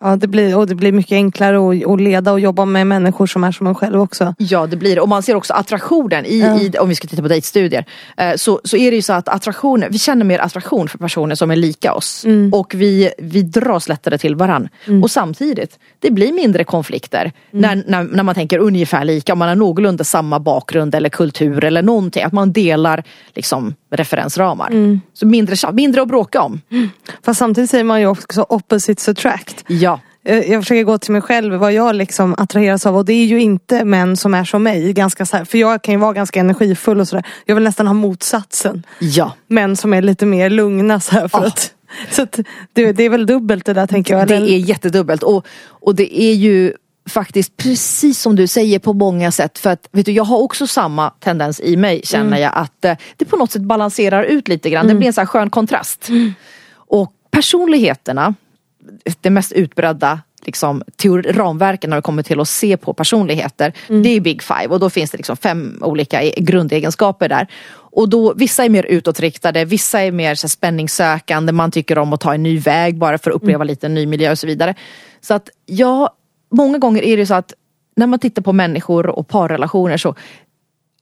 Ja, 0.00 0.16
det 0.16 0.26
blir, 0.26 0.56
och 0.56 0.66
det 0.66 0.74
blir 0.74 0.92
mycket 0.92 1.12
enklare 1.12 1.56
att, 1.56 1.92
att 1.92 2.00
leda 2.00 2.32
och 2.32 2.40
jobba 2.40 2.64
med 2.64 2.86
människor 2.86 3.26
som 3.26 3.44
är 3.44 3.52
som 3.52 3.66
en 3.66 3.74
själv 3.74 4.00
också. 4.00 4.34
Ja, 4.38 4.66
det 4.66 4.76
blir. 4.76 4.98
Och 4.98 5.08
man 5.08 5.22
ser 5.22 5.34
också 5.34 5.54
attraktionen 5.54 6.26
i, 6.26 6.40
ja. 6.40 6.60
i 6.60 6.78
om 6.78 6.88
vi 6.88 6.94
ska 6.94 7.08
titta 7.08 7.22
på 7.22 7.28
dejtstudier. 7.28 7.84
Eh, 8.16 8.34
så, 8.36 8.60
så 8.64 8.76
är 8.76 8.90
det 8.90 8.96
ju 8.96 9.02
så 9.02 9.12
att 9.12 9.28
attraktionen, 9.28 9.88
vi 9.92 9.98
känner 9.98 10.24
mer 10.24 10.38
attraktion 10.38 10.88
för 10.88 10.98
personer 10.98 11.34
som 11.34 11.50
är 11.50 11.56
lika 11.56 11.94
oss. 11.94 12.24
Mm. 12.24 12.54
Och 12.54 12.74
vi, 12.74 13.10
vi 13.18 13.42
dras 13.42 13.88
lättare 13.88 14.18
till 14.18 14.36
varann. 14.36 14.68
Mm. 14.86 15.02
Och 15.02 15.10
samtidigt, 15.10 15.78
det 15.98 16.10
blir 16.10 16.32
mindre 16.32 16.64
konflikter 16.64 17.32
mm. 17.52 17.62
när, 17.62 17.84
när, 17.86 18.04
när 18.16 18.22
man 18.22 18.34
tänker 18.34 18.58
ungefär 18.58 19.04
lika. 19.04 19.32
Om 19.32 19.38
man 19.38 19.48
har 19.48 19.56
någorlunda 19.56 20.04
samma 20.04 20.40
bakgrund 20.40 20.94
eller 20.94 21.08
kultur 21.08 21.64
eller 21.64 21.82
någonting. 21.82 22.22
Att 22.22 22.32
man 22.32 22.52
delar 22.52 23.04
liksom 23.34 23.74
referensramar. 23.90 24.70
Så 25.16 25.26
mindre, 25.26 25.72
mindre 25.72 26.02
att 26.02 26.08
bråka 26.08 26.42
om. 26.42 26.60
Mm. 26.70 26.88
Fast 27.24 27.38
samtidigt 27.38 27.70
säger 27.70 27.84
man 27.84 28.00
ju 28.00 28.06
också 28.06 28.46
opposites 28.48 29.08
attract. 29.08 29.64
Ja. 29.66 30.00
Eh, 30.24 30.52
jag 30.52 30.62
försöker 30.62 30.84
gå 30.84 30.98
till 30.98 31.12
mig 31.12 31.20
själv 31.20 31.54
vad 31.54 31.72
jag 31.72 31.94
liksom 31.94 32.34
attraheras 32.38 32.86
av 32.86 32.96
och 32.96 33.04
det 33.04 33.12
är 33.12 33.24
ju 33.24 33.40
inte 33.40 33.84
män 33.84 34.16
som 34.16 34.34
är 34.34 34.44
som 34.44 34.62
mig. 34.62 34.92
Ganska 34.92 35.26
så 35.26 35.36
här, 35.36 35.44
för 35.44 35.58
jag 35.58 35.82
kan 35.82 35.94
ju 35.94 36.00
vara 36.00 36.12
ganska 36.12 36.40
energifull 36.40 37.00
och 37.00 37.08
sådär. 37.08 37.26
Jag 37.44 37.54
vill 37.54 37.64
nästan 37.64 37.86
ha 37.86 37.94
motsatsen. 37.94 38.82
Ja. 38.98 39.32
Män 39.46 39.76
som 39.76 39.94
är 39.94 40.02
lite 40.02 40.26
mer 40.26 40.50
lugna 40.50 41.00
så 41.00 41.12
här, 41.12 41.28
för 41.28 41.38
oh. 41.38 41.46
att 41.46 41.72
så 42.10 42.22
att 42.22 42.40
det, 42.72 42.92
det, 42.92 43.04
är 43.04 43.10
väl 43.10 43.26
dubbelt 43.26 43.64
det 43.64 43.72
där 43.72 43.86
tänker 43.86 44.18
jag. 44.18 44.28
Det 44.28 44.34
är 44.34 44.40
jättedubbelt 44.40 45.22
och, 45.22 45.46
och 45.68 45.94
det 45.94 46.22
är 46.22 46.34
ju 46.34 46.72
faktiskt 47.08 47.56
precis 47.56 48.20
som 48.20 48.36
du 48.36 48.46
säger 48.46 48.78
på 48.78 48.92
många 48.92 49.32
sätt. 49.32 49.58
För 49.58 49.70
att 49.70 49.88
vet 49.92 50.06
du, 50.06 50.12
jag 50.12 50.24
har 50.24 50.38
också 50.38 50.66
samma 50.66 51.10
tendens 51.10 51.60
i 51.60 51.76
mig 51.76 52.00
känner 52.04 52.26
mm. 52.26 52.40
jag 52.40 52.52
att 52.54 52.84
eh, 52.84 52.96
det 53.16 53.24
på 53.24 53.36
något 53.36 53.52
sätt 53.52 53.62
balanserar 53.62 54.22
ut 54.22 54.48
lite 54.48 54.70
grann. 54.70 54.84
Mm. 54.84 54.96
Det 54.96 54.98
blir 54.98 55.08
en 55.08 55.14
här 55.16 55.26
skön 55.26 55.50
kontrast. 55.50 56.08
Mm. 56.08 56.34
Och 56.74 57.12
personligheterna, 57.30 58.34
det 59.20 59.30
mest 59.30 59.52
utbredda 59.52 60.20
liksom, 60.46 60.82
ramverken 61.24 61.90
när 61.90 61.96
det 61.96 62.02
kommer 62.02 62.22
till 62.22 62.40
att 62.40 62.48
se 62.48 62.76
på 62.76 62.94
personligheter. 62.94 63.72
Mm. 63.88 64.02
Det 64.02 64.08
är 64.08 64.20
Big 64.20 64.42
Five 64.42 64.66
och 64.66 64.80
då 64.80 64.90
finns 64.90 65.10
det 65.10 65.16
liksom 65.16 65.36
fem 65.36 65.78
olika 65.82 66.22
e-, 66.22 66.34
grundegenskaper 66.36 67.28
där. 67.28 67.48
Och 67.72 68.08
då, 68.08 68.34
vissa 68.34 68.64
är 68.64 68.68
mer 68.68 68.84
utåtriktade, 68.84 69.64
vissa 69.64 70.00
är 70.00 70.12
mer 70.12 70.34
så 70.34 70.48
spänningssökande, 70.48 71.52
man 71.52 71.70
tycker 71.70 71.98
om 71.98 72.12
att 72.12 72.20
ta 72.20 72.34
en 72.34 72.42
ny 72.42 72.58
väg 72.58 72.98
bara 72.98 73.18
för 73.18 73.30
att 73.30 73.36
uppleva 73.36 73.56
mm. 73.56 73.66
lite 73.66 73.88
ny 73.88 74.06
miljö 74.06 74.30
och 74.30 74.38
så 74.38 74.46
vidare. 74.46 74.74
Så 75.20 75.34
att 75.34 75.48
ja, 75.66 76.16
många 76.50 76.78
gånger 76.78 77.02
är 77.02 77.16
det 77.16 77.26
så 77.26 77.34
att 77.34 77.54
när 77.96 78.06
man 78.06 78.18
tittar 78.18 78.42
på 78.42 78.52
människor 78.52 79.06
och 79.06 79.28
parrelationer 79.28 79.96
så 79.96 80.14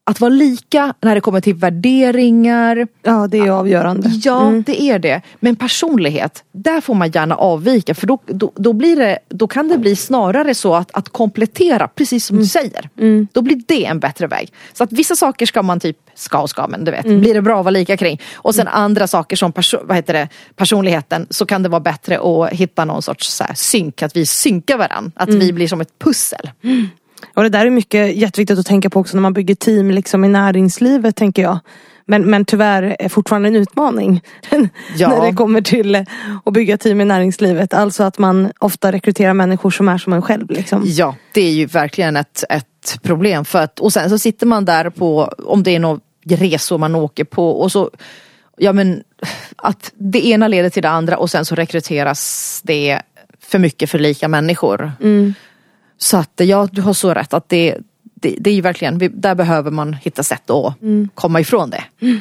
att 0.07 0.21
vara 0.21 0.29
lika 0.29 0.95
när 1.01 1.15
det 1.15 1.21
kommer 1.21 1.41
till 1.41 1.55
värderingar. 1.55 2.89
Ja 3.03 3.27
det 3.27 3.39
är 3.39 3.51
avgörande. 3.51 4.11
Ja 4.25 4.49
mm. 4.49 4.63
det 4.63 4.83
är 4.83 4.99
det. 4.99 5.23
Men 5.41 5.57
personlighet, 5.57 6.45
där 6.53 6.81
får 6.81 6.95
man 6.95 7.11
gärna 7.11 7.35
avvika 7.35 7.95
för 7.95 8.07
då, 8.07 8.19
då, 8.27 8.53
då, 8.55 8.73
blir 8.73 8.97
det, 8.97 9.19
då 9.29 9.49
kan 9.49 9.69
det 9.69 9.79
bli 9.79 9.97
snarare 9.97 10.55
så 10.55 10.75
att, 10.75 10.91
att 10.95 11.09
komplettera 11.09 11.89
precis 11.89 12.27
som 12.27 12.35
mm. 12.35 12.43
du 12.43 12.49
säger. 12.49 12.89
Mm. 12.99 13.29
Då 13.33 13.43
blir 13.43 13.63
det 13.67 13.85
en 13.85 14.01
bättre 14.01 14.27
väg. 14.27 14.53
Så 14.73 14.85
att 14.85 14.93
vissa 14.93 15.17
saker 15.17 15.47
ska 15.47 15.63
man 15.63 15.81
typ, 15.81 15.97
ska 16.15 16.39
och 16.39 16.51
ska 16.51 16.67
men 16.67 16.85
du 16.85 16.91
vet, 16.91 17.05
mm. 17.05 17.21
blir 17.21 17.35
det 17.35 17.43
bra 17.43 17.59
att 17.59 17.65
vara 17.65 17.71
lika 17.71 17.97
kring. 17.97 18.21
Och 18.35 18.55
sen 18.55 18.69
mm. 18.69 18.81
andra 18.81 19.07
saker 19.07 19.37
som 19.37 19.53
perso 19.53 19.79
vad 19.85 19.97
heter 19.97 20.13
det, 20.13 20.29
personligheten 20.57 21.27
så 21.31 21.47
kan 21.47 21.63
det 21.63 21.69
vara 21.69 21.81
bättre 21.81 22.19
att 22.19 22.53
hitta 22.53 22.85
någon 22.85 23.03
sorts 23.03 23.29
så 23.29 23.45
här, 23.45 23.55
synk, 23.55 24.03
att 24.03 24.17
vi 24.17 24.27
synkar 24.27 24.79
varandra. 24.79 25.13
Att 25.15 25.29
vi 25.29 25.45
mm. 25.45 25.55
blir 25.55 25.69
som 25.69 25.81
ett 25.81 25.99
pussel. 25.99 26.51
Och 27.35 27.43
det 27.43 27.49
där 27.49 27.67
är 27.67 27.71
mycket 27.71 28.17
jätteviktigt 28.17 28.59
att 28.59 28.67
tänka 28.67 28.91
på 28.91 29.01
också 29.01 29.17
när 29.17 29.23
man 29.23 29.33
bygger 29.33 29.55
team 29.55 29.91
liksom 29.91 30.25
i 30.25 30.29
näringslivet 30.29 31.17
tänker 31.17 31.43
jag. 31.43 31.59
Men, 32.07 32.31
men 32.31 32.45
tyvärr 32.45 32.97
är 32.99 33.09
fortfarande 33.09 33.49
en 33.49 33.57
utmaning 33.57 34.23
ja. 34.97 35.09
när 35.09 35.27
det 35.27 35.33
kommer 35.33 35.61
till 35.61 36.07
att 36.45 36.53
bygga 36.53 36.79
team 36.79 37.01
i 37.01 37.05
näringslivet. 37.05 37.75
Alltså 37.75 38.03
att 38.03 38.19
man 38.19 38.53
ofta 38.59 38.93
rekryterar 38.93 39.35
människor 39.35 39.71
som 39.71 39.89
är 39.89 39.99
som 39.99 40.13
en 40.13 40.23
själv. 40.23 40.51
Liksom. 40.51 40.83
Ja, 40.87 41.17
det 41.33 41.41
är 41.41 41.51
ju 41.51 41.67
verkligen 41.67 42.17
ett, 42.17 42.45
ett 42.49 42.99
problem. 43.03 43.45
För 43.45 43.63
att, 43.63 43.81
och 43.81 43.93
sen 43.93 44.11
så 44.11 44.19
sitter 44.19 44.47
man 44.47 44.65
där 44.65 44.91
på, 44.91 45.35
om 45.39 45.63
det 45.63 45.71
är 45.71 45.79
några 45.79 46.01
resor 46.27 46.79
man 46.79 46.95
åker 46.95 47.25
på 47.25 47.61
och 47.61 47.73
så 47.73 47.91
Ja 48.57 48.73
men 48.73 49.03
att 49.57 49.93
det 49.95 50.27
ena 50.27 50.49
leder 50.49 50.71
till 50.71 50.83
det 50.83 50.89
andra 50.89 51.17
och 51.17 51.31
sen 51.31 51.45
så 51.45 51.55
rekryteras 51.55 52.61
det 52.65 53.01
för 53.41 53.59
mycket 53.59 53.91
för 53.91 53.99
lika 53.99 54.29
människor. 54.29 54.93
Mm. 55.01 55.35
Så 56.05 56.17
att 56.17 56.33
ja, 56.37 56.69
du 56.73 56.83
har 56.83 56.93
så 56.93 57.15
rätt 57.15 57.35
att 57.35 57.49
det, 57.49 57.77
det, 58.15 58.37
det 58.41 58.51
är 58.51 58.63
verkligen, 58.63 59.21
där 59.21 59.35
behöver 59.35 59.71
man 59.71 59.95
hitta 59.95 60.23
sätt 60.23 60.51
att 60.51 60.83
mm. 60.83 61.09
komma 61.15 61.41
ifrån 61.41 61.71
det. 61.71 61.85
Mm. 62.01 62.21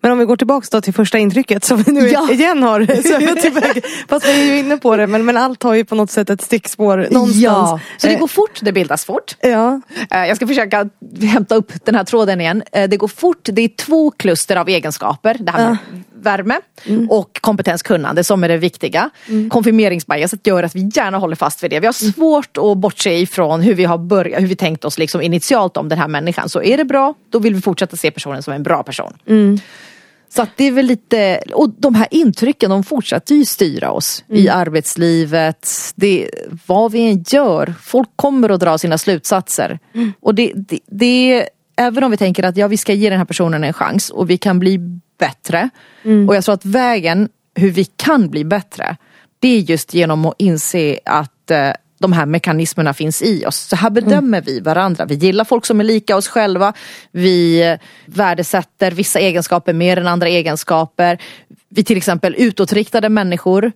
Men 0.00 0.12
om 0.12 0.18
vi 0.18 0.24
går 0.24 0.36
tillbaks 0.36 0.70
då 0.70 0.80
till 0.80 0.94
första 0.94 1.18
intrycket 1.18 1.64
som 1.64 1.82
vi 1.82 1.92
nu 1.92 2.08
ja. 2.08 2.30
igen 2.30 2.62
har. 2.62 2.86
Så 2.86 3.80
Fast 4.08 4.26
vi 4.26 4.40
är 4.40 4.44
ju 4.44 4.58
inne 4.58 4.76
på 4.76 4.96
det 4.96 5.06
men, 5.06 5.24
men 5.24 5.36
allt 5.36 5.62
har 5.62 5.74
ju 5.74 5.84
på 5.84 5.94
något 5.94 6.10
sätt 6.10 6.30
ett 6.30 6.42
stickspår 6.42 7.08
någonstans. 7.10 7.42
Ja. 7.42 7.80
Så 7.96 8.06
det 8.06 8.14
går 8.14 8.28
fort, 8.28 8.58
det 8.62 8.72
bildas 8.72 9.04
fort. 9.04 9.36
Ja. 9.40 9.80
Eh, 10.10 10.26
jag 10.26 10.36
ska 10.36 10.46
försöka 10.46 10.88
hämta 11.22 11.54
upp 11.54 11.72
den 11.84 11.94
här 11.94 12.04
tråden 12.04 12.40
igen. 12.40 12.62
Eh, 12.72 12.88
det 12.88 12.96
går 12.96 13.08
fort, 13.08 13.40
det 13.42 13.62
är 13.62 13.68
två 13.68 14.10
kluster 14.10 14.56
av 14.56 14.68
egenskaper. 14.68 15.36
Det 15.40 15.52
här 15.52 15.68
med. 15.68 15.76
Värme 16.22 16.60
mm. 16.84 17.10
och 17.10 17.38
kompetenskunnande 17.40 18.24
som 18.24 18.44
är 18.44 18.48
det 18.48 18.56
viktiga. 18.56 19.10
Mm. 19.28 19.50
Konfirmeringsbiaset 19.50 20.46
gör 20.46 20.62
att 20.62 20.76
vi 20.76 20.90
gärna 20.94 21.18
håller 21.18 21.36
fast 21.36 21.62
vid 21.62 21.70
det. 21.70 21.80
Vi 21.80 21.86
har 21.86 22.02
mm. 22.02 22.12
svårt 22.12 22.56
att 22.56 22.78
bortse 22.78 23.18
ifrån 23.18 23.60
hur 23.60 23.74
vi 23.74 23.84
har 23.84 23.98
börjat, 23.98 24.42
hur 24.42 24.46
vi 24.46 24.56
tänkt 24.56 24.84
oss 24.84 24.98
liksom 24.98 25.22
initialt 25.22 25.76
om 25.76 25.88
den 25.88 25.98
här 25.98 26.08
människan. 26.08 26.48
Så 26.48 26.62
är 26.62 26.76
det 26.76 26.84
bra, 26.84 27.14
då 27.30 27.38
vill 27.38 27.54
vi 27.54 27.60
fortsätta 27.60 27.96
se 27.96 28.10
personen 28.10 28.42
som 28.42 28.52
en 28.52 28.62
bra 28.62 28.82
person. 28.82 29.12
Mm. 29.26 29.58
Så 30.34 30.46
det 30.56 30.64
är 30.64 30.72
väl 30.72 30.86
lite, 30.86 31.42
och 31.52 31.70
de 31.78 31.94
här 31.94 32.08
intrycken 32.10 32.70
de 32.70 32.84
fortsätter 32.84 33.34
ju 33.34 33.44
styra 33.44 33.90
oss 33.90 34.24
mm. 34.28 34.42
i 34.42 34.48
arbetslivet. 34.48 35.68
Det, 35.94 36.30
vad 36.66 36.92
vi 36.92 37.10
än 37.10 37.24
gör, 37.28 37.74
folk 37.82 38.08
kommer 38.16 38.48
att 38.48 38.60
dra 38.60 38.78
sina 38.78 38.98
slutsatser. 38.98 39.78
Mm. 39.94 40.12
Och 40.20 40.34
det, 40.34 40.52
det, 40.54 40.78
det, 40.86 41.48
även 41.76 42.04
om 42.04 42.10
vi 42.10 42.16
tänker 42.16 42.42
att 42.42 42.56
ja, 42.56 42.68
vi 42.68 42.76
ska 42.76 42.92
ge 42.92 43.10
den 43.10 43.18
här 43.18 43.24
personen 43.24 43.64
en 43.64 43.72
chans 43.72 44.10
och 44.10 44.30
vi 44.30 44.38
kan 44.38 44.58
bli 44.58 45.00
bättre. 45.20 45.70
Mm. 46.02 46.28
Och 46.28 46.36
jag 46.36 46.44
tror 46.44 46.54
att 46.54 46.64
vägen 46.64 47.28
hur 47.54 47.70
vi 47.70 47.84
kan 47.84 48.28
bli 48.28 48.44
bättre, 48.44 48.96
det 49.38 49.48
är 49.48 49.60
just 49.60 49.94
genom 49.94 50.26
att 50.26 50.34
inse 50.38 50.98
att 51.04 51.50
eh, 51.50 51.72
de 52.00 52.12
här 52.12 52.26
mekanismerna 52.26 52.94
finns 52.94 53.22
i 53.22 53.46
oss. 53.46 53.56
Så 53.56 53.76
här 53.76 53.90
bedömer 53.90 54.38
mm. 54.38 54.44
vi 54.46 54.60
varandra. 54.60 55.04
Vi 55.04 55.14
gillar 55.14 55.44
folk 55.44 55.66
som 55.66 55.80
är 55.80 55.84
lika 55.84 56.16
oss 56.16 56.28
själva. 56.28 56.72
Vi 57.12 57.76
värdesätter 58.06 58.90
vissa 58.90 59.18
egenskaper 59.18 59.72
mer 59.72 59.96
än 59.96 60.06
andra 60.06 60.28
egenskaper. 60.28 61.18
Vi 61.68 61.84
till 61.84 61.96
exempel 61.96 62.34
utåtriktade 62.38 63.08
människor 63.08 63.72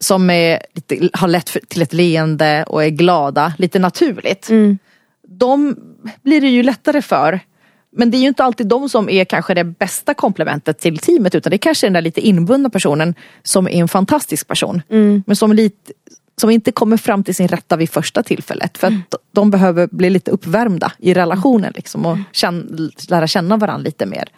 som 0.00 0.30
är 0.30 0.62
lite, 0.74 1.08
har 1.12 1.28
lätt 1.28 1.56
till 1.68 1.82
ett 1.82 1.92
leende 1.92 2.64
och 2.68 2.84
är 2.84 2.88
glada 2.88 3.52
lite 3.58 3.78
naturligt. 3.78 4.50
Mm. 4.50 4.78
De 5.28 5.76
blir 6.22 6.40
det 6.40 6.48
ju 6.48 6.62
lättare 6.62 7.02
för. 7.02 7.40
Men 7.90 8.10
det 8.10 8.16
är 8.16 8.20
ju 8.20 8.28
inte 8.28 8.44
alltid 8.44 8.66
de 8.66 8.88
som 8.88 9.08
är 9.08 9.24
kanske 9.24 9.54
det 9.54 9.64
bästa 9.64 10.14
komplementet 10.14 10.78
till 10.78 10.98
teamet 10.98 11.34
utan 11.34 11.50
det 11.50 11.56
är 11.56 11.58
kanske 11.58 11.86
den 11.86 11.92
där 11.92 12.02
lite 12.02 12.20
inbundna 12.20 12.70
personen 12.70 13.14
som 13.42 13.66
är 13.66 13.70
en 13.70 13.88
fantastisk 13.88 14.48
person. 14.48 14.82
Mm. 14.88 15.22
Men 15.26 15.36
som 15.36 15.52
lite, 15.52 15.92
som 16.40 16.50
inte 16.50 16.72
kommer 16.72 16.96
fram 16.96 17.24
till 17.24 17.34
sin 17.34 17.48
rätta 17.48 17.76
vid 17.76 17.90
första 17.90 18.22
tillfället. 18.22 18.78
För 18.78 18.86
att 18.86 18.92
mm. 18.92 19.02
de 19.32 19.50
behöver 19.50 19.86
bli 19.86 20.10
lite 20.10 20.30
uppvärmda 20.30 20.92
i 20.98 21.14
relationen 21.14 21.72
liksom, 21.76 22.06
och 22.06 22.18
känna, 22.32 22.90
lära 23.08 23.26
känna 23.26 23.56
varandra 23.56 23.84
lite 23.84 24.06
mer. 24.06 24.28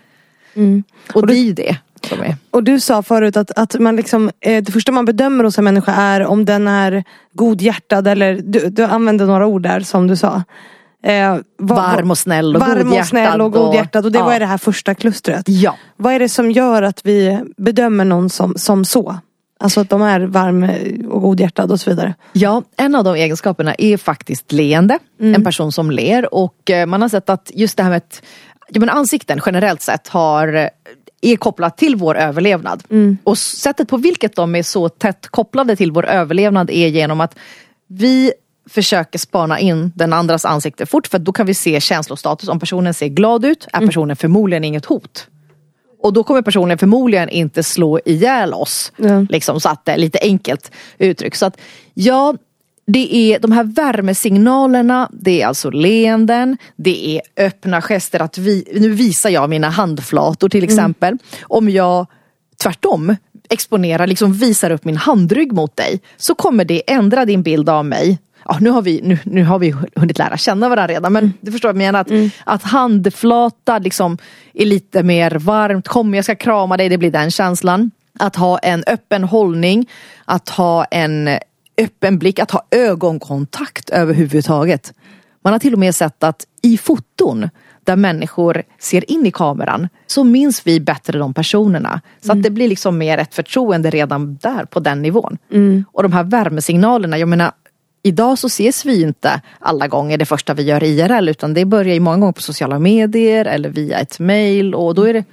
Mm. 0.55 0.83
Och, 1.09 1.17
och 1.17 1.27
det 1.27 1.35
är 1.35 1.45
ju 1.45 1.53
det. 1.53 1.77
Är. 2.11 2.37
Och 2.51 2.65
du 2.65 2.81
sa 2.81 3.03
förut 3.03 3.37
att, 3.37 3.51
att 3.59 3.81
man 3.81 3.97
liksom, 3.97 4.31
eh, 4.41 4.63
det 4.65 4.73
första 4.73 4.93
man 4.93 5.05
bedömer 5.05 5.45
hos 5.45 5.59
en 5.59 5.65
människa 5.65 5.93
är 5.93 6.27
om 6.27 6.45
den 6.45 6.69
är 6.69 7.05
godhjärtad 7.33 8.07
eller 8.07 8.41
du, 8.45 8.71
du 8.71 8.85
använde 8.85 9.27
några 9.27 9.47
ord 9.47 9.63
där 9.63 9.81
som 9.81 10.07
du 10.07 10.17
sa. 10.17 10.43
Eh, 11.03 11.37
vad, 11.59 11.79
varm 11.79 12.11
och 12.11 12.19
snäll 12.19 12.57
och 12.57 12.61
varm 12.61 12.79
godhjärtad. 12.79 13.01
Och 13.01 13.07
snäll 13.07 13.41
och 13.41 13.53
godhjärtad 13.53 14.05
och 14.05 14.13
det 14.13 14.19
ja. 14.19 14.25
var 14.25 14.41
det 14.41 14.47
här 14.47 14.59
första 14.59 14.95
klustret. 14.95 15.49
Ja. 15.49 15.77
Vad 15.97 16.13
är 16.13 16.19
det 16.19 16.29
som 16.29 16.51
gör 16.51 16.83
att 16.83 17.07
vi 17.07 17.41
bedömer 17.57 18.05
någon 18.05 18.31
som, 18.31 18.55
som 18.57 18.85
så? 18.85 19.19
Alltså 19.61 19.81
att 19.81 19.91
de 19.91 20.03
är 20.03 20.21
varm 20.21 20.71
och 21.09 21.23
godhjärtad 21.23 21.73
och 21.73 21.81
så 21.81 21.91
vidare. 21.91 22.15
Ja, 22.33 22.63
en 22.77 22.95
av 22.95 23.05
de 23.05 23.15
egenskaperna 23.15 23.75
är 23.79 23.97
faktiskt 23.97 24.53
leende. 24.53 24.99
En 25.21 25.45
person 25.45 25.73
som 25.73 25.91
ler 25.91 26.35
och 26.35 26.71
eh, 26.71 26.87
man 26.87 27.03
har 27.03 27.09
sett 27.09 27.31
att 27.31 27.51
just 27.55 27.77
det 27.77 27.83
här 27.83 27.91
med 27.91 27.97
att 27.97 28.23
ja, 28.69 28.81
men 28.81 28.89
ansikten 28.89 29.41
generellt 29.47 29.83
sett 29.83 30.09
har 30.09 30.71
är 31.21 31.37
kopplat 31.37 31.79
till 31.79 31.97
vår 31.97 32.17
överlevnad. 32.17 32.83
Och 33.25 33.39
sättet 33.39 33.89
på 33.89 33.97
vilket 33.97 34.37
de 34.37 34.55
är 34.55 34.63
så 34.63 34.89
tätt 34.89 35.29
kopplade 35.29 35.77
till 35.77 35.93
vår 35.93 36.07
överlevnad 36.07 36.71
är 36.71 36.89
genom 36.89 37.21
att 37.21 37.39
vi 37.89 38.33
försöker 38.69 39.19
spana 39.19 39.61
in 39.61 39.93
den 39.95 40.13
andras 40.13 40.45
ansikte 40.45 40.87
fort 40.87 41.07
för 41.07 41.19
då 41.19 41.33
kan 41.33 41.47
vi 41.47 41.55
se 41.55 41.81
känslostatus. 41.81 42.49
Om 42.49 42.61
personen 42.61 42.95
ser 42.95 43.09
glad 43.09 43.45
ut 43.45 43.67
är 43.73 43.87
personen 43.87 44.17
förmodligen 44.17 44.65
inget 44.65 44.85
hot. 44.85 45.27
Och 46.03 46.13
då 46.13 46.23
kommer 46.23 46.43
personen 46.43 46.79
förmodligen 46.79 47.29
inte 47.29 47.63
slå 47.63 48.01
ihjäl 48.05 48.55
oss. 48.55 48.93
Ja. 48.97 49.27
Liksom, 49.29 49.61
så 49.61 49.69
att 49.69 49.85
det 49.85 49.93
är 49.93 49.99
lite 49.99 50.19
enkelt 50.23 50.71
uttryck. 50.99 51.35
Så 51.35 51.47
att 51.47 51.61
ja, 51.95 52.35
det 52.87 53.15
är 53.15 53.39
de 53.39 53.53
här 53.53 53.65
värmesignalerna, 53.65 55.11
det 55.13 55.43
är 55.43 55.47
alltså 55.47 55.71
leenden, 55.71 56.57
det 56.77 57.17
är 57.17 57.45
öppna 57.47 57.83
gester. 57.83 58.23
Att 58.23 58.39
vi, 58.39 58.65
nu 58.75 58.89
visar 58.89 59.31
jag 59.31 59.51
mina 59.51 59.69
handflator 59.69 60.49
till 60.49 60.65
exempel. 60.65 61.19
Om 61.43 61.71
jag 61.71 62.07
tvärtom 62.63 63.17
exponerar, 63.51 64.07
liksom 64.07 64.33
visar 64.33 64.71
upp 64.71 64.85
min 64.85 64.97
handrygg 64.97 65.53
mot 65.53 65.77
dig 65.77 66.01
så 66.17 66.35
kommer 66.35 66.65
det 66.65 66.91
ändra 66.91 67.25
din 67.25 67.43
bild 67.43 67.69
av 67.69 67.85
mig. 67.85 68.19
Ja, 68.45 68.59
nu, 68.61 68.71
har 68.71 68.83
vi, 68.83 69.01
nu, 69.03 69.19
nu 69.25 69.45
har 69.45 69.59
vi 69.59 69.75
hunnit 69.97 70.19
lära 70.19 70.37
känna 70.37 70.69
varandra 70.69 70.95
redan 70.95 71.13
men 71.13 71.33
du 71.41 71.53
förstår 71.53 71.69
vad 71.69 71.83
jag 71.83 71.93
menar. 71.93 72.01
Att, 72.01 72.33
att 72.45 72.63
handflata 72.63 73.79
liksom 73.79 74.19
är 74.55 74.67
lite 74.67 75.03
mer 75.03 75.31
varmt, 75.31 75.89
kom 75.89 76.15
jag 76.15 76.25
ska 76.25 76.35
krama 76.35 76.77
dig, 76.77 76.89
det 76.89 76.99
blir 76.99 77.11
den 77.11 77.31
känslan. 77.31 77.91
Att 78.19 78.37
ha 78.37 78.59
en 78.59 78.85
öppen 78.87 79.25
hållning, 79.25 79.89
att 80.25 80.49
ha 80.49 80.85
en 80.85 81.29
öppen 81.79 82.19
blick, 82.19 82.39
att 82.39 82.51
ha 82.51 82.63
ögonkontakt 82.71 83.91
överhuvudtaget. 83.91 84.93
Man 85.43 85.53
har 85.53 85.61
till 85.61 85.73
och 85.73 85.79
med 85.79 85.95
sett 85.95 86.25
att 86.25 86.45
i 86.63 86.79
foton 86.79 87.49
där 87.85 87.97
människor 87.97 88.63
ser 88.79 89.11
in 89.11 89.27
i 89.27 89.31
kameran 89.31 89.89
så 90.07 90.25
minns 90.25 90.67
vi 90.67 90.81
bättre 90.81 91.19
de 91.19 91.35
personerna. 91.35 92.01
Så 92.21 92.33
att 92.33 92.43
det 92.43 92.51
blir 92.51 92.69
liksom 92.69 92.99
mer 92.99 93.19
ett 93.19 93.35
förtroende 93.35 93.91
redan 93.91 94.37
där 94.37 94.65
på 94.65 94.81
den 94.81 95.03
nivån. 95.03 95.39
Och 95.93 96.03
de 96.03 96.13
här 96.13 96.25
värmesignalerna, 96.25 97.19
jag 97.19 97.29
menar 97.29 97.53
Idag 98.03 98.39
så 98.39 98.47
ses 98.47 98.85
vi 98.85 99.03
inte 99.03 99.41
alla 99.61 99.89
gånger 99.89 100.19
det 100.19 100.27
första 100.27 100.55
vi 100.55 100.63
gör 100.63 100.85
IRL 100.85 101.29
utan 101.29 101.55
det 101.55 101.65
börjar 101.65 101.95
ju 101.95 102.01
många 102.01 102.17
gånger 102.17 102.33
på 102.33 102.43
sociala 102.43 102.79
medier 102.79 103.45
eller 103.45 103.69
via 103.69 103.99
ett 103.99 104.19
mail 104.19 104.75
och 104.75 104.95
då 104.95 105.03
är 105.03 105.15
det 105.15 105.25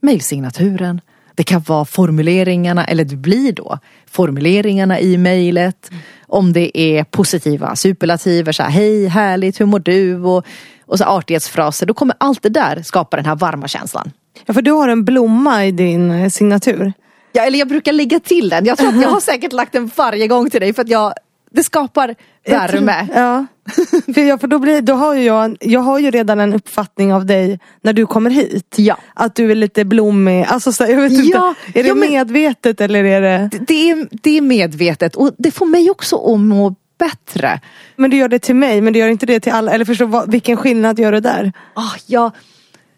mejlsignaturen. 0.00 1.00
Det 1.34 1.44
kan 1.44 1.60
vara 1.60 1.84
formuleringarna, 1.84 2.84
eller 2.84 3.04
det 3.04 3.16
blir 3.16 3.52
då 3.52 3.78
formuleringarna 4.06 5.00
i 5.00 5.16
mejlet. 5.16 5.90
Om 6.26 6.52
det 6.52 6.78
är 6.78 7.04
positiva 7.04 7.76
superlativer, 7.76 8.52
så 8.52 8.62
här, 8.62 8.70
hej, 8.70 9.06
härligt, 9.06 9.60
hur 9.60 9.66
mår 9.66 9.78
du? 9.78 10.22
Och, 10.22 10.46
och 10.86 10.98
så 10.98 11.04
artighetsfraser. 11.04 11.86
Då 11.86 11.94
kommer 11.94 12.16
allt 12.18 12.42
det 12.42 12.48
där 12.48 12.82
skapa 12.82 13.16
den 13.16 13.26
här 13.26 13.36
varma 13.36 13.68
känslan. 13.68 14.10
Ja, 14.46 14.54
för 14.54 14.62
du 14.62 14.70
har 14.70 14.88
en 14.88 15.04
blomma 15.04 15.66
i 15.66 15.70
din 15.70 16.10
eh, 16.10 16.28
signatur. 16.28 16.92
Ja, 17.32 17.42
eller 17.42 17.58
jag 17.58 17.68
brukar 17.68 17.92
lägga 17.92 18.20
till 18.20 18.48
den. 18.48 18.64
Jag 18.64 18.78
tror 18.78 18.88
att 18.88 19.02
jag 19.02 19.08
har 19.08 19.20
säkert 19.20 19.52
lagt 19.52 19.72
den 19.72 19.90
varje 19.96 20.28
gång 20.28 20.50
till 20.50 20.60
dig 20.60 20.72
för 20.72 20.82
att 20.82 20.88
jag, 20.88 21.12
det 21.50 21.62
skapar 21.62 22.14
värme. 22.46 23.08
Ja. 23.14 23.46
för 24.14 24.20
jag, 24.20 24.40
för 24.40 24.46
då 24.48 24.58
blir, 24.58 24.82
då 24.82 24.92
har 24.92 25.14
ju 25.14 25.22
jag, 25.22 25.56
jag 25.60 25.80
har 25.80 25.98
ju 25.98 26.10
redan 26.10 26.40
en 26.40 26.54
uppfattning 26.54 27.14
av 27.14 27.26
dig 27.26 27.60
när 27.82 27.92
du 27.92 28.06
kommer 28.06 28.30
hit. 28.30 28.74
Ja. 28.78 28.96
Att 29.14 29.34
du 29.34 29.50
är 29.50 29.54
lite 29.54 29.84
blommig. 29.84 30.44
Alltså, 30.48 30.72
så, 30.72 30.84
jag 30.84 31.00
vet 31.00 31.12
Ja, 31.12 31.54
inte, 31.64 31.78
är 31.78 31.82
det 31.82 31.88
ja, 31.88 31.94
men- 31.94 32.10
medvetet 32.10 32.80
eller 32.80 33.04
är 33.04 33.20
det... 33.20 33.50
Det 33.66 33.90
är, 33.90 34.08
det 34.10 34.36
är 34.36 34.40
medvetet 34.40 35.16
och 35.16 35.34
det 35.38 35.50
får 35.50 35.66
mig 35.66 35.90
också 35.90 36.34
att 36.34 36.40
må 36.40 36.74
bättre. 36.98 37.60
Men 37.96 38.10
du 38.10 38.16
gör 38.16 38.28
det 38.28 38.38
till 38.38 38.56
mig 38.56 38.80
men 38.80 38.92
du 38.92 38.98
gör 38.98 39.08
inte 39.08 39.26
det 39.26 39.40
till 39.40 39.52
alla. 39.52 39.72
Eller 39.72 39.84
förstå 39.84 40.06
vad, 40.06 40.30
vilken 40.30 40.56
skillnad 40.56 40.98
gör 40.98 41.12
det 41.12 41.20
där? 41.20 41.52
Ah, 41.74 41.90
ja, 42.06 42.30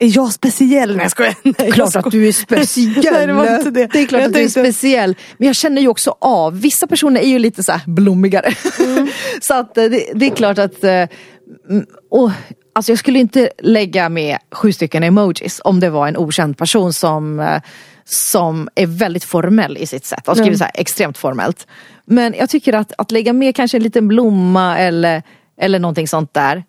Är 0.02 0.16
jag 0.16 0.32
speciell? 0.32 0.96
Nej 0.96 1.04
jag 1.04 1.10
skojar. 1.10 1.34
Nej, 1.42 1.54
jag 1.58 1.72
klart 1.72 1.90
skojar. 1.90 2.06
att 2.06 2.12
du 2.12 2.28
är 2.28 2.32
speciell. 2.32 3.12
Nej, 3.12 3.26
det 3.26 3.32
var 3.32 3.56
inte 3.56 3.70
det. 3.70 3.94
är 3.94 4.06
klart 4.06 4.20
Jag 4.20 4.28
att 4.28 4.34
du 4.34 4.40
är 4.40 4.48
speciell. 4.48 5.16
Men 5.38 5.46
jag 5.46 5.56
känner 5.56 5.82
ju 5.82 5.88
också 5.88 6.16
av, 6.18 6.60
vissa 6.60 6.86
personer 6.86 7.20
är 7.20 7.28
ju 7.28 7.38
lite 7.38 7.62
så 7.62 7.72
blommigare. 7.86 8.52
Mm. 8.80 9.08
så 9.40 9.54
att 9.54 9.78
eh, 9.78 9.84
det, 9.84 10.06
det 10.14 10.26
är 10.26 10.30
klart 10.30 10.58
att, 10.58 10.84
eh, 10.84 11.04
och, 12.10 12.30
alltså 12.74 12.92
jag 12.92 12.98
skulle 12.98 13.18
inte 13.18 13.50
lägga 13.58 14.08
med 14.08 14.38
sju 14.52 14.72
stycken 14.72 15.02
emojis 15.02 15.60
om 15.64 15.80
det 15.80 15.90
var 15.90 16.08
en 16.08 16.16
okänd 16.16 16.58
person 16.58 16.92
som, 16.92 17.40
eh, 17.40 17.60
som 18.04 18.68
är 18.74 18.86
väldigt 18.86 19.24
formell 19.24 19.76
i 19.76 19.86
sitt 19.86 20.04
sätt. 20.04 20.28
Och 20.28 20.36
skriver 20.36 20.48
Mm. 20.48 20.58
så 20.58 20.64
här 20.64 20.72
extremt 20.74 21.18
formellt. 21.18 21.66
Men 22.06 22.34
jag 22.38 22.50
tycker 22.50 22.72
att, 22.72 22.92
att 22.98 23.10
lägga 23.10 23.32
med 23.32 23.56
kanske 23.56 23.76
en 23.76 23.82
liten 23.82 24.08
blomma 24.08 24.78
eller, 24.78 25.22
eller 25.60 25.78
någonting 25.78 26.08
sånt 26.08 26.34
där 26.34 26.64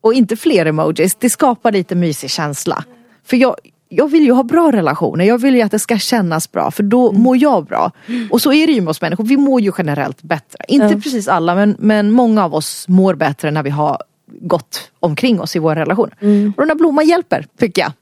och 0.00 0.14
inte 0.14 0.36
fler 0.36 0.66
emojis, 0.66 1.14
det 1.14 1.30
skapar 1.30 1.72
lite 1.72 1.94
mysig 1.94 2.30
känsla. 2.30 2.84
För 3.24 3.36
jag, 3.36 3.56
jag 3.88 4.08
vill 4.08 4.24
ju 4.24 4.32
ha 4.32 4.42
bra 4.42 4.72
relationer, 4.72 5.24
jag 5.24 5.38
vill 5.38 5.54
ju 5.54 5.62
att 5.62 5.70
det 5.70 5.78
ska 5.78 5.98
kännas 5.98 6.52
bra 6.52 6.70
för 6.70 6.82
då 6.82 7.12
mår 7.12 7.36
jag 7.36 7.64
bra. 7.64 7.92
Och 8.30 8.42
så 8.42 8.52
är 8.52 8.66
det 8.66 8.72
ju 8.72 8.80
med 8.80 8.90
oss 8.90 9.02
människor, 9.02 9.24
vi 9.24 9.36
mår 9.36 9.60
ju 9.60 9.72
generellt 9.78 10.22
bättre. 10.22 10.64
Inte 10.68 10.94
precis 11.00 11.28
alla 11.28 11.54
men, 11.54 11.76
men 11.78 12.10
många 12.10 12.44
av 12.44 12.54
oss 12.54 12.88
mår 12.88 13.14
bättre 13.14 13.50
när 13.50 13.62
vi 13.62 13.70
har 13.70 13.98
gått 14.40 14.90
omkring 15.00 15.40
oss 15.40 15.56
i 15.56 15.58
vår 15.58 15.74
relation. 15.74 16.10
Och 16.56 16.62
den 16.62 16.68
här 16.68 16.74
blomman 16.74 17.06
hjälper, 17.08 17.46
tycker 17.58 17.82
jag. 17.82 17.92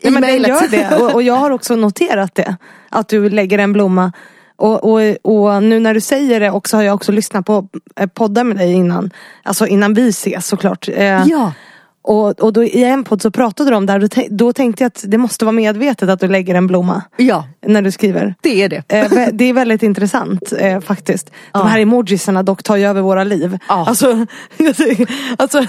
Ja, 0.00 0.10
men 0.10 0.22
den 0.22 0.42
gör 0.42 0.68
det. 0.70 0.96
Och, 0.96 1.14
och 1.14 1.22
jag 1.22 1.34
har 1.34 1.50
också 1.58 1.76
noterat 1.76 2.34
det. 2.34 2.56
Att 2.88 3.08
du 3.08 3.30
lägger 3.30 3.58
en 3.58 3.72
blomma. 3.72 4.12
Och, 4.62 4.84
och, 4.84 5.00
och 5.22 5.62
nu 5.62 5.80
när 5.80 5.94
du 5.94 6.00
säger 6.00 6.40
det 6.40 6.50
också 6.50 6.76
har 6.76 6.82
jag 6.82 6.94
också 6.94 7.12
lyssnat 7.12 7.46
på 7.46 7.68
eh, 7.96 8.06
poddar 8.06 8.44
med 8.44 8.56
dig 8.56 8.72
innan. 8.72 9.10
Alltså 9.42 9.66
innan 9.66 9.94
vi 9.94 10.08
ses 10.08 10.46
såklart. 10.46 10.88
Eh, 10.88 11.24
ja. 11.26 11.52
Och, 12.04 12.40
och 12.40 12.52
då, 12.52 12.64
i 12.64 12.84
en 12.84 13.04
podd 13.04 13.22
så 13.22 13.30
pratade 13.30 13.70
du 13.70 13.76
om 13.76 13.86
det 13.86 13.92
här. 13.92 14.00
Då, 14.00 14.06
tän- 14.06 14.28
då 14.30 14.52
tänkte 14.52 14.84
jag 14.84 14.86
att 14.86 15.04
det 15.08 15.18
måste 15.18 15.44
vara 15.44 15.52
medvetet 15.52 16.08
att 16.08 16.20
du 16.20 16.28
lägger 16.28 16.54
en 16.54 16.66
blomma. 16.66 17.02
Ja, 17.16 17.44
När 17.66 17.82
du 17.82 17.90
skriver. 17.90 18.34
det 18.40 18.62
är 18.62 18.68
det. 18.68 18.82
Eh, 18.88 19.28
det 19.32 19.44
är 19.44 19.52
väldigt 19.52 19.82
intressant 19.82 20.52
eh, 20.58 20.80
faktiskt. 20.80 21.26
De 21.26 21.32
Ja. 21.52 21.62
här 21.64 21.80
emojisarna 21.80 22.42
dock 22.42 22.62
tar 22.62 22.76
ju 22.76 22.86
över 22.86 23.00
våra 23.00 23.24
liv. 23.24 23.58
Ja. 23.68 23.84
Alltså, 23.88 24.26
alltså, 25.36 25.64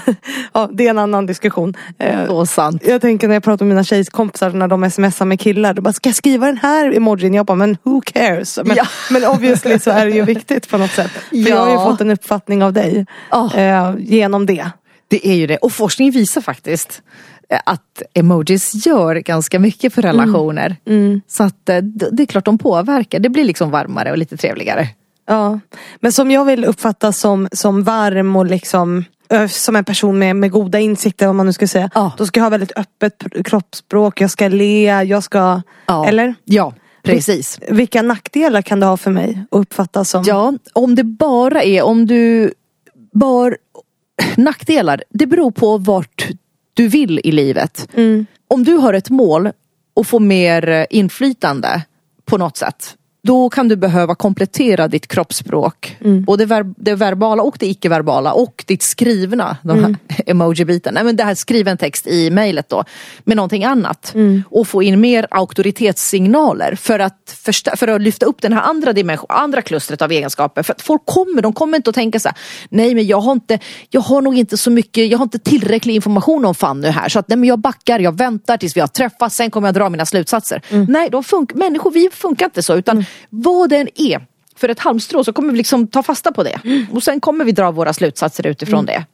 ja, 0.52 0.68
det 0.72 0.86
är 0.86 0.90
en 0.90 0.98
annan 0.98 1.26
diskussion. 1.26 1.74
Eh, 1.98 2.26
Så 2.26 2.46
sant. 2.46 2.82
jag 2.86 3.00
tänker 3.00 3.28
när 3.28 3.34
jag 3.34 3.44
pratar 3.44 3.64
med 3.64 3.74
mina 3.74 3.84
tjejkompisar 3.84 4.50
när 4.50 4.68
de 4.68 4.90
smsar 4.90 5.24
med 5.24 5.40
killar. 5.40 5.74
Då 5.74 5.82
bara, 5.82 5.92
ska 5.92 6.08
jag 6.08 6.16
skriva 6.16 6.46
den 6.46 6.56
här 6.58 6.96
emojin? 6.96 7.34
Jag 7.34 7.46
bara, 7.46 7.54
men 7.54 7.76
who 7.82 8.00
cares? 8.00 8.58
Men, 8.64 8.76
Ja. 8.76 8.84
men 9.10 9.24
obviously 9.24 9.78
så 9.78 9.90
är 9.90 10.06
det 10.06 10.12
ju 10.12 10.22
viktigt 10.24 10.70
på 10.70 10.78
något 10.78 10.90
sätt. 10.90 11.10
För 11.10 11.36
Ja. 11.36 11.48
jag 11.48 11.56
har 11.56 11.70
ju 11.70 11.76
fått 11.90 12.00
en 12.00 12.10
uppfattning 12.10 12.62
av 12.64 12.72
dig 12.72 13.06
Ja. 13.30 13.50
eh, 13.54 13.94
genom 13.98 14.46
det. 14.46 14.66
Det 15.14 15.28
är 15.28 15.34
ju 15.34 15.46
det. 15.46 15.56
Och 15.56 15.72
forskning 15.72 16.10
visar 16.10 16.40
faktiskt 16.40 17.02
eh, 17.48 17.60
att 17.66 18.02
emojis 18.14 18.86
gör 18.86 19.16
ganska 19.16 19.58
mycket 19.58 19.94
för 19.94 20.02
relationer. 20.02 20.76
Så 21.26 21.42
att 21.42 21.68
eh, 21.68 21.78
det 22.12 22.22
är 22.22 22.26
klart 22.26 22.44
de 22.44 22.58
påverkar. 22.58 23.18
Det 23.18 23.28
blir 23.28 23.44
liksom 23.44 23.70
varmare 23.70 24.10
och 24.10 24.18
lite 24.18 24.36
trevligare. 24.36 24.88
Ja. 25.26 25.60
Men 26.00 26.12
som 26.12 26.30
jag 26.30 26.44
vill 26.44 26.64
uppfattas 26.64 27.18
som, 27.18 27.48
som 27.52 27.82
varm 27.82 28.36
och 28.36 28.46
liksom 28.46 29.04
som 29.48 29.76
en 29.76 29.84
person 29.84 30.18
med, 30.18 30.36
med 30.36 30.50
goda 30.50 30.80
insikter 30.80 31.28
om 31.28 31.36
man 31.36 31.46
nu 31.46 31.52
ska 31.52 31.68
säga. 31.68 31.90
Ja. 31.94 32.12
Då 32.16 32.26
ska 32.26 32.40
jag 32.40 32.44
ha 32.44 32.50
väldigt 32.50 32.72
öppet 32.76 33.18
pr- 33.18 33.42
kroppsspråk, 33.42 34.20
jag 34.20 34.30
ska 34.30 34.48
le, 34.48 35.02
jag 35.02 35.22
ska... 35.22 35.62
Ja. 35.86 36.06
Eller? 36.06 36.34
Ja, 36.44 36.74
precis. 37.02 37.58
Vilka 37.68 38.02
nackdelar 38.02 38.62
kan 38.62 38.80
det 38.80 38.86
ha 38.86 38.96
för 38.96 39.10
mig 39.10 39.44
att 39.50 39.58
uppfattas 39.60 40.10
som? 40.10 40.24
Ja, 40.26 40.52
om 40.72 40.94
det 40.94 41.04
bara 41.04 41.62
är 41.62 41.82
om 41.82 42.06
du 42.06 42.52
bara 43.12 43.54
nackdelar. 44.36 45.02
Det 45.10 45.26
beror 45.26 45.50
på 45.50 45.78
vart 45.78 46.28
du 46.74 46.88
vill 46.88 47.20
i 47.24 47.32
livet. 47.32 47.88
Om 48.48 48.64
du 48.64 48.74
har 48.74 48.94
ett 48.94 49.10
mål 49.10 49.50
och 49.94 50.06
får 50.06 50.20
mer 50.20 50.68
eh, 50.68 50.86
inflytande 50.90 51.82
på 52.24 52.38
något 52.38 52.56
sätt. 52.56 52.96
Då 53.26 53.50
kan 53.50 53.68
du 53.68 53.76
behöva 53.76 54.14
komplettera 54.14 54.88
ditt 54.88 55.06
kroppsspråk. 55.06 55.96
Både 56.26 56.46
ver- 56.46 56.74
det 56.76 56.94
verbala 56.94 57.42
och 57.42 57.56
det 57.58 57.66
icke-verbala 57.66 58.32
och 58.32 58.64
ditt 58.66 58.82
skrivna. 58.82 59.56
De 59.62 59.84
här 59.84 59.96
emoji-biten. 60.26 60.94
Nej, 60.94 61.04
men 61.04 61.16
det 61.16 61.24
här 61.24 61.34
skriven 61.34 61.76
text 61.76 62.06
i 62.06 62.30
mejlet 62.30 62.68
då. 62.68 62.84
Med 63.24 63.36
någonting 63.36 63.64
annat. 63.64 64.12
Och 64.50 64.68
få 64.68 64.82
in 64.82 65.00
mer 65.00 65.26
auktoritetssignaler 65.30 66.74
för 66.74 66.98
att, 66.98 67.36
för 67.76 67.88
att 67.88 68.00
lyfta 68.02 68.26
upp 68.26 68.42
den 68.42 68.52
här 68.52 68.62
andra 68.62 68.92
dimension, 68.92 69.26
andra 69.28 69.62
klustret 69.62 70.02
av 70.02 70.12
egenskaper. 70.12 70.62
För 70.62 70.72
att 70.72 70.82
folk 70.82 71.02
kommer, 71.06 71.42
de 71.42 71.52
kommer 71.52 71.76
inte 71.76 71.90
att 71.90 71.94
tänka 71.94 72.20
så 72.20 72.28
här, 72.28 72.38
nej 72.68 72.94
men 72.94 73.06
jag 73.06 73.20
har 73.20 73.32
inte, 73.32 73.58
jag 73.90 74.00
har 74.00 74.22
nog 74.22 74.38
inte 74.38 74.56
så 74.56 74.70
mycket, 74.70 75.08
jag 75.10 75.18
har 75.18 75.22
inte 75.24 75.38
tillräcklig 75.38 75.94
information 75.94 76.44
om 76.44 76.54
Fanny 76.54 76.88
här. 76.88 77.08
Så 77.08 77.18
att 77.18 77.28
nej 77.28 77.38
men 77.38 77.48
jag 77.48 77.58
backar, 77.58 77.98
jag 77.98 78.18
väntar 78.18 78.56
tills 78.56 78.76
vi 78.76 78.80
har 78.80 78.88
träffats, 78.88 79.36
sen 79.36 79.50
kommer 79.50 79.68
jag 79.68 79.74
dra 79.74 79.88
mina 79.88 80.06
slutsatser. 80.06 80.62
Nej, 80.88 81.10
de 81.10 81.22
fun- 81.22 81.54
människor 81.54 81.90
vi 81.90 82.08
funkar 82.12 82.44
inte 82.46 82.62
så 82.62 82.74
utan 82.76 83.04
vad 83.30 83.70
den 83.70 83.88
är 83.94 84.26
för 84.56 84.68
ett 84.68 84.78
halmstrå 84.80 85.24
så 85.24 85.32
kommer 85.32 85.52
vi 85.52 85.58
liksom 85.58 85.86
ta 85.86 86.02
fasta 86.02 86.32
på 86.32 86.42
det. 86.42 86.60
Och 86.92 87.02
sen 87.02 87.20
kommer 87.20 87.44
vi 87.44 87.52
dra 87.52 87.70
våra 87.70 87.92
slutsatser 87.92 88.46
utifrån 88.46 88.86
det. 88.86 89.04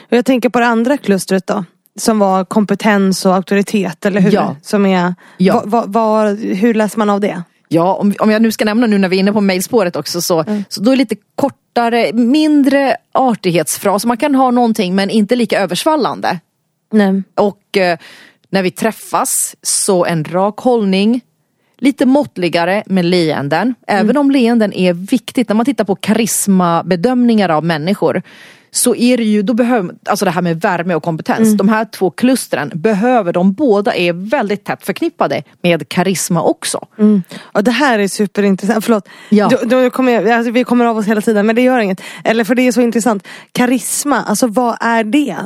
Och 0.00 0.12
jag 0.16 0.24
tänker 0.24 0.48
på 0.48 0.58
det 0.60 0.66
andra 0.66 0.96
klustret 0.96 1.46
då. 1.46 1.64
Som 1.98 2.18
var 2.18 2.44
kompetens 2.44 3.26
och 3.26 3.34
auktoritet, 3.34 4.06
eller 4.06 4.20
hur? 4.20 4.32
Ja. 4.32 4.56
Som 4.62 4.86
är, 4.86 5.14
Ja. 5.38 5.62
va, 5.66 5.84
va, 5.86 5.86
va, 5.86 6.24
hur 6.34 6.74
läser 6.74 6.98
man 6.98 7.10
av 7.10 7.20
det? 7.20 7.42
Ja, 7.68 7.94
om, 7.94 8.14
om 8.18 8.30
jag 8.30 8.42
nu 8.42 8.52
ska 8.52 8.64
nämna 8.64 8.86
nu 8.86 8.98
när 8.98 9.08
vi 9.08 9.16
är 9.16 9.20
inne 9.20 9.32
på 9.32 9.40
mejlspåret 9.40 9.96
också 9.96 10.20
så, 10.20 10.44
så 10.68 10.80
då 10.82 10.90
är 10.90 10.96
det 10.96 10.98
lite 10.98 11.16
kortare, 11.34 12.12
mindre 12.12 12.96
artighetsfraser. 13.12 14.08
Man 14.08 14.16
kan 14.16 14.34
ha 14.34 14.50
någonting 14.50 14.94
men 14.94 15.10
inte 15.10 15.36
lika 15.36 15.60
översvallande. 15.60 16.40
Nej. 16.92 17.22
Och 17.34 17.76
eh, 17.76 17.98
när 18.50 18.62
vi 18.62 18.70
träffas 18.70 19.56
så 19.62 20.04
en 20.04 20.24
rak 20.24 20.58
hållning, 20.60 21.20
lite 21.78 22.06
måttligare 22.06 22.82
med 22.86 23.04
leenden. 23.04 23.74
Även 23.86 24.16
om 24.16 24.30
leenden 24.30 24.72
är 24.72 24.92
viktigt, 24.92 25.48
när 25.48 25.56
man 25.56 25.66
tittar 25.66 25.84
på 25.84 25.96
karismabedömningar 25.96 27.48
av 27.48 27.64
människor 27.64 28.22
så 28.70 28.94
är 28.94 29.16
det 29.16 29.24
ju, 29.24 29.42
då 29.42 29.54
behöver, 29.54 29.94
alltså 30.04 30.24
det 30.24 30.30
här 30.30 30.42
med 30.42 30.60
värme 30.60 30.94
och 30.94 31.02
kompetens, 31.02 31.56
de 31.56 31.68
här 31.68 31.84
två 31.84 32.10
klustren 32.10 32.70
behöver 32.74 33.32
de 33.32 33.52
båda 33.52 33.94
är 33.94 34.12
väldigt 34.12 34.64
tätt 34.64 34.86
förknippade 34.86 35.42
med 35.62 35.88
karisma 35.88 36.42
också. 36.42 36.86
Och 37.42 37.64
det 37.64 37.70
här 37.70 37.98
är 37.98 38.08
superintressant, 38.08 38.84
förlåt. 38.84 39.08
Ja. 39.28 39.48
Då, 39.48 39.58
då 39.82 39.90
kommer 39.90 40.12
jag, 40.12 40.28
alltså, 40.30 40.50
vi 40.52 40.64
kommer 40.64 40.84
av 40.84 40.98
oss 40.98 41.06
hela 41.06 41.20
tiden 41.20 41.46
men 41.46 41.56
det 41.56 41.62
gör 41.62 41.78
inget. 41.78 42.00
Eller 42.24 42.44
för 42.44 42.54
det 42.54 42.62
är 42.62 42.72
så 42.72 42.80
intressant. 42.80 43.26
Karisma, 43.52 44.22
alltså 44.22 44.46
vad 44.46 44.76
är 44.80 45.04
det? 45.04 45.36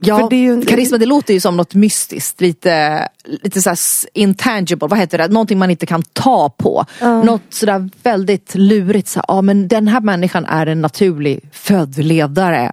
Ja, 0.00 0.26
det 0.30 0.36
ju- 0.36 0.62
karisma 0.62 0.98
det 0.98 1.06
låter 1.06 1.34
ju 1.34 1.40
som 1.40 1.56
något 1.56 1.74
mystiskt, 1.74 2.40
lite, 2.40 3.08
lite 3.42 3.60
såhär 3.62 3.74
s- 3.74 4.06
intangible, 4.14 4.88
vad 4.88 4.98
heter 4.98 5.18
det? 5.18 5.28
Någonting 5.28 5.58
man 5.58 5.70
inte 5.70 5.86
kan 5.86 6.02
ta 6.02 6.48
på. 6.50 6.84
Något 7.24 7.42
sådär 7.50 7.90
väldigt 8.02 8.54
lurigt, 8.54 9.08
så, 9.08 9.20
ja 9.28 9.42
men 9.42 9.68
den 9.68 9.88
här 9.88 10.00
människan 10.00 10.44
är 10.44 10.66
en 10.66 10.80
naturlig 10.80 11.40
född 11.52 11.98
ledare. 12.18 12.72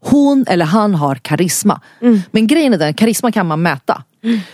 Hon 0.00 0.44
eller 0.48 0.64
han 0.64 0.94
har 0.94 1.14
karisma. 1.14 1.80
Men 2.30 2.46
grejen 2.46 2.74
är 2.74 2.78
den, 2.78 2.94
karisma 2.94 3.32
kan 3.32 3.46
man 3.46 3.62
mäta. 3.62 4.02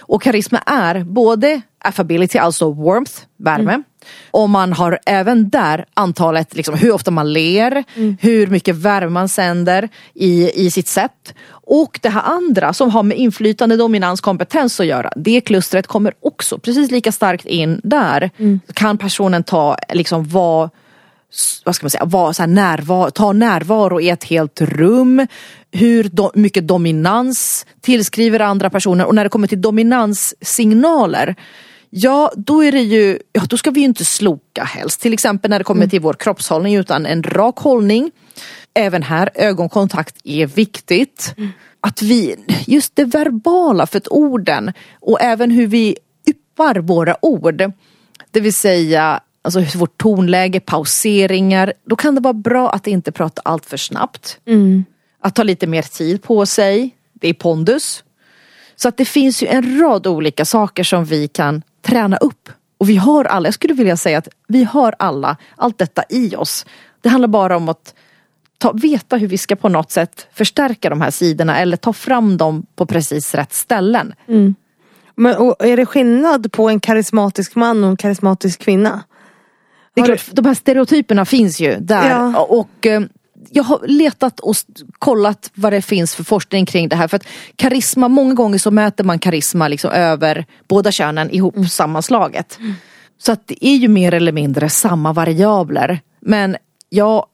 Och 0.01 0.23
karisma 0.23 0.59
är 0.59 1.05
både 1.05 1.61
affability, 1.85 2.39
alltså 2.39 2.73
warmth, 2.73 3.13
värme. 3.39 3.83
Och 4.31 4.51
man 4.51 4.73
har 4.73 4.99
även 5.07 5.49
där 5.49 5.85
antalet, 5.95 6.57
liksom, 6.57 6.75
hur 6.75 6.93
ofta 6.93 7.11
man 7.11 7.33
ler, 7.33 7.85
hur 8.21 8.47
mycket 8.47 8.77
värme 8.77 9.11
man 9.11 9.29
sänder 9.29 9.89
i, 10.15 10.51
i 10.67 10.71
sitt 10.71 10.89
sätt. 10.89 11.35
Och 11.51 11.99
det 12.03 12.09
här 12.09 12.23
andra 12.23 12.73
som 12.73 12.91
har 12.91 13.03
med 13.03 13.19
inflytande, 13.19 13.77
dominans, 13.77 14.21
kompetens 14.21 14.81
att 14.81 14.87
göra. 14.87 15.13
Det 15.17 15.41
klustret 15.41 15.87
kommer 15.87 16.15
också 16.21 16.59
precis 16.59 16.91
lika 16.91 17.13
starkt 17.13 17.47
in 17.47 17.81
där. 17.85 18.31
Kan 18.75 18.99
personen 18.99 19.43
ta, 19.43 19.77
liksom 19.93 20.25
vara 20.29 20.71
vad 21.65 21.75
ska 21.75 21.85
man 21.85 21.91
säga, 21.91 22.05
vara 22.05 22.33
så 22.33 22.47
närvaro, 22.47 23.11
ta 23.11 23.33
närvaro 23.33 24.01
i 24.01 24.09
ett 24.09 24.25
helt 24.25 24.61
rum. 24.61 25.27
Hur 25.71 26.05
do, 26.05 26.31
mycket 26.35 26.69
dominans 26.69 27.67
tillskriver 27.81 28.41
andra 28.41 28.71
personer 28.71 29.07
och 29.07 29.15
när 29.15 29.25
det 29.25 29.31
kommer 29.31 29.49
till 29.49 29.61
dominanssignaler 29.61 31.37
Ja, 31.95 32.33
då 32.37 32.65
är 32.65 32.73
det 32.73 32.81
ju, 32.81 33.19
ja 33.33 33.43
då 33.49 33.57
ska 33.57 33.71
vi 33.71 33.81
ju 33.81 33.87
inte 33.87 34.05
sloka 34.05 34.65
helst. 34.65 35.01
Till 35.01 35.13
exempel 35.13 35.51
när 35.51 35.59
det 35.59 35.65
kommer 35.65 35.87
till 35.87 36.01
vår 36.01 36.15
kroppshållning 36.15 36.75
utan 36.75 37.07
en 37.07 37.23
rak 37.23 37.59
hållning. 37.59 38.11
Även 38.75 39.03
här, 39.03 39.31
ögonkontakt 39.35 40.17
är 40.25 40.47
viktigt. 40.47 41.35
Att 41.81 42.03
vi, 42.03 42.37
just 42.67 42.97
det 42.97 43.05
verbala 43.05 43.87
för 43.87 43.99
ett 43.99 44.09
orden 44.09 44.73
och 45.01 45.21
även 45.21 45.51
hur 45.51 45.67
vi 45.67 45.97
yppar 46.27 46.75
våra 46.75 47.25
ord. 47.25 47.73
Det 48.31 48.41
vill 48.41 48.55
säga 48.55 49.21
alltså 49.43 49.79
vårt 49.79 49.99
tonläge, 49.99 50.61
pauseringar. 50.61 51.73
Då 51.85 51.97
kan 51.97 52.15
det 52.15 52.21
vara 52.21 52.35
bra 52.35 52.71
att 52.71 52.87
inte 52.87 53.13
prata 53.13 53.43
allt 53.45 53.67
för 53.67 53.77
snabbt. 53.77 54.39
Att 55.21 55.35
ta 55.35 55.43
lite 55.43 55.67
mer 55.67 55.83
tid 55.83 56.23
på 56.23 56.47
sig. 56.47 56.97
Det 57.13 57.29
är 57.29 57.35
pondus. 57.35 58.05
Så 58.77 58.89
att 58.89 58.97
det 58.97 59.05
finns 59.05 59.43
ju 59.43 59.47
en 59.47 59.81
rad 59.81 60.07
olika 60.07 60.45
saker 60.45 60.85
som 60.85 61.05
vi 61.05 61.29
kan 61.29 61.63
träna 61.83 62.17
upp. 62.17 62.49
Och 62.79 62.89
vi 62.89 62.97
har 62.97 63.25
alla, 63.25 63.47
jag 63.47 63.55
skulle 63.55 63.75
vilja 63.75 63.97
säga 63.97 64.19
att 64.19 64.29
vi 64.49 64.65
har 64.65 64.95
alla 64.99 65.37
allt 65.57 65.79
detta 65.79 66.05
i 66.09 66.37
oss. 66.37 66.67
Det 67.01 67.09
handlar 67.09 67.29
bara 67.29 67.57
om 67.57 67.69
att 67.69 67.95
ta, 68.59 68.73
veta 68.73 69.17
hur 69.17 69.29
vi 69.29 69.39
ska 69.39 69.57
på 69.57 69.69
något 69.69 69.91
sätt 69.91 70.27
förstärka 70.33 70.91
de 70.91 71.01
här 71.01 71.11
sidorna 71.11 71.59
eller 71.59 71.77
ta 71.77 71.93
fram 71.93 72.37
dem 72.37 72.67
på 72.77 72.87
precis 72.87 73.35
rätt 73.35 73.53
ställen. 73.53 74.15
Men, 75.15 75.37
och 75.37 75.57
är 75.59 75.77
det 75.77 75.87
skillnad 75.87 76.53
på 76.53 76.69
en 76.69 76.81
karismatisk 76.81 77.55
man 77.55 77.85
och 77.85 77.91
en 77.91 77.97
karismatisk 77.97 78.61
kvinna? 78.61 79.03
Det 79.95 80.01
är 80.01 80.05
klart, 80.05 80.27
de 80.33 80.45
här 80.45 80.55
stereotyperna 80.55 81.25
finns 81.25 81.61
ju 81.61 81.77
där. 81.77 82.11
Ja. 82.11 82.41
Och 82.41 82.87
eh, 82.87 83.03
jag 83.51 83.63
har 83.63 83.81
letat 83.87 84.41
och 84.41 84.57
kollat 84.99 85.51
vad 85.55 85.73
det 85.73 85.83
finns 85.83 86.15
för 86.15 86.25
forskning 86.25 86.67
kring 86.67 86.89
det 86.89 86.97
här. 86.97 87.09
För 87.09 87.17
att 87.17 87.27
karisma, 87.57 88.09
många 88.09 88.35
gånger 88.35 88.59
så 88.59 88.71
mäter 88.71 89.05
man 89.05 89.19
karisma 89.19 89.69
liksom 89.69 89.91
över 89.91 90.47
båda 90.69 90.93
könen 90.93 91.31
ihop 91.31 91.69
sammanslaget. 91.71 92.59
Så 93.19 93.33
att 93.33 93.47
det 93.47 93.67
är 93.67 93.77
ju 93.77 93.89
mer 93.89 94.15
eller 94.15 94.33
mindre 94.33 94.69
samma 94.69 95.13
variabler. 95.13 96.01
Men 96.21 96.57
ja, 96.89 97.27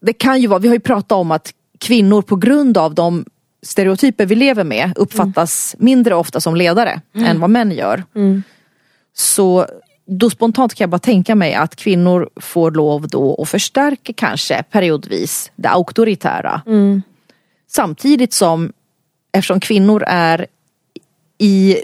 det 0.00 0.12
kan 0.12 0.40
ju 0.40 0.46
vara, 0.46 0.58
vi 0.58 0.68
har 0.68 0.74
ju 0.74 0.80
pratat 0.80 1.12
om 1.12 1.30
att 1.30 1.54
kvinnor 1.78 2.22
på 2.22 2.36
grund 2.36 2.78
av 2.78 2.94
de 2.94 3.24
stereotyper 3.62 4.26
vi 4.26 4.34
lever 4.34 4.64
med 4.64 4.92
uppfattas 4.96 5.76
mindre 5.78 6.14
ofta 6.14 6.40
som 6.40 6.56
ledare 6.56 7.00
än 7.14 7.40
vad 7.40 7.50
män 7.50 7.70
gör. 7.70 8.04
Så 9.14 9.66
då 10.06 10.30
spontant 10.30 10.74
kan 10.74 10.84
jag 10.84 10.90
bara 10.90 10.98
tänka 10.98 11.34
mig 11.34 11.54
att 11.54 11.76
kvinnor 11.76 12.30
får 12.36 12.70
lov 12.70 13.08
då 13.08 13.42
att 13.42 13.48
förstärka 13.48 14.12
kanske 14.12 14.62
periodvis 14.62 15.50
det 15.56 15.68
auktoritära. 15.68 16.62
Samtidigt 17.68 18.32
som, 18.32 18.72
eftersom 19.32 19.60
kvinnor 19.60 20.04
är 20.06 20.46
i 21.38 21.76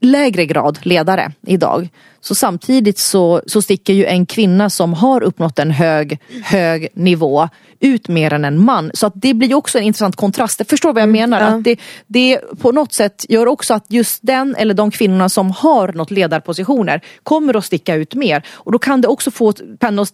lägre 0.00 0.46
grad 0.46 0.78
ledare 0.82 1.32
idag. 1.46 1.88
Så 2.20 2.34
samtidigt 2.34 2.98
så, 2.98 3.42
så 3.46 3.62
sticker 3.62 3.92
ju 3.92 4.04
en 4.04 4.26
kvinna 4.26 4.70
som 4.70 4.94
har 4.94 5.22
uppnått 5.22 5.58
en 5.58 5.70
hög, 5.70 6.18
hög 6.42 6.88
nivå 6.94 7.48
ut 7.80 8.08
mer 8.08 8.32
än 8.32 8.44
en 8.44 8.64
man. 8.64 8.90
Så 8.94 9.06
att 9.06 9.12
det 9.16 9.34
blir 9.34 9.54
också 9.54 9.78
en 9.78 9.84
intressant 9.84 10.16
kontrast. 10.16 10.62
Förstår 10.70 10.92
vad 10.92 11.02
jag 11.02 11.08
menar? 11.08 11.40
ja. 11.40 11.46
Att 11.46 11.64
det, 11.64 11.76
det 12.06 12.40
på 12.60 12.72
något 12.72 12.92
sätt 12.92 13.26
gör 13.28 13.46
också 13.46 13.74
att 13.74 13.84
just 13.88 14.18
den 14.22 14.54
eller 14.56 14.74
de 14.74 14.90
kvinnorna 14.90 15.28
som 15.28 15.50
har 15.50 15.92
något 15.92 16.10
ledarpositioner 16.10 17.00
kommer 17.22 17.56
att 17.56 17.64
sticka 17.64 17.94
ut 17.94 18.14
mer. 18.14 18.42
Och 18.50 18.72
då 18.72 18.78
kan 18.78 19.00
det 19.00 19.08
också 19.08 19.30
få 19.30 19.52
pendeln, 19.52 20.06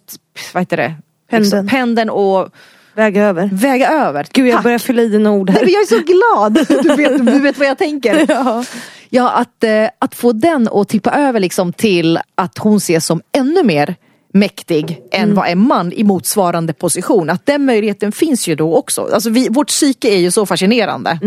vad 0.53 0.61
heter 0.61 0.77
det? 0.77 0.93
Pendeln. 1.29 1.67
pendeln 1.67 2.09
och 2.09 2.49
Väga 2.95 3.23
över. 3.23 3.49
väga 3.53 3.89
över. 3.89 4.27
Gud 4.33 4.47
jag 4.47 4.53
Tack. 4.55 4.63
börjar 4.63 4.79
fylla 4.79 5.01
i 5.01 5.07
dina 5.07 5.31
ord 5.31 5.49
Nej, 5.49 5.57
här. 5.57 5.65
men 5.65 5.73
jag 5.73 5.81
är 5.81 5.85
så 5.85 5.99
glad! 5.99 6.83
Du 6.83 6.95
vet, 6.95 7.25
du 7.25 7.39
vet 7.39 7.57
vad 7.57 7.67
jag 7.67 7.77
tänker. 7.77 8.25
Ja. 8.29 8.63
Ja, 9.15 9.31
att, 9.31 9.63
eh, 9.63 9.89
att 9.99 10.15
få 10.15 10.31
den 10.31 10.69
att 10.71 10.89
tippa 10.89 11.11
över 11.11 11.39
liksom 11.39 11.73
till 11.73 12.19
att 12.35 12.57
hon 12.57 12.77
ses 12.77 13.05
som 13.05 13.21
ännu 13.31 13.63
mer 13.63 13.95
mäktig 14.33 15.01
än 15.11 15.35
vad 15.35 15.47
en 15.47 15.67
man 15.67 15.93
i 15.93 16.03
motsvarande 16.03 16.73
position. 16.73 17.29
Att 17.29 17.45
den 17.45 17.65
möjligheten 17.65 18.11
finns 18.11 18.47
ju 18.47 18.55
då 18.55 18.75
också. 18.75 19.09
Alltså 19.13 19.29
vi, 19.29 19.49
vårt 19.49 19.67
psyke 19.67 20.09
är 20.09 20.17
ju 20.17 20.31
så 20.31 20.45
fascinerande. 20.45 21.19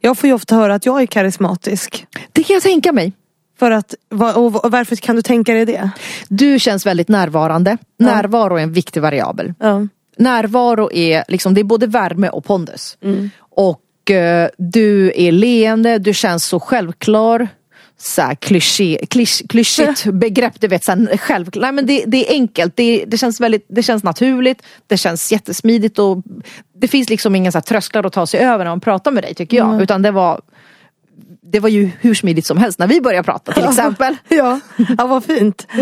Jag 0.00 0.18
får 0.18 0.26
ju 0.28 0.34
ofta 0.34 0.54
höra 0.56 0.74
att 0.74 0.86
jag 0.86 1.02
är 1.02 1.06
karismatisk. 1.06 2.06
Det 2.32 2.42
kan 2.42 2.54
jag 2.54 2.62
tänka 2.62 2.92
mig. 2.92 3.12
För 3.58 3.70
att, 3.70 3.94
och 4.36 4.64
och 4.64 4.70
varför 4.70 4.96
kan 4.96 5.16
du 5.16 5.22
tänka 5.22 5.54
dig 5.54 5.64
det? 5.64 5.90
Du 6.28 6.58
känns 6.58 6.86
väldigt 6.86 7.08
närvarande. 7.08 7.78
Närvaro 7.98 8.56
är 8.56 8.62
en 8.62 8.72
viktig 8.72 9.02
variabel. 9.02 9.54
Ja. 9.60 9.86
Närvaro 10.18 10.92
är 10.92 11.24
liksom, 11.28 11.54
det 11.54 11.60
är 11.60 11.64
både 11.64 11.86
värme 11.86 12.28
och 12.28 12.44
pondus. 12.44 12.96
Och 13.38 13.70
eh, 13.70 13.83
du 14.56 15.12
är 15.14 15.32
leende, 15.32 15.98
du 15.98 16.14
känns 16.14 16.44
så 16.44 16.60
självklar. 16.60 17.48
Så 17.96 18.22
här 18.22 18.34
kliché, 18.34 18.98
klisch, 19.10 19.42
klyschigt 19.48 20.04
begrepp, 20.12 20.60
du 20.60 20.68
vet. 20.68 20.84
Så 20.84 20.92
här, 20.92 21.16
självklar. 21.16 21.62
Nej, 21.62 21.72
men 21.72 21.86
det, 21.86 22.04
det 22.06 22.28
är 22.28 22.32
enkelt, 22.32 22.76
det, 22.76 23.04
det, 23.06 23.18
känns 23.18 23.40
väldigt, 23.40 23.66
det 23.68 23.82
känns 23.82 24.02
naturligt, 24.02 24.62
det 24.86 24.96
känns 24.96 25.32
jättesmidigt 25.32 25.98
och 25.98 26.22
det 26.76 26.88
finns 26.88 27.10
liksom 27.10 27.34
inga 27.34 27.52
så 27.52 27.58
här, 27.58 27.62
trösklar 27.62 28.06
att 28.06 28.12
ta 28.12 28.26
sig 28.26 28.40
över 28.40 28.64
när 28.64 28.70
man 28.70 28.80
pratar 28.80 29.10
med 29.10 29.24
dig 29.24 29.34
tycker 29.34 29.56
jag. 29.56 29.82
Utan 29.82 30.02
det 30.02 30.10
var, 30.10 30.40
det 31.46 31.60
var 31.60 31.68
ju 31.68 31.90
hur 32.00 32.14
smidigt 32.14 32.46
som 32.46 32.58
helst 32.58 32.78
när 32.78 32.86
vi 32.86 33.00
började 33.00 33.24
prata 33.24 33.52
till 33.52 33.64
exempel. 33.64 34.16
Ja, 34.28 34.60
ja 34.98 35.06
vad 35.06 35.24
fint. 35.24 35.66
Eh, 35.70 35.78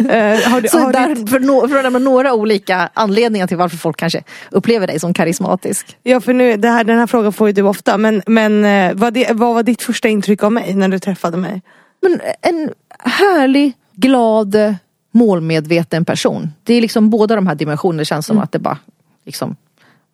har 0.50 0.60
du, 0.60 0.68
Så 0.68 0.78
har 0.78 0.92
där, 0.92 1.14
ditt, 1.14 1.30
för, 1.30 1.40
no, 1.40 1.68
för 1.68 1.98
några 1.98 2.34
olika 2.34 2.90
anledningar 2.94 3.46
till 3.46 3.56
varför 3.56 3.76
folk 3.76 3.96
kanske 3.96 4.22
upplever 4.50 4.86
dig 4.86 5.00
som 5.00 5.14
karismatisk. 5.14 5.96
ja 6.02 6.20
för 6.20 6.32
nu, 6.32 6.56
det 6.56 6.68
här, 6.68 6.84
den 6.84 6.98
här 6.98 7.06
frågan 7.06 7.32
får 7.32 7.46
ju 7.46 7.52
du 7.52 7.62
ofta. 7.62 7.98
Men, 7.98 8.22
men 8.26 8.64
eh, 8.64 8.94
vad, 8.94 9.14
det, 9.14 9.32
vad 9.32 9.54
var 9.54 9.62
ditt 9.62 9.82
första 9.82 10.08
intryck 10.08 10.42
av 10.42 10.52
mig 10.52 10.74
när 10.74 10.88
du 10.88 10.98
träffade 10.98 11.36
mig? 11.36 11.62
Men 12.02 12.20
en 12.40 12.70
härlig, 12.98 13.72
glad, 13.92 14.74
målmedveten 15.12 16.04
person. 16.04 16.52
Det 16.62 16.74
är 16.74 16.80
liksom 16.80 17.10
båda 17.10 17.34
de 17.34 17.46
här 17.46 17.54
dimensionerna. 17.54 18.04
Känns 18.04 18.26
som 18.26 18.38
att 18.38 18.52
det 18.52 18.58
bara 18.58 18.78
liksom 19.24 19.56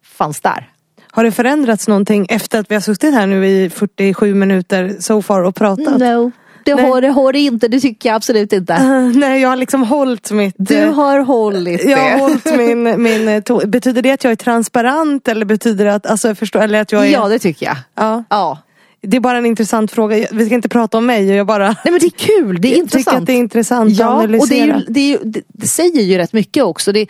fanns 0.04 0.40
där. 0.40 0.68
Har 1.10 1.24
det 1.24 1.32
förändrats 1.32 1.88
någonting 1.88 2.26
efter 2.30 2.58
att 2.60 2.70
vi 2.70 2.74
har 2.74 2.82
suttit 2.82 3.14
här 3.14 3.26
nu 3.26 3.46
i 3.46 3.70
47 3.70 4.34
minuter 4.34 4.96
so 5.00 5.22
far 5.22 5.42
och 5.42 5.54
pratat? 5.54 5.98
No, 6.00 6.32
det 6.64 6.74
Nej. 6.74 6.84
har, 6.90 7.00
det 7.00 7.08
har 7.08 7.32
det 7.32 7.38
inte. 7.38 7.68
Det 7.68 7.80
tycker 7.80 8.08
jag 8.08 8.16
absolut 8.16 8.52
inte. 8.52 8.72
Eh, 8.74 9.00
nej, 9.14 9.40
jag 9.42 9.48
har 9.48 9.56
liksom 9.56 9.82
hållit 9.82 10.30
mitt... 10.30 10.54
Du 10.58 10.76
eh, 10.76 10.94
har 10.94 11.18
hållit 11.18 11.84
jag 11.84 11.98
har 11.98 12.10
det. 12.10 12.18
hållit 12.18 12.44
min, 12.56 13.02
min 13.02 13.28
eh, 13.28 13.66
Betyder 13.66 14.02
det 14.02 14.10
att 14.10 14.24
jag 14.24 14.30
är 14.30 14.36
transparent 14.36 15.28
eller 15.28 15.46
betyder 15.46 15.84
det 15.84 15.94
att, 15.94 16.06
alltså, 16.06 16.28
jag 16.28 16.38
förstår, 16.38 16.60
eller 16.60 16.80
att 16.80 16.92
jag 16.92 17.06
är... 17.06 17.10
Ja, 17.12 17.28
det 17.28 17.38
tycker 17.38 17.66
jag. 17.66 17.76
Ja. 17.94 18.24
Ja. 18.30 18.58
det 19.02 19.16
är 19.16 19.20
bara 19.20 19.38
en 19.38 19.46
intressant 19.46 19.90
fråga. 19.90 20.26
Vi 20.32 20.46
ska 20.46 20.54
inte 20.54 20.68
prata 20.68 20.98
om 20.98 21.06
mig. 21.06 21.26
Jag 21.26 21.46
bara 21.46 21.66
Nej 21.66 21.76
men 21.84 21.98
det 22.00 22.06
är 22.06 22.10
kul, 22.10 22.60
det 22.60 22.68
är 22.68 22.70
jag 22.70 22.78
intressant. 22.78 23.04
tycker 23.06 23.18
att 23.18 23.26
det 23.26 23.32
är 23.32 23.36
intressant 23.36 23.92
Ja, 23.98 24.06
att 24.06 24.24
analysera. 24.24 24.76
och 24.76 24.82
det, 24.88 25.00
är 25.00 25.06
ju, 25.10 25.18
det, 25.18 25.24
ju, 25.26 25.30
det, 25.30 25.42
det 25.48 25.66
säger 25.66 26.02
ju 26.02 26.18
rätt 26.18 26.32
mycket 26.32 26.64
också. 26.64 26.92
Det, 26.92 27.06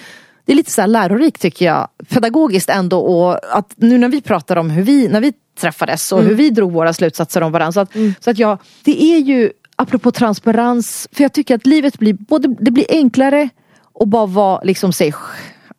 det 0.48 0.52
är 0.52 0.56
lite 0.56 0.70
så 0.70 0.80
här 0.80 0.88
lärorikt 0.88 1.40
tycker 1.40 1.66
jag. 1.66 1.88
Pedagogiskt 2.08 2.70
ändå 2.70 3.00
och 3.00 3.56
att 3.56 3.74
nu 3.76 3.98
när 3.98 4.08
vi 4.08 4.20
pratar 4.20 4.56
om 4.56 4.70
hur 4.70 4.82
vi, 4.82 5.08
när 5.08 5.20
vi 5.20 5.32
träffades 5.60 6.12
och 6.12 6.22
hur 6.22 6.34
vi 6.34 6.50
drog 6.50 6.72
våra 6.72 6.92
slutsatser 6.92 7.42
om 7.42 7.52
varandra. 7.52 7.72
Så 7.72 7.80
att, 7.80 7.92
så 8.20 8.30
att 8.30 8.38
jag, 8.38 8.58
det 8.84 9.02
är 9.02 9.18
ju, 9.18 9.50
apropå 9.76 10.10
transparens, 10.10 11.08
för 11.12 11.24
jag 11.24 11.32
tycker 11.32 11.54
att 11.54 11.66
livet 11.66 11.98
blir, 11.98 12.12
både, 12.12 12.56
det 12.60 12.70
blir 12.70 12.86
enklare 12.88 13.48
och 13.92 14.08
bara 14.08 14.26
vara 14.26 14.60
liksom 14.64 14.92
sig, 14.92 15.14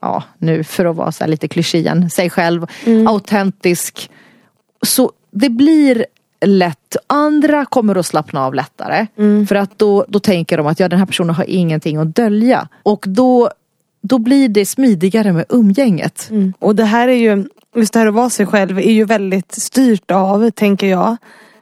ja 0.01 0.23
nu 0.37 0.63
för 0.63 0.85
att 0.85 0.95
vara 0.95 1.11
så 1.11 1.27
lite 1.27 1.47
klyschig 1.47 2.11
sig 2.11 2.29
själv, 2.29 2.67
autentisk. 3.07 4.09
Så 4.85 5.11
det 5.31 5.49
blir 5.49 6.05
lätt, 6.45 6.95
andra 7.07 7.65
kommer 7.65 7.95
att 7.95 8.05
slappna 8.05 8.45
av 8.45 8.53
lättare. 8.53 9.07
För 9.47 9.55
att 9.55 9.79
då, 9.79 10.05
då 10.07 10.19
tänker 10.19 10.57
de 10.57 10.67
att 10.67 10.79
ja, 10.79 10.87
den 10.87 10.99
här 10.99 11.05
personen 11.05 11.35
har 11.35 11.45
ingenting 11.47 11.97
att 11.97 12.15
dölja. 12.15 12.67
Och 12.83 13.05
då, 13.07 13.49
då 14.01 14.17
blir 14.17 14.49
det 14.49 14.65
smidigare 14.65 15.33
med 15.33 15.45
umgänget. 15.49 16.27
Mm. 16.31 16.53
Och 16.59 16.75
det 16.75 16.85
här 16.85 17.07
är 17.07 17.13
ju, 17.13 17.47
just 17.75 17.93
det 17.93 17.99
här 17.99 18.07
att 18.07 18.13
vara 18.13 18.29
sig 18.29 18.45
själv 18.45 18.77
är 18.77 18.91
ju 18.91 19.05
väldigt 19.05 19.51
styrt 19.51 20.11
av, 20.11 20.51
tänker 20.51 20.87
jag. 20.87 21.17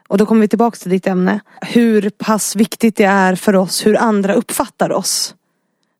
Och 0.07 0.17
då 0.17 0.25
kommer 0.25 0.41
vi 0.41 0.47
tillbaka 0.47 0.75
till 0.77 0.91
ditt 0.91 1.07
ämne. 1.07 1.39
Hur 1.61 2.09
pass 2.09 2.55
viktigt 2.55 2.95
det 2.95 3.03
är 3.03 3.35
för 3.35 3.55
oss 3.55 3.85
hur 3.85 3.97
andra 3.97 4.33
uppfattar 4.33 4.91
oss. 4.91 5.35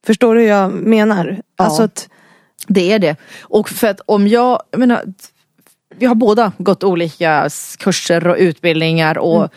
Förstår 0.05 0.35
du 0.35 0.41
hur 0.41 0.47
jag 0.47 0.71
menar? 0.71 1.41
Ja. 1.57 1.65
Alltså 1.65 1.83
att, 1.83 2.09
Det 2.67 2.91
är 2.91 2.99
det. 2.99 3.15
Och 3.41 3.69
för 3.69 3.87
att 3.87 4.01
om 4.05 4.27
jag, 4.27 4.61
jag 4.71 4.79
menar, 4.79 5.03
vi 5.97 6.05
har 6.05 6.15
båda 6.15 6.51
gått 6.57 6.83
olika 6.83 7.49
kurser 7.77 8.27
och 8.27 8.35
utbildningar 8.39 9.17
och 9.17 9.43
och- 9.43 9.49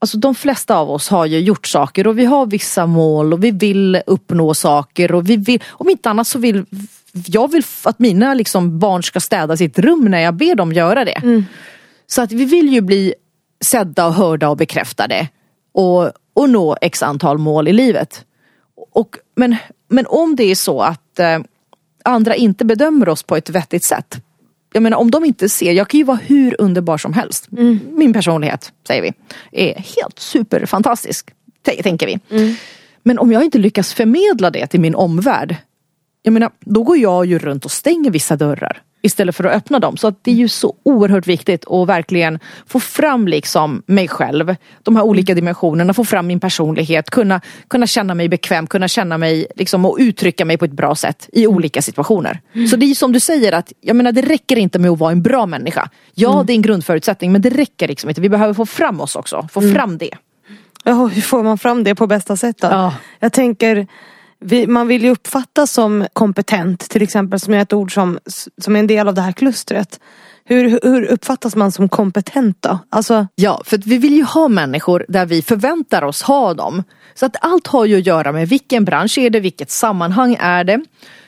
Alltså 0.00 0.18
de 0.18 0.34
flesta 0.34 0.76
av 0.76 0.90
oss 0.90 1.08
har 1.08 1.26
ju 1.26 1.38
gjort 1.38 1.66
saker 1.66 2.06
och 2.06 2.18
vi 2.18 2.24
har 2.24 2.46
vissa 2.46 2.86
mål 2.86 3.32
och 3.32 3.44
vi 3.44 3.50
vill 3.50 4.02
uppnå 4.06 4.54
saker 4.54 5.12
och 5.12 5.30
vi 5.30 5.36
vill, 5.36 5.62
om 5.68 5.88
inte 5.88 6.10
annat 6.10 6.26
så 6.26 6.38
vill 6.38 6.64
jag 7.26 7.52
vill 7.52 7.62
att 7.82 7.98
mina 7.98 8.34
liksom 8.34 8.78
barn 8.78 9.02
ska 9.02 9.20
städa 9.20 9.56
sitt 9.56 9.78
rum 9.78 10.04
när 10.04 10.18
jag 10.18 10.34
ber 10.34 10.54
dem 10.54 10.72
göra 10.72 11.04
det. 11.04 11.44
Så 12.06 12.22
att 12.22 12.32
vi 12.32 12.44
vill 12.44 12.68
ju 12.68 12.80
bli 12.80 13.14
sedda 13.60 14.06
och 14.06 14.14
hörda 14.14 14.48
och 14.48 14.56
bekräftade 14.56 15.28
och, 15.72 16.12
och 16.34 16.50
nå 16.50 16.76
x 16.80 17.02
antal 17.02 17.38
mål 17.38 17.68
i 17.68 17.72
livet. 17.72 18.24
Och, 18.92 19.16
men, 19.36 19.56
men 19.88 20.06
om 20.06 20.36
det 20.36 20.44
är 20.44 20.54
så 20.54 20.80
att 20.80 21.18
eh, 21.18 21.38
andra 22.04 22.34
inte 22.34 22.64
bedömer 22.64 23.08
oss 23.08 23.22
på 23.22 23.36
ett 23.36 23.50
vettigt 23.50 23.84
sätt. 23.84 24.20
Jag 24.72 24.82
menar 24.82 24.98
om 24.98 25.10
de 25.10 25.24
inte 25.24 25.48
ser, 25.48 25.72
jag 25.72 25.88
kan 25.88 25.98
ju 25.98 26.04
vara 26.04 26.16
hur 26.16 26.56
underbar 26.60 26.98
som 26.98 27.12
helst. 27.12 27.46
Min 27.92 28.12
personlighet, 28.12 28.72
säger 28.86 29.02
vi, 29.02 29.12
är 29.52 29.74
helt 29.74 30.18
superfantastisk. 30.18 31.30
Tänker 31.82 32.06
vi. 32.06 32.18
Men 33.02 33.18
om 33.18 33.32
jag 33.32 33.44
inte 33.44 33.58
lyckas 33.58 33.94
förmedla 33.94 34.50
det 34.50 34.66
till 34.66 34.80
min 34.80 34.94
omvärld. 34.94 35.56
Jag 36.22 36.32
menar, 36.32 36.50
då 36.60 36.82
går 36.82 36.96
jag 36.96 37.26
ju 37.26 37.38
runt 37.38 37.64
och 37.64 37.70
stänger 37.70 38.10
vissa 38.10 38.36
dörrar. 38.36 38.82
Istället 39.02 39.36
för 39.36 39.44
att 39.44 39.56
öppna 39.56 39.78
dem. 39.78 39.96
Så 39.96 40.08
att 40.08 40.24
det 40.24 40.30
är 40.30 40.34
ju 40.34 40.48
så 40.48 40.74
oerhört 40.82 41.26
viktigt 41.26 41.64
att 41.66 41.88
verkligen 41.88 42.38
få 42.66 42.80
fram 42.80 43.28
liksom 43.28 43.82
mig 43.86 44.08
själv. 44.08 44.56
De 44.82 44.96
här 44.96 45.02
olika 45.02 45.34
dimensionerna, 45.34 45.94
få 45.94 46.04
fram 46.04 46.26
min 46.26 46.40
personlighet, 46.40 47.10
kunna, 47.10 47.40
kunna 47.68 47.86
känna 47.86 48.14
mig 48.14 48.28
bekväm, 48.28 48.66
kunna 48.66 48.88
känna 48.88 49.18
mig 49.18 49.46
liksom, 49.56 49.84
och 49.84 49.96
uttrycka 50.00 50.44
mig 50.44 50.58
på 50.58 50.64
ett 50.64 50.72
bra 50.72 50.94
sätt 50.94 51.28
i 51.32 51.46
olika 51.46 51.82
situationer. 51.82 52.40
Så 52.70 52.76
det 52.76 52.86
är 52.86 52.94
som 52.94 53.12
du 53.12 53.20
säger 53.20 53.52
att 53.52 53.72
jag 53.80 53.96
menar, 53.96 54.12
det 54.12 54.22
räcker 54.22 54.56
inte 54.56 54.78
med 54.78 54.90
att 54.90 54.98
vara 54.98 55.12
en 55.12 55.22
bra 55.22 55.46
människa. 55.46 55.90
Ja, 56.14 56.44
det 56.46 56.52
är 56.52 56.54
en 56.54 56.62
grundförutsättning 56.62 57.32
men 57.32 57.40
det 57.40 57.50
räcker 57.50 57.88
liksom 57.88 58.10
inte. 58.10 58.20
Vi 58.20 58.28
behöver 58.28 58.54
få 58.54 58.66
fram 58.66 59.00
oss 59.00 59.16
också, 59.16 59.48
få 59.52 59.60
fram 59.60 59.98
det. 59.98 60.10
ja, 60.84 61.06
hur 61.06 61.22
får 61.22 61.42
man 61.42 61.58
fram 61.58 61.84
det 61.84 61.94
på 61.94 62.06
bästa 62.06 62.36
sätt 62.36 62.56
då? 62.60 62.68
Ja. 62.68 62.94
Jag 63.20 63.32
tänker, 63.32 63.86
vi, 64.40 64.66
man 64.66 64.88
vill 64.88 65.04
ju 65.04 65.10
uppfattas 65.10 65.72
som 65.72 66.06
kompetent 66.12 66.80
till 66.80 67.02
exempel 67.02 67.40
som 67.40 67.54
är 67.54 67.58
ett 67.58 67.72
ord 67.72 67.94
som, 67.94 68.18
som 68.62 68.76
är 68.76 68.80
en 68.80 68.86
del 68.86 69.08
av 69.08 69.14
det 69.14 69.20
här 69.20 69.32
klustret. 69.32 70.00
Hur, 70.44 70.80
hur 70.82 71.04
uppfattas 71.04 71.56
man 71.56 71.72
som 71.72 71.88
kompetent 71.88 72.56
då? 72.60 72.78
Alltså, 72.88 73.26
Ja, 73.34 73.62
för 73.64 73.78
att 73.78 73.86
vi 73.86 73.98
vill 73.98 74.12
ju 74.12 74.24
ha 74.24 74.48
människor 74.48 75.04
där 75.08 75.26
vi 75.26 75.42
förväntar 75.42 76.02
oss 76.02 76.22
ha 76.22 76.54
dem. 76.54 76.82
Så 77.14 77.26
att 77.26 77.36
allt 77.40 77.66
har 77.66 77.84
ju 77.84 77.98
att 77.98 78.06
göra 78.06 78.32
med 78.32 78.48
vilken 78.48 78.84
bransch 78.84 79.18
är 79.18 79.30
det, 79.30 79.40
vilket 79.40 79.70
sammanhang 79.70 80.36
är 80.40 80.64
det. 80.64 80.80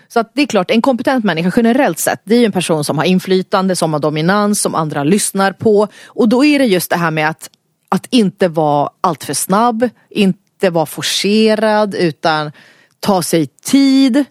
Så 0.08 0.20
att 0.20 0.34
det 0.34 0.42
är 0.42 0.46
klart, 0.46 0.70
en 0.70 0.82
kompetent 0.82 1.24
människa 1.24 1.52
generellt 1.56 1.98
sett, 1.98 2.20
det 2.24 2.34
är 2.34 2.38
ju 2.38 2.44
en 2.44 2.52
person 2.52 2.84
som 2.84 2.98
har 2.98 3.04
inflytande, 3.04 3.76
som 3.76 3.92
har 3.92 4.00
dominans, 4.00 4.62
som 4.62 4.74
andra 4.74 5.04
lyssnar 5.04 5.52
på. 5.52 5.88
Och 6.06 6.28
då 6.28 6.44
är 6.44 6.58
det 6.58 6.64
just 6.64 6.90
det 6.90 6.96
här 6.96 7.11
med 7.11 7.28
att, 7.28 7.50
att 7.88 8.06
inte 8.11 8.48
vara 8.48 8.90
alltför 9.00 9.34
snabb, 9.34 9.88
inte 10.11 10.70
vara 10.70 10.86
forcerad, 10.86 11.94
utan 11.94 12.52
ta 13.01 13.22
sig 13.22 13.46
tid. 13.46 14.24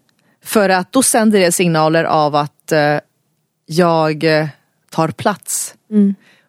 För 0.43 0.69
att 0.69 0.91
då 0.91 1.03
sänder 1.03 1.39
det 1.39 1.51
signaler 1.51 2.03
av 2.03 2.35
att 2.35 2.71
eh, 2.71 2.97
jag 3.65 4.23
eh, 4.23 4.47
tar 4.89 5.07
plats. 5.07 5.75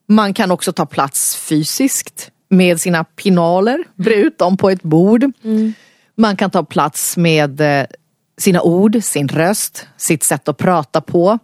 Man 0.08 0.34
kan 0.34 0.50
också 0.50 0.72
ta 0.72 0.86
plats 0.86 1.36
fysiskt 1.36 2.30
med 2.48 2.80
sina 2.80 3.04
pinaler, 3.04 3.84
bre 3.94 4.14
ut 4.14 4.38
dem 4.38 4.56
på 4.56 4.70
ett 4.70 4.82
bord. 4.82 5.24
Man 6.14 6.36
kan 6.36 6.50
ta 6.50 6.64
plats 6.64 7.16
med 7.16 7.60
eh, 7.60 7.86
sina 8.38 8.62
ord, 8.62 8.98
sin 9.02 9.28
röst, 9.28 9.86
sitt 9.96 10.24
sätt 10.24 10.48
att 10.48 10.56
prata 10.58 11.00
på. 11.00 11.38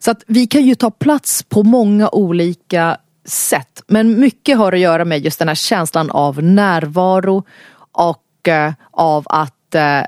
Så 0.00 0.10
att 0.10 0.22
vi 0.26 0.46
kan 0.46 0.62
ju 0.62 0.74
ta 0.74 0.90
plats 0.90 1.42
på 1.42 1.62
många 1.62 2.08
olika 2.08 2.96
sätt. 3.24 3.82
Men 3.86 4.20
mycket 4.20 4.58
har 4.58 4.72
att 4.72 4.78
göra 4.78 5.04
med 5.04 5.24
just 5.24 5.38
den 5.38 5.48
här 5.48 5.54
känslan 5.54 6.10
av 6.10 6.42
närvaro 6.42 7.44
och 7.92 8.48
eh, 8.48 8.72
av 8.90 9.26
att 9.28 9.57
eh, 9.74 10.02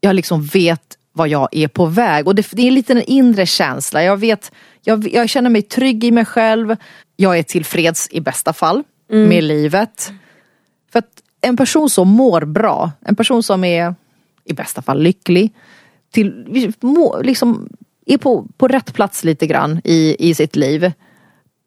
jag 0.00 0.16
liksom 0.16 0.42
vet 0.42 0.98
vad 1.12 1.28
jag 1.28 1.48
är 1.52 1.68
på 1.68 1.86
väg. 1.86 2.26
Och 2.26 2.34
det, 2.34 2.46
det 2.52 2.66
är 2.66 2.70
lite 2.70 2.92
en 2.92 3.02
inre 3.02 3.46
känsla. 3.46 4.02
Jag 4.02 4.16
vet, 4.16 4.52
jag, 4.82 5.08
jag 5.08 5.28
känner 5.28 5.50
mig 5.50 5.62
trygg 5.62 6.04
i 6.04 6.10
mig 6.10 6.24
själv. 6.24 6.76
Jag 7.16 7.38
är 7.38 7.42
tillfreds 7.42 8.08
i 8.10 8.20
bästa 8.20 8.52
fall 8.52 8.82
med 9.08 9.44
livet. 9.44 10.12
För 10.92 10.98
att 10.98 11.22
en 11.40 11.56
person 11.56 11.90
som 11.90 12.08
mår 12.08 12.44
bra, 12.44 12.92
en 13.00 13.16
person 13.16 13.42
som 13.42 13.64
är 13.64 13.94
i 14.44 14.52
bästa 14.52 14.82
fall 14.82 15.02
lycklig, 15.02 15.52
till, 16.10 16.72
må, 16.80 17.22
liksom, 17.22 17.68
är 18.06 18.18
på, 18.18 18.46
på 18.56 18.68
rätt 18.68 18.94
plats 18.94 19.24
lite 19.24 19.46
grann 19.46 19.80
i, 19.84 20.16
i 20.30 20.34
sitt 20.34 20.56
liv. 20.56 20.92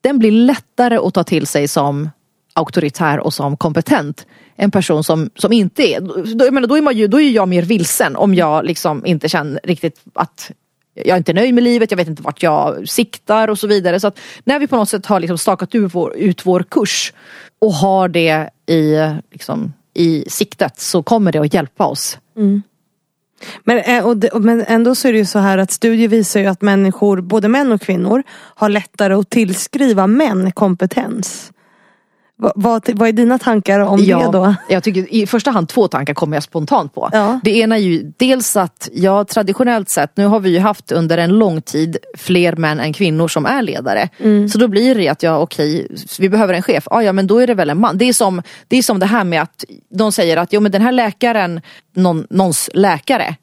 Den 0.02 0.20
blir 0.20 0.32
lättare 0.32 0.98
att 0.98 1.14
ta 1.14 1.24
till 1.24 1.48
sig 1.48 1.68
som 1.68 2.10
auktoritär 2.54 3.20
och 3.20 3.34
som 3.34 3.58
kompetent. 3.58 4.26
En 4.60 4.72
person 4.72 5.04
som, 5.04 5.30
som 5.36 5.54
inte 5.54 5.84
är, 5.84 6.02
då, 6.36 6.46
jag 6.46 6.54
menar, 6.54 6.68
då, 6.68 6.78
är 6.78 6.82
man 6.82 6.98
ju, 6.98 7.08
då 7.08 7.22
är 7.22 7.30
jag 7.30 7.48
mer 7.48 7.64
vilsen 7.64 8.16
om 8.16 8.36
jag 8.36 8.66
liksom 8.66 9.06
inte 9.06 9.30
känner 9.30 9.60
riktigt 9.64 10.02
att 10.14 10.52
jag 10.94 11.08
är 11.08 11.18
inte 11.18 11.34
nöjd 11.34 11.54
med 11.54 11.64
livet, 11.64 11.92
jag 11.92 11.98
vet 11.98 12.08
inte 12.08 12.22
vart 12.24 12.44
jag 12.44 12.90
siktar 12.90 13.48
och 13.48 13.60
så 13.60 13.68
vidare. 13.68 14.00
Så 14.00 14.08
att 14.08 14.20
när 14.44 14.60
vi 14.60 14.68
på 14.68 14.76
något 14.76 14.90
sätt 14.90 15.06
har 15.06 15.20
liksom 15.20 15.38
stakat 15.38 15.76
ut 15.76 15.96
vår, 15.96 16.16
ut 16.16 16.46
vår 16.46 16.64
kurs 16.70 17.14
och 17.60 17.74
har 17.74 18.08
det 18.10 18.50
i, 18.70 18.96
liksom, 19.32 19.74
i 19.94 20.26
siktet 20.30 20.80
så 20.80 21.04
kommer 21.04 21.32
det 21.32 21.40
att 21.40 21.54
hjälpa 21.54 21.86
oss. 21.86 22.18
Mm. 22.38 22.62
Men, 23.64 23.78
eh, 23.80 24.06
och 24.06 24.18
det, 24.18 24.30
och- 24.30 24.42
men 24.42 24.62
ändå 24.68 24.96
så 24.96 25.08
är 25.08 25.12
det 25.12 25.18
ju 25.18 25.26
så 25.26 25.40
här 25.40 25.58
att 25.58 25.72
studier 25.72 26.08
visar 26.08 26.40
ju 26.40 26.46
att 26.46 26.62
människor, 26.62 27.22
både 27.22 27.48
män 27.48 27.72
och 27.72 27.82
kvinnor, 27.82 28.24
har 28.32 28.70
lättare 28.70 29.14
att 29.14 29.30
tillskriva 29.30 30.08
män 30.08 30.52
kompetens. 30.52 31.52
Vad, 32.40 32.52
vad, 32.56 32.90
vad 32.94 33.08
är 33.08 33.14
dina 33.14 33.38
tankar 33.38 33.80
om 33.80 34.06
det 34.06 34.30
då? 34.32 34.56
Jag 34.70 34.84
tycker 34.84 35.14
i 35.14 35.28
första 35.28 35.52
hand 35.52 35.70
två 35.70 35.88
tankar 35.88 36.14
kommer 36.14 36.38
jag 36.38 36.44
spontant 36.44 36.94
på. 36.94 37.10
Ja. 37.12 37.40
Det 37.44 37.58
ena 37.58 37.76
är 37.76 37.80
ju 37.80 38.14
dels 38.18 38.56
att 38.56 38.90
ja, 38.94 39.24
traditionellt 39.24 39.90
sett, 39.90 40.18
nu 40.18 40.26
har 40.26 40.40
vi 40.40 40.50
ju 40.50 40.60
haft 40.60 40.92
under 40.92 41.18
en 41.18 41.30
lång 41.30 41.62
tid 41.62 41.98
fler 42.18 42.56
män 42.56 42.80
än 42.80 42.94
kvinnor 42.94 43.28
som 43.28 43.46
är 43.46 43.62
ledare. 43.62 44.10
Mm. 44.20 44.50
Så 44.50 44.58
då 44.58 44.68
blir 44.68 44.96
det 44.96 45.08
att 45.08 45.24
ja 45.24 45.38
okej, 45.38 45.88
vi 46.20 46.30
behöver 46.30 46.54
en 46.54 46.62
chef. 46.62 46.88
Ah, 46.88 47.02
ja 47.02 47.14
men 47.14 47.28
då 47.28 47.40
är 47.40 47.48
det 47.48 47.54
väl 47.54 47.70
en 47.70 47.80
man. 47.80 47.98
Det 47.98 48.06
är 48.06 48.14
som 48.14 48.42
det, 48.68 48.78
är 48.78 48.82
som 48.82 49.00
det 49.00 49.06
här 49.06 49.24
med 49.24 49.42
att 49.42 49.66
de 49.90 50.12
säger 50.12 50.38
att 50.38 50.54
jo 50.54 50.62
men 50.62 50.72
den 50.72 50.82
här 50.82 50.92
läkaren, 50.92 51.62
någon, 51.96 52.28
någons 52.30 52.70
läkare. 52.74 53.36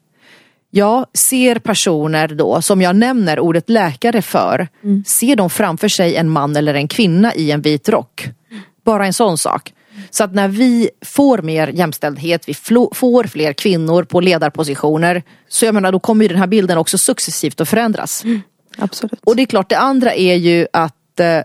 Jag 0.71 1.05
ser 1.29 1.59
personer 1.59 2.27
då, 2.27 2.61
som 2.61 2.81
jag 2.81 2.95
nämner 2.95 3.39
ordet 3.39 3.69
läkare 3.69 4.21
för, 4.21 4.67
ser 5.05 5.35
de 5.35 5.49
framför 5.49 5.87
sig 5.87 6.15
en 6.15 6.29
man 6.29 6.55
eller 6.55 6.73
en 6.73 6.87
kvinna 6.87 7.33
i 7.35 7.51
en 7.51 7.61
vit 7.61 7.89
rock. 7.89 8.29
Bara 8.85 9.05
en 9.05 9.13
sån 9.13 9.37
sak. 9.37 9.73
Så 10.09 10.23
att 10.23 10.33
när 10.33 10.47
vi 10.47 10.89
får 11.05 11.37
mer 11.37 11.67
jämställdhet, 11.67 12.49
vi 12.49 12.53
får 12.93 13.23
fler 13.27 13.53
kvinnor 13.53 14.03
på 14.03 14.21
ledarpositioner, 14.21 15.23
så 15.47 15.65
jag 15.65 15.75
menar 15.75 15.91
då 15.91 15.99
kommer 15.99 16.25
ju 16.25 16.29
den 16.29 16.37
här 16.37 16.47
bilden 16.47 16.77
också 16.77 16.97
successivt 16.97 17.61
att 17.61 17.69
förändras. 17.69 18.23
Absolut. 18.77 19.19
Och 19.23 19.35
det 19.35 19.41
är 19.41 19.45
klart, 19.45 19.69
det 19.69 19.77
andra 19.77 20.13
är 20.13 20.35
ju 20.35 20.67
att 20.73 21.19
eh, 21.19 21.41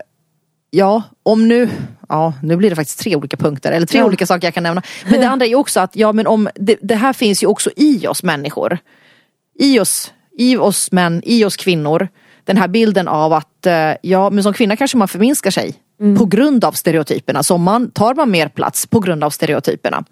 Ja, 0.73 1.03
om 1.23 1.47
nu, 1.47 1.69
ja 2.09 2.33
nu 2.43 2.55
blir 2.57 2.69
det 2.69 2.75
faktiskt 2.75 2.99
tre 2.99 3.15
olika 3.15 3.37
punkter, 3.37 3.71
eller 3.71 3.87
tre 3.87 3.99
Ja. 3.99 4.05
olika 4.05 4.25
saker 4.25 4.47
jag 4.47 4.53
kan 4.53 4.63
nämna. 4.63 4.81
Men 5.09 5.19
det 5.19 5.29
andra 5.29 5.45
är 5.45 5.55
också 5.55 5.79
att, 5.79 5.95
ja 5.95 6.11
men 6.11 6.27
om, 6.27 6.49
det, 6.55 6.77
det 6.81 6.95
här 6.95 7.13
finns 7.13 7.43
ju 7.43 7.47
också 7.47 7.69
i 7.75 8.07
oss 8.07 8.23
människor. 8.23 8.77
I 9.59 9.79
oss, 9.79 10.13
i 10.37 10.57
oss 10.57 10.91
män, 10.91 11.21
i 11.25 11.45
oss 11.45 11.55
kvinnor. 11.57 12.07
Den 12.43 12.57
här 12.57 12.67
bilden 12.67 13.07
av 13.07 13.33
att, 13.33 13.65
eh, 13.65 13.91
ja 14.01 14.29
men 14.29 14.43
som 14.43 14.53
kvinna 14.53 14.75
kanske 14.75 14.97
man 14.97 15.07
förminskar 15.07 15.51
sig 15.51 15.73
mm. 16.01 16.17
på 16.17 16.25
grund 16.25 16.65
av 16.65 16.71
stereotyperna. 16.71 17.43
Så 17.43 17.57
man, 17.57 17.91
tar 17.91 18.15
man 18.15 18.31
mer 18.31 18.47
plats 18.47 18.87
på 18.87 18.99
grund 18.99 19.23
av 19.23 19.29
stereotyperna. 19.29 20.03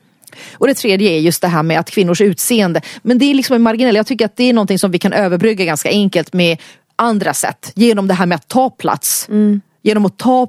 Och 0.53 0.67
det 0.67 0.73
tredje 0.73 1.11
är 1.11 1.19
just 1.19 1.41
det 1.41 1.47
här 1.47 1.63
med 1.63 1.79
att 1.79 1.91
kvinnors 1.91 2.21
utseende, 2.21 2.81
men 3.01 3.17
det 3.17 3.25
är 3.25 3.33
liksom 3.33 3.55
en 3.55 3.61
marginell, 3.61 3.95
jag 3.95 4.07
tycker 4.07 4.25
att 4.25 4.35
det 4.35 4.43
är 4.43 4.53
någonting 4.53 4.79
som 4.79 4.91
vi 4.91 4.99
kan 4.99 5.13
överbrygga 5.13 5.65
ganska 5.65 5.89
enkelt 5.89 6.33
med 6.33 6.57
andra 6.95 7.33
sätt. 7.33 7.71
Genom 7.75 8.07
det 8.07 8.13
här 8.13 8.25
med 8.25 8.35
att 8.35 8.47
ta 8.47 8.69
plats. 8.69 9.29
Mm. 9.29 9.61
Genom 9.81 10.05
att 10.05 10.17
ta 10.17 10.47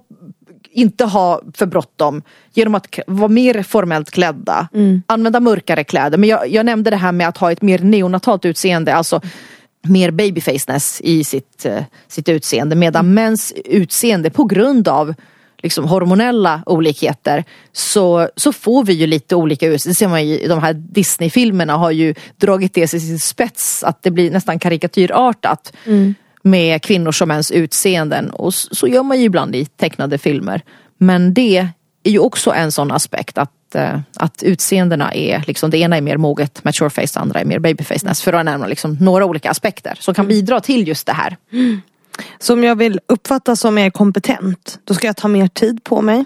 inte 0.72 1.04
ha 1.04 1.42
för 1.54 1.66
bråttom 1.66 2.22
genom 2.52 2.74
att 2.74 2.98
vara 3.06 3.28
mer 3.28 3.62
formellt 3.62 4.10
klädda. 4.10 4.68
Mm. 4.74 5.02
Använda 5.06 5.40
mörkare 5.40 5.84
kläder. 5.84 6.18
Men 6.18 6.28
jag, 6.28 6.48
jag, 6.48 6.66
nämnde 6.66 6.90
det 6.90 6.96
här 6.96 7.12
med 7.12 7.28
att 7.28 7.36
ha 7.36 7.52
ett 7.52 7.62
mer 7.62 7.78
neonatalt 7.78 8.44
utseende. 8.44 8.94
Alltså 8.94 9.20
mer 9.82 10.10
babyfaceness 10.10 11.00
i 11.00 11.24
sitt, 11.24 11.66
uh, 11.66 11.82
sitt 12.08 12.28
utseende. 12.28 12.76
Medan 12.76 13.04
mm. 13.04 13.14
mäns 13.14 13.52
utseende 13.64 14.30
på 14.30 14.44
grund 14.44 14.88
av 14.88 15.14
liksom 15.62 15.84
hormonella 15.84 16.62
olikheter 16.66 17.44
så, 17.72 18.28
så 18.36 18.52
får 18.52 18.84
vi 18.84 18.92
ju 18.92 19.06
lite 19.06 19.36
olika 19.36 19.66
utseende. 19.66 19.90
Det 19.90 19.98
ser 19.98 20.08
man 20.08 20.26
ju, 20.26 20.48
de 20.48 20.58
här 20.62 20.72
Disney-filmerna 20.72 21.76
har 21.76 21.90
ju 21.90 22.14
dragit 22.36 22.74
det 22.74 22.86
till 22.86 23.00
sin 23.00 23.18
spets. 23.18 23.84
Att 23.84 24.02
det 24.02 24.10
blir 24.10 24.30
nästan 24.30 24.58
karikatyrartat. 24.58 25.72
Mm 25.86 26.14
med 26.42 26.82
kvinnors 26.82 27.22
och 27.22 27.28
mäns 27.28 27.50
utseenden. 27.50 28.30
Och 28.30 28.54
så 28.54 28.88
gör 28.88 29.02
man 29.02 29.18
ju 29.18 29.24
ibland 29.24 29.56
i 29.56 29.64
tecknade 29.64 30.18
filmer. 30.18 30.62
Men 30.98 31.34
det 31.34 31.68
är 32.02 32.10
ju 32.10 32.18
också 32.18 32.52
en 32.52 32.72
sån 32.72 32.92
aspekt 32.92 33.38
att, 33.38 33.52
eh, 33.74 34.00
att 34.16 34.42
utseendena 34.42 35.14
är, 35.14 35.44
liksom, 35.46 35.70
det 35.70 35.78
ena 35.78 35.96
är 35.96 36.00
mer 36.00 36.16
moget 36.16 36.64
mature 36.64 36.90
face, 36.90 37.02
det 37.14 37.20
andra 37.20 37.40
är 37.40 37.44
mer 37.44 37.58
babyfaceness. 37.58 38.22
För 38.22 38.32
att 38.32 38.44
nämna 38.44 38.66
liksom, 38.66 38.96
några 39.00 39.24
olika 39.24 39.50
aspekter 39.50 39.98
som 40.00 40.14
kan 40.14 40.28
bidra 40.28 40.60
till 40.60 40.88
just 40.88 41.06
det 41.06 41.12
här. 41.12 41.36
Så 42.38 42.52
om 42.52 42.64
jag 42.64 42.76
vill 42.76 43.00
uppfattas 43.06 43.60
som 43.60 43.74
mer 43.74 43.90
kompetent, 43.90 44.78
då 44.84 44.94
ska 44.94 45.06
jag 45.06 45.16
ta 45.16 45.28
mer 45.28 45.48
tid 45.48 45.84
på 45.84 46.02
mig. 46.02 46.24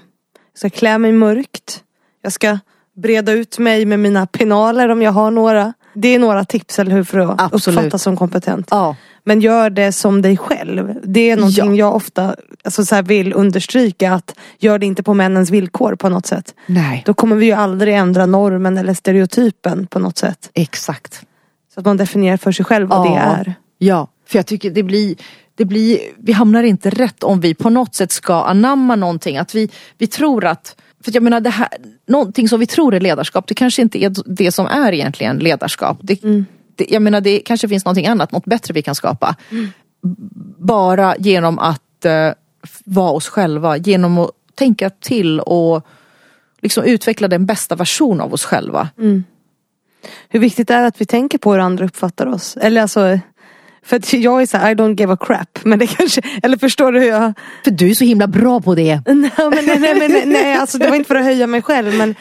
Jag 0.53 0.59
ska 0.59 0.70
klä 0.70 0.99
mig 0.99 1.12
mörkt. 1.12 1.82
Jag 2.22 2.32
ska 2.32 2.59
breda 2.97 3.32
ut 3.32 3.59
mig 3.59 3.84
med 3.84 3.99
mina 4.01 4.26
pinaler 4.26 4.88
om 4.88 5.03
jag 5.03 5.12
har 5.12 5.30
några. 5.30 5.72
Det 5.95 6.09
är 6.09 6.18
några 6.18 6.45
tips, 6.45 6.78
eller 6.78 6.90
hur? 6.90 7.05
För 7.05 7.18
att 7.18 7.40
Absolut. 7.53 7.78
uppfattas 7.78 8.03
som 8.03 8.16
kompetent. 8.16 8.68
Ja. 8.70 8.97
Men 9.24 9.40
gör 9.40 9.70
det 9.70 9.92
som 9.92 10.22
dig 10.22 10.36
själv. 10.36 10.95
Det 11.05 11.30
är 11.30 11.36
någonting 11.36 11.76
ja. 11.76 11.86
jag 11.86 11.95
ofta 11.95 12.36
alltså 12.64 12.84
så 12.84 13.03
vill 13.03 13.32
understryka. 13.32 14.12
att 14.12 14.34
Gör 14.59 14.78
det 14.78 14.86
inte 14.86 15.03
på 15.03 15.14
männens 15.14 15.51
villkor 15.51 15.97
på 15.97 16.09
något 16.09 16.26
sätt. 16.26 16.55
Nej. 16.66 17.03
Då 17.07 17.14
kommer 17.14 17.36
vi 17.36 17.47
ju 17.47 17.53
aldrig 17.53 17.95
ändra 17.95 18.26
normen 18.26 18.78
eller 18.78 18.95
stereotypen 18.95 19.86
på 19.86 19.99
något 19.99 20.18
sätt. 20.18 20.51
Exakt. 20.55 21.26
Så 21.74 21.80
att 21.80 21.86
man 21.86 21.97
definierar 21.97 22.36
för 22.36 22.53
sig 22.53 22.64
själv 22.64 22.88
vad 22.88 23.07
ja. 23.07 23.11
det 23.11 23.18
är. 23.18 23.55
Ja, 23.78 24.09
för 24.26 24.38
jag 24.38 24.47
tycker 24.47 24.70
det 24.70 24.82
blir 24.82 25.16
det 25.57 25.64
blir, 25.64 25.99
vi 26.16 26.32
hamnar 26.32 26.62
inte 26.62 26.90
rätt 26.90 27.22
om 27.22 27.40
vi 27.40 27.55
på 27.55 27.70
något 27.70 27.95
sätt 27.95 28.12
ska 28.12 28.45
anamma 28.45 28.97
någonting. 28.97 29.38
Att 29.38 29.55
vi, 29.55 29.70
vi 29.99 30.07
tror 30.07 30.45
att 30.45 30.76
för 31.05 31.14
jag 31.14 31.22
menar, 31.22 31.40
det 31.40 31.50
här, 31.50 31.68
någonting 32.07 32.48
som 32.48 32.61
vi 32.61 32.66
tror 32.66 32.94
är 32.94 33.00
ledarskap, 33.00 33.46
det 33.46 33.55
kanske 33.55 33.82
inte 33.82 34.05
är 34.05 34.12
det 34.26 34.52
som 34.52 34.66
är 34.66 34.92
egentligen 34.92 35.38
ledarskap. 35.38 35.98
Det, 36.00 36.22
mm. 36.22 36.46
det, 36.76 36.86
jag 36.90 37.02
menar, 37.02 37.20
det 37.20 37.38
kanske 37.38 37.68
finns 37.68 37.84
någonting 37.84 38.07
annat, 38.07 38.32
något 38.32 38.44
bättre 38.44 38.74
vi 38.74 38.82
kan 38.82 38.94
skapa. 38.94 39.36
Mm. 39.50 39.68
Bara 40.59 41.16
genom 41.16 41.59
att 41.59 42.07
uh, 42.07 42.32
vara 42.84 43.11
oss 43.11 43.28
själva, 43.28 43.76
genom 43.76 44.18
att 44.18 44.30
tänka 44.55 44.90
till 44.90 45.40
och 45.40 45.86
liksom 46.62 46.84
utveckla 46.84 47.28
den 47.28 47.46
bästa 47.46 47.76
version 47.76 48.20
av 48.20 48.32
oss 48.32 48.44
själva. 48.44 48.88
Mm. 48.98 49.24
Hur 50.28 50.40
viktigt 50.40 50.70
är 50.70 50.80
det 50.80 50.86
att 50.86 51.00
vi 51.00 51.07
tänker 51.07 51.38
på 51.38 51.52
hur 51.52 51.61
andra 51.61 51.84
uppfattar 51.84 52.26
oss? 52.26 52.57
Eller 52.57 52.82
alltså 52.82 53.18
för 53.85 53.97
att 53.97 54.12
jag 54.12 54.43
är 54.43 54.47
såhär, 54.47 54.70
I 54.70 54.74
don't 54.74 55.01
give 55.01 55.12
a 55.12 55.16
crap. 55.20 55.59
Men 55.64 55.78
det 55.78 55.87
kanske, 55.87 56.20
eller 56.43 56.57
förstår 56.57 56.93
du 56.93 57.01
hur 57.01 57.09
jag... 57.09 57.32
För 57.64 57.70
du 57.70 57.91
är 57.91 57.95
så 57.95 58.05
himla 58.05 58.26
bra 58.26 58.61
på 58.61 58.74
det. 58.74 59.01
nej, 59.07 59.30
men, 59.37 59.64
nej, 59.66 59.78
nej, 59.78 60.09
nej, 60.09 60.22
nej, 60.26 60.57
alltså 60.57 60.78
det 60.78 60.89
var 60.89 60.97
inte 60.97 61.09
för 61.09 61.14
att 61.14 61.24
höja 61.24 61.47
mig 61.47 61.62
själv 61.62 61.95
men 61.95 62.14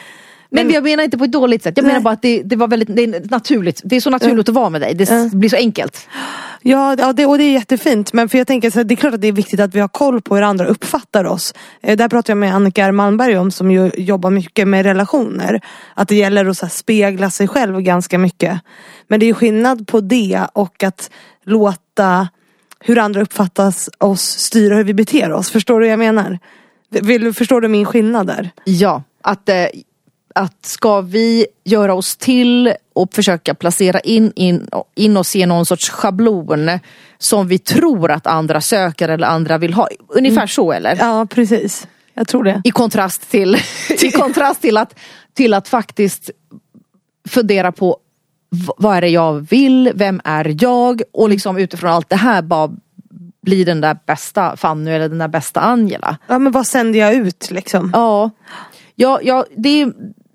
men, 0.54 0.66
men 0.66 0.74
jag 0.74 0.84
menar 0.84 1.04
inte 1.04 1.18
på 1.18 1.24
ett 1.24 1.32
dåligt 1.32 1.62
sätt. 1.62 1.76
Jag 1.76 1.84
Nej. 1.84 1.92
menar 1.92 2.04
bara 2.04 2.14
att 2.14 2.22
det, 2.22 2.42
det 2.42 2.56
var 2.56 2.68
väldigt 2.68 2.96
det 2.96 3.04
är 3.04 3.30
naturligt. 3.30 3.80
Det 3.84 3.96
är 3.96 4.00
så 4.00 4.10
naturligt 4.10 4.48
att 4.48 4.54
vara 4.54 4.70
med 4.70 4.80
dig. 4.80 4.94
Det 4.94 5.10
ja. 5.10 5.30
blir 5.32 5.48
så 5.48 5.56
enkelt. 5.56 6.08
Ja, 6.62 6.96
ja 6.98 7.12
det, 7.12 7.26
och 7.26 7.38
det 7.38 7.44
är 7.44 7.52
jättefint. 7.52 8.12
Men 8.12 8.28
för 8.28 8.38
jag 8.38 8.46
tänker 8.46 8.70
så 8.70 8.78
här, 8.78 8.84
det 8.84 8.94
är 8.94 8.96
klart 8.96 9.14
att 9.14 9.20
det 9.20 9.28
är 9.28 9.32
viktigt 9.32 9.60
att 9.60 9.74
vi 9.74 9.80
har 9.80 9.88
koll 9.88 10.22
på 10.22 10.34
hur 10.34 10.42
andra 10.42 10.66
uppfattar 10.66 11.24
oss. 11.24 11.54
Eh, 11.82 11.96
där 11.96 12.08
pratar 12.08 12.30
jag 12.30 12.38
med 12.38 12.54
Annika 12.54 12.84
R 12.84 12.92
Malmberg 12.92 13.38
om 13.38 13.50
som 13.50 13.70
ju 13.70 13.90
jobbar 13.96 14.30
mycket 14.30 14.68
med 14.68 14.84
relationer. 14.84 15.60
Att 15.94 16.08
det 16.08 16.14
gäller 16.14 16.46
att 16.46 16.58
så 16.58 16.66
här, 16.66 16.70
spegla 16.70 17.30
sig 17.30 17.48
själv 17.48 17.80
ganska 17.80 18.18
mycket. 18.18 18.60
Men 19.08 19.20
det 19.20 19.26
är 19.26 19.34
skillnad 19.34 19.86
på 19.86 20.00
det 20.00 20.46
och 20.52 20.82
att 20.82 21.10
låta 21.44 22.28
hur 22.80 22.98
andra 22.98 23.22
uppfattas 23.22 23.90
oss 23.98 24.22
styra 24.22 24.76
hur 24.76 24.84
vi 24.84 24.94
beter 24.94 25.32
oss. 25.32 25.50
Förstår 25.50 25.80
du 25.80 25.86
vad 25.86 25.92
jag 25.92 25.98
menar? 25.98 26.38
Vill, 26.90 27.32
förstår 27.32 27.60
du 27.60 27.68
min 27.68 27.86
skillnad 27.86 28.26
där? 28.26 28.50
Ja, 28.64 29.02
att 29.22 29.48
eh, 29.48 29.66
att 30.34 30.66
ska 30.66 31.00
vi 31.00 31.46
göra 31.64 31.94
oss 31.94 32.16
till 32.16 32.74
och 32.92 33.14
försöka 33.14 33.54
placera 33.54 34.00
in, 34.00 34.32
in, 34.36 34.68
in 34.94 35.16
oss 35.16 35.36
i 35.36 35.46
någon 35.46 35.66
sorts 35.66 35.90
schablon 35.90 36.70
som 37.18 37.48
vi 37.48 37.58
tror 37.58 38.10
att 38.10 38.26
andra 38.26 38.60
söker 38.60 39.08
eller 39.08 39.26
andra 39.26 39.58
vill 39.58 39.74
ha. 39.74 39.88
Ungefär 40.08 40.36
mm. 40.36 40.48
så 40.48 40.72
eller? 40.72 40.96
Ja 40.96 41.26
precis. 41.30 41.86
Jag 42.14 42.28
tror 42.28 42.44
det. 42.44 42.62
I 42.64 42.70
kontrast 42.70 43.30
till, 43.30 43.56
i 44.02 44.10
kontrast 44.10 44.62
till, 44.62 44.76
att, 44.76 44.94
till 45.34 45.54
att 45.54 45.68
faktiskt 45.68 46.30
fundera 47.28 47.72
på 47.72 47.98
vad 48.76 48.96
är 48.96 49.00
det 49.00 49.08
jag 49.08 49.50
vill, 49.50 49.92
vem 49.94 50.20
är 50.24 50.56
jag 50.60 51.02
och 51.12 51.28
liksom 51.28 51.58
utifrån 51.58 51.90
allt 51.90 52.08
det 52.08 52.16
här 52.16 52.42
bara 52.42 52.70
bli 53.42 53.64
den 53.64 53.80
där 53.80 53.96
bästa 54.06 54.56
Fanny 54.56 54.90
eller 54.90 55.08
den 55.08 55.18
där 55.18 55.28
bästa 55.28 55.60
Angela. 55.60 56.16
Ja 56.26 56.38
men 56.38 56.52
vad 56.52 56.66
sänder 56.66 56.98
jag 56.98 57.14
ut 57.14 57.50
liksom? 57.50 57.90
Ja. 57.92 58.30
Ja, 58.94 59.20
ja 59.22 59.46
det, 59.56 59.86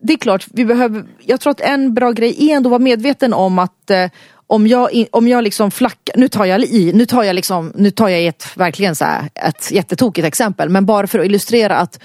det 0.01 0.13
är 0.13 0.17
klart, 0.17 0.47
vi 0.51 0.65
behöver, 0.65 1.05
jag 1.19 1.39
tror 1.39 1.51
att 1.51 1.61
en 1.61 1.93
bra 1.93 2.11
grej 2.11 2.49
är 2.49 2.55
ändå 2.55 2.67
att 2.67 2.71
vara 2.71 2.79
medveten 2.79 3.33
om 3.33 3.59
att 3.59 3.89
eh, 3.89 4.09
om 4.47 4.67
jag, 4.67 5.05
om 5.11 5.27
jag 5.27 5.43
liksom 5.43 5.71
flackar, 5.71 6.17
nu 6.17 6.27
tar 6.27 6.45
jag 6.45 6.61
i, 6.61 6.93
nu 6.93 7.05
tar 7.05 7.23
jag 7.23 7.33
liksom, 7.35 7.73
nu 7.75 7.91
tar 7.91 8.09
jag 8.09 8.25
ett, 8.25 8.57
verkligen 8.57 8.95
så 8.95 9.05
här, 9.05 9.29
ett 9.35 9.71
jättetokigt 9.71 10.27
exempel, 10.27 10.69
men 10.69 10.85
bara 10.85 11.07
för 11.07 11.19
att 11.19 11.25
illustrera 11.25 11.77
att, 11.77 11.99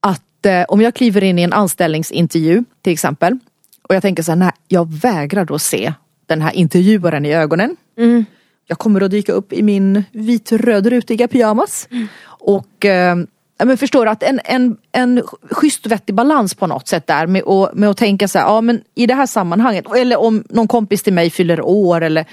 att 0.00 0.46
eh, 0.46 0.62
om 0.68 0.80
jag 0.80 0.94
kliver 0.94 1.24
in 1.24 1.38
i 1.38 1.42
en 1.42 1.52
anställningsintervju 1.52 2.64
till 2.82 2.92
exempel 2.92 3.38
och 3.82 3.94
jag 3.94 4.02
tänker 4.02 4.22
så 4.22 4.32
här, 4.32 4.36
nej, 4.36 4.52
jag 4.68 4.92
vägrar 4.92 5.44
då 5.44 5.58
se 5.58 5.92
den 6.26 6.42
här 6.42 6.52
intervjuaren 6.52 7.26
i 7.26 7.34
ögonen. 7.34 7.76
Mm. 7.98 8.24
Jag 8.66 8.78
kommer 8.78 9.00
att 9.00 9.10
dyka 9.10 9.32
upp 9.32 9.52
i 9.52 9.62
min 9.62 10.04
vit-rödrutiga 10.12 11.28
pyjamas 11.28 11.88
mm. 11.90 12.08
och 12.24 12.84
eh, 12.84 13.16
men 13.64 13.76
förstår 13.76 14.06
att 14.06 14.22
en, 14.22 14.40
en, 14.44 14.76
en 14.92 15.22
schysst 15.50 15.86
vettig 15.86 16.14
balans 16.14 16.54
på 16.54 16.66
något 16.66 16.88
sätt 16.88 17.06
där 17.06 17.26
med, 17.26 17.42
och, 17.42 17.70
med 17.74 17.90
att 17.90 17.96
tänka 17.96 18.28
så 18.28 18.38
här, 18.38 18.46
ja 18.46 18.60
men 18.60 18.80
i 18.94 19.06
det 19.06 19.14
här 19.14 19.26
sammanhanget, 19.26 19.84
eller 19.96 20.20
om 20.20 20.44
någon 20.48 20.68
kompis 20.68 21.02
till 21.02 21.12
mig 21.12 21.30
fyller 21.30 21.60
år 21.60 22.00
eller, 22.00 22.24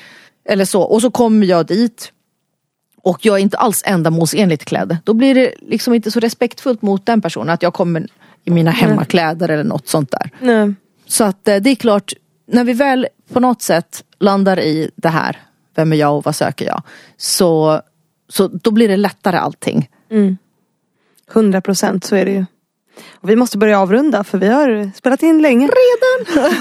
eller 0.49 0.65
så 0.65 0.81
och 0.81 1.01
så 1.01 1.11
kommer 1.11 1.47
jag 1.47 1.65
dit 1.65 2.11
och 3.01 3.25
jag 3.25 3.37
är 3.37 3.41
inte 3.41 3.57
alls 3.57 3.83
ändamålsenligt 3.85 4.65
klädd. 4.65 4.97
Då 5.03 5.13
blir 5.13 5.35
det 5.35 5.53
liksom 5.61 5.93
inte 5.93 6.11
så 6.11 6.19
respektfullt 6.19 6.81
mot 6.81 7.05
den 7.05 7.21
personen 7.21 7.49
att 7.49 7.63
jag 7.63 7.73
kommer 7.73 8.07
i 8.43 8.51
mina 8.51 8.71
hemmakläder 8.71 9.49
eller 9.49 9.63
något 9.63 9.87
sånt 9.87 10.11
där. 10.11 10.29
Nej. 10.39 10.73
Så 11.09 11.23
att 11.23 11.47
eh, 11.47 11.55
det 11.55 11.69
är 11.69 11.75
klart, 11.75 12.13
när 12.45 12.63
vi 12.63 12.73
väl 12.73 13.07
på 13.33 13.39
något 13.39 13.61
sätt 13.61 14.03
landar 14.19 14.59
i 14.59 14.91
det 14.95 15.09
här, 15.09 15.37
vem 15.75 15.93
är 15.93 15.97
jag 15.97 16.17
och 16.17 16.25
vad 16.25 16.35
söker 16.35 16.65
jag? 16.65 16.81
Så, 17.17 17.81
så 18.29 18.47
då 18.47 18.71
blir 18.71 18.87
det 18.87 18.97
lättare 18.97 19.37
allting. 19.37 19.89
Mm. 20.11 20.37
100 21.31 21.61
procent, 21.61 22.03
så 22.03 22.15
är 22.15 22.25
det 22.25 22.31
ju. 22.31 22.45
Och 23.21 23.29
vi 23.29 23.35
måste 23.35 23.57
börja 23.57 23.79
avrunda 23.79 24.23
för 24.23 24.37
vi 24.37 24.47
har 24.47 24.91
spelat 24.97 25.23
in 25.23 25.41
länge. 25.41 25.67
Redan! 25.67 26.53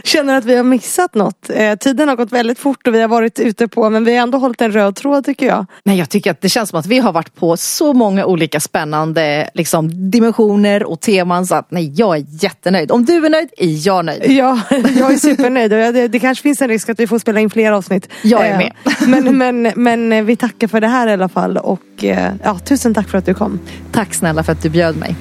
Känner 0.04 0.38
att 0.38 0.44
vi 0.44 0.56
har 0.56 0.64
missat 0.64 1.14
något. 1.14 1.50
Eh, 1.50 1.74
tiden 1.74 2.08
har 2.08 2.16
gått 2.16 2.32
väldigt 2.32 2.58
fort 2.58 2.86
och 2.86 2.94
vi 2.94 3.00
har 3.00 3.08
varit 3.08 3.40
ute 3.40 3.68
på 3.68 3.90
men 3.90 4.04
vi 4.04 4.16
har 4.16 4.22
ändå 4.22 4.38
hållit 4.38 4.60
en 4.60 4.72
röd 4.72 4.96
tråd 4.96 5.24
tycker 5.24 5.46
jag. 5.46 5.66
Nej 5.84 5.98
jag 5.98 6.10
tycker 6.10 6.30
att 6.30 6.40
det 6.40 6.48
känns 6.48 6.70
som 6.70 6.78
att 6.78 6.86
vi 6.86 6.98
har 6.98 7.12
varit 7.12 7.34
på 7.34 7.56
så 7.56 7.92
många 7.92 8.26
olika 8.26 8.60
spännande 8.60 9.50
liksom, 9.54 10.10
dimensioner 10.10 10.84
och 10.84 11.00
teman 11.00 11.46
så 11.46 11.54
att 11.54 11.70
nej 11.70 11.92
jag 11.96 12.16
är 12.16 12.24
jättenöjd. 12.28 12.90
Om 12.90 13.04
du 13.04 13.26
är 13.26 13.30
nöjd 13.30 13.48
är 13.56 13.86
jag 13.86 14.04
nöjd. 14.04 14.30
Ja, 14.30 14.60
jag 14.70 15.12
är 15.12 15.18
supernöjd 15.18 15.72
och 15.72 15.78
det, 15.78 16.08
det 16.08 16.20
kanske 16.20 16.42
finns 16.42 16.62
en 16.62 16.68
risk 16.68 16.88
att 16.88 17.00
vi 17.00 17.06
får 17.06 17.18
spela 17.18 17.40
in 17.40 17.50
fler 17.50 17.72
avsnitt. 17.72 18.08
Jag 18.22 18.46
är 18.46 18.52
eh, 18.52 18.58
med. 18.58 18.72
men, 19.08 19.38
men, 19.38 19.72
men 19.76 20.26
vi 20.26 20.36
tackar 20.36 20.68
för 20.68 20.80
det 20.80 20.88
här 20.88 21.08
i 21.08 21.12
alla 21.12 21.28
fall 21.28 21.58
och 21.58 22.04
eh, 22.04 22.32
ja, 22.44 22.58
tusen 22.58 22.94
tack 22.94 23.08
för 23.08 23.18
att 23.18 23.26
du 23.26 23.34
kom. 23.34 23.60
Tack 23.92 24.14
snälla 24.14 24.42
för 24.42 24.52
att 24.52 24.62
du 24.62 24.68
bjöd 24.68 24.96
mig. 24.96 25.16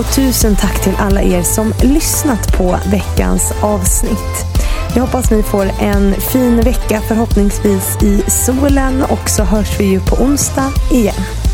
Och 0.00 0.14
tusen 0.14 0.56
tack 0.56 0.82
till 0.82 0.96
alla 0.98 1.22
er 1.22 1.42
som 1.42 1.74
lyssnat 1.82 2.58
på 2.58 2.78
veckans 2.90 3.52
avsnitt. 3.62 4.46
Jag 4.94 5.02
hoppas 5.02 5.30
ni 5.30 5.42
får 5.42 5.70
en 5.80 6.14
fin 6.14 6.60
vecka 6.60 7.00
förhoppningsvis 7.08 8.02
i 8.02 8.22
solen 8.30 9.02
och 9.02 9.30
så 9.30 9.44
hörs 9.44 9.80
vi 9.80 9.84
ju 9.84 10.00
på 10.00 10.16
onsdag 10.16 10.72
igen. 10.90 11.49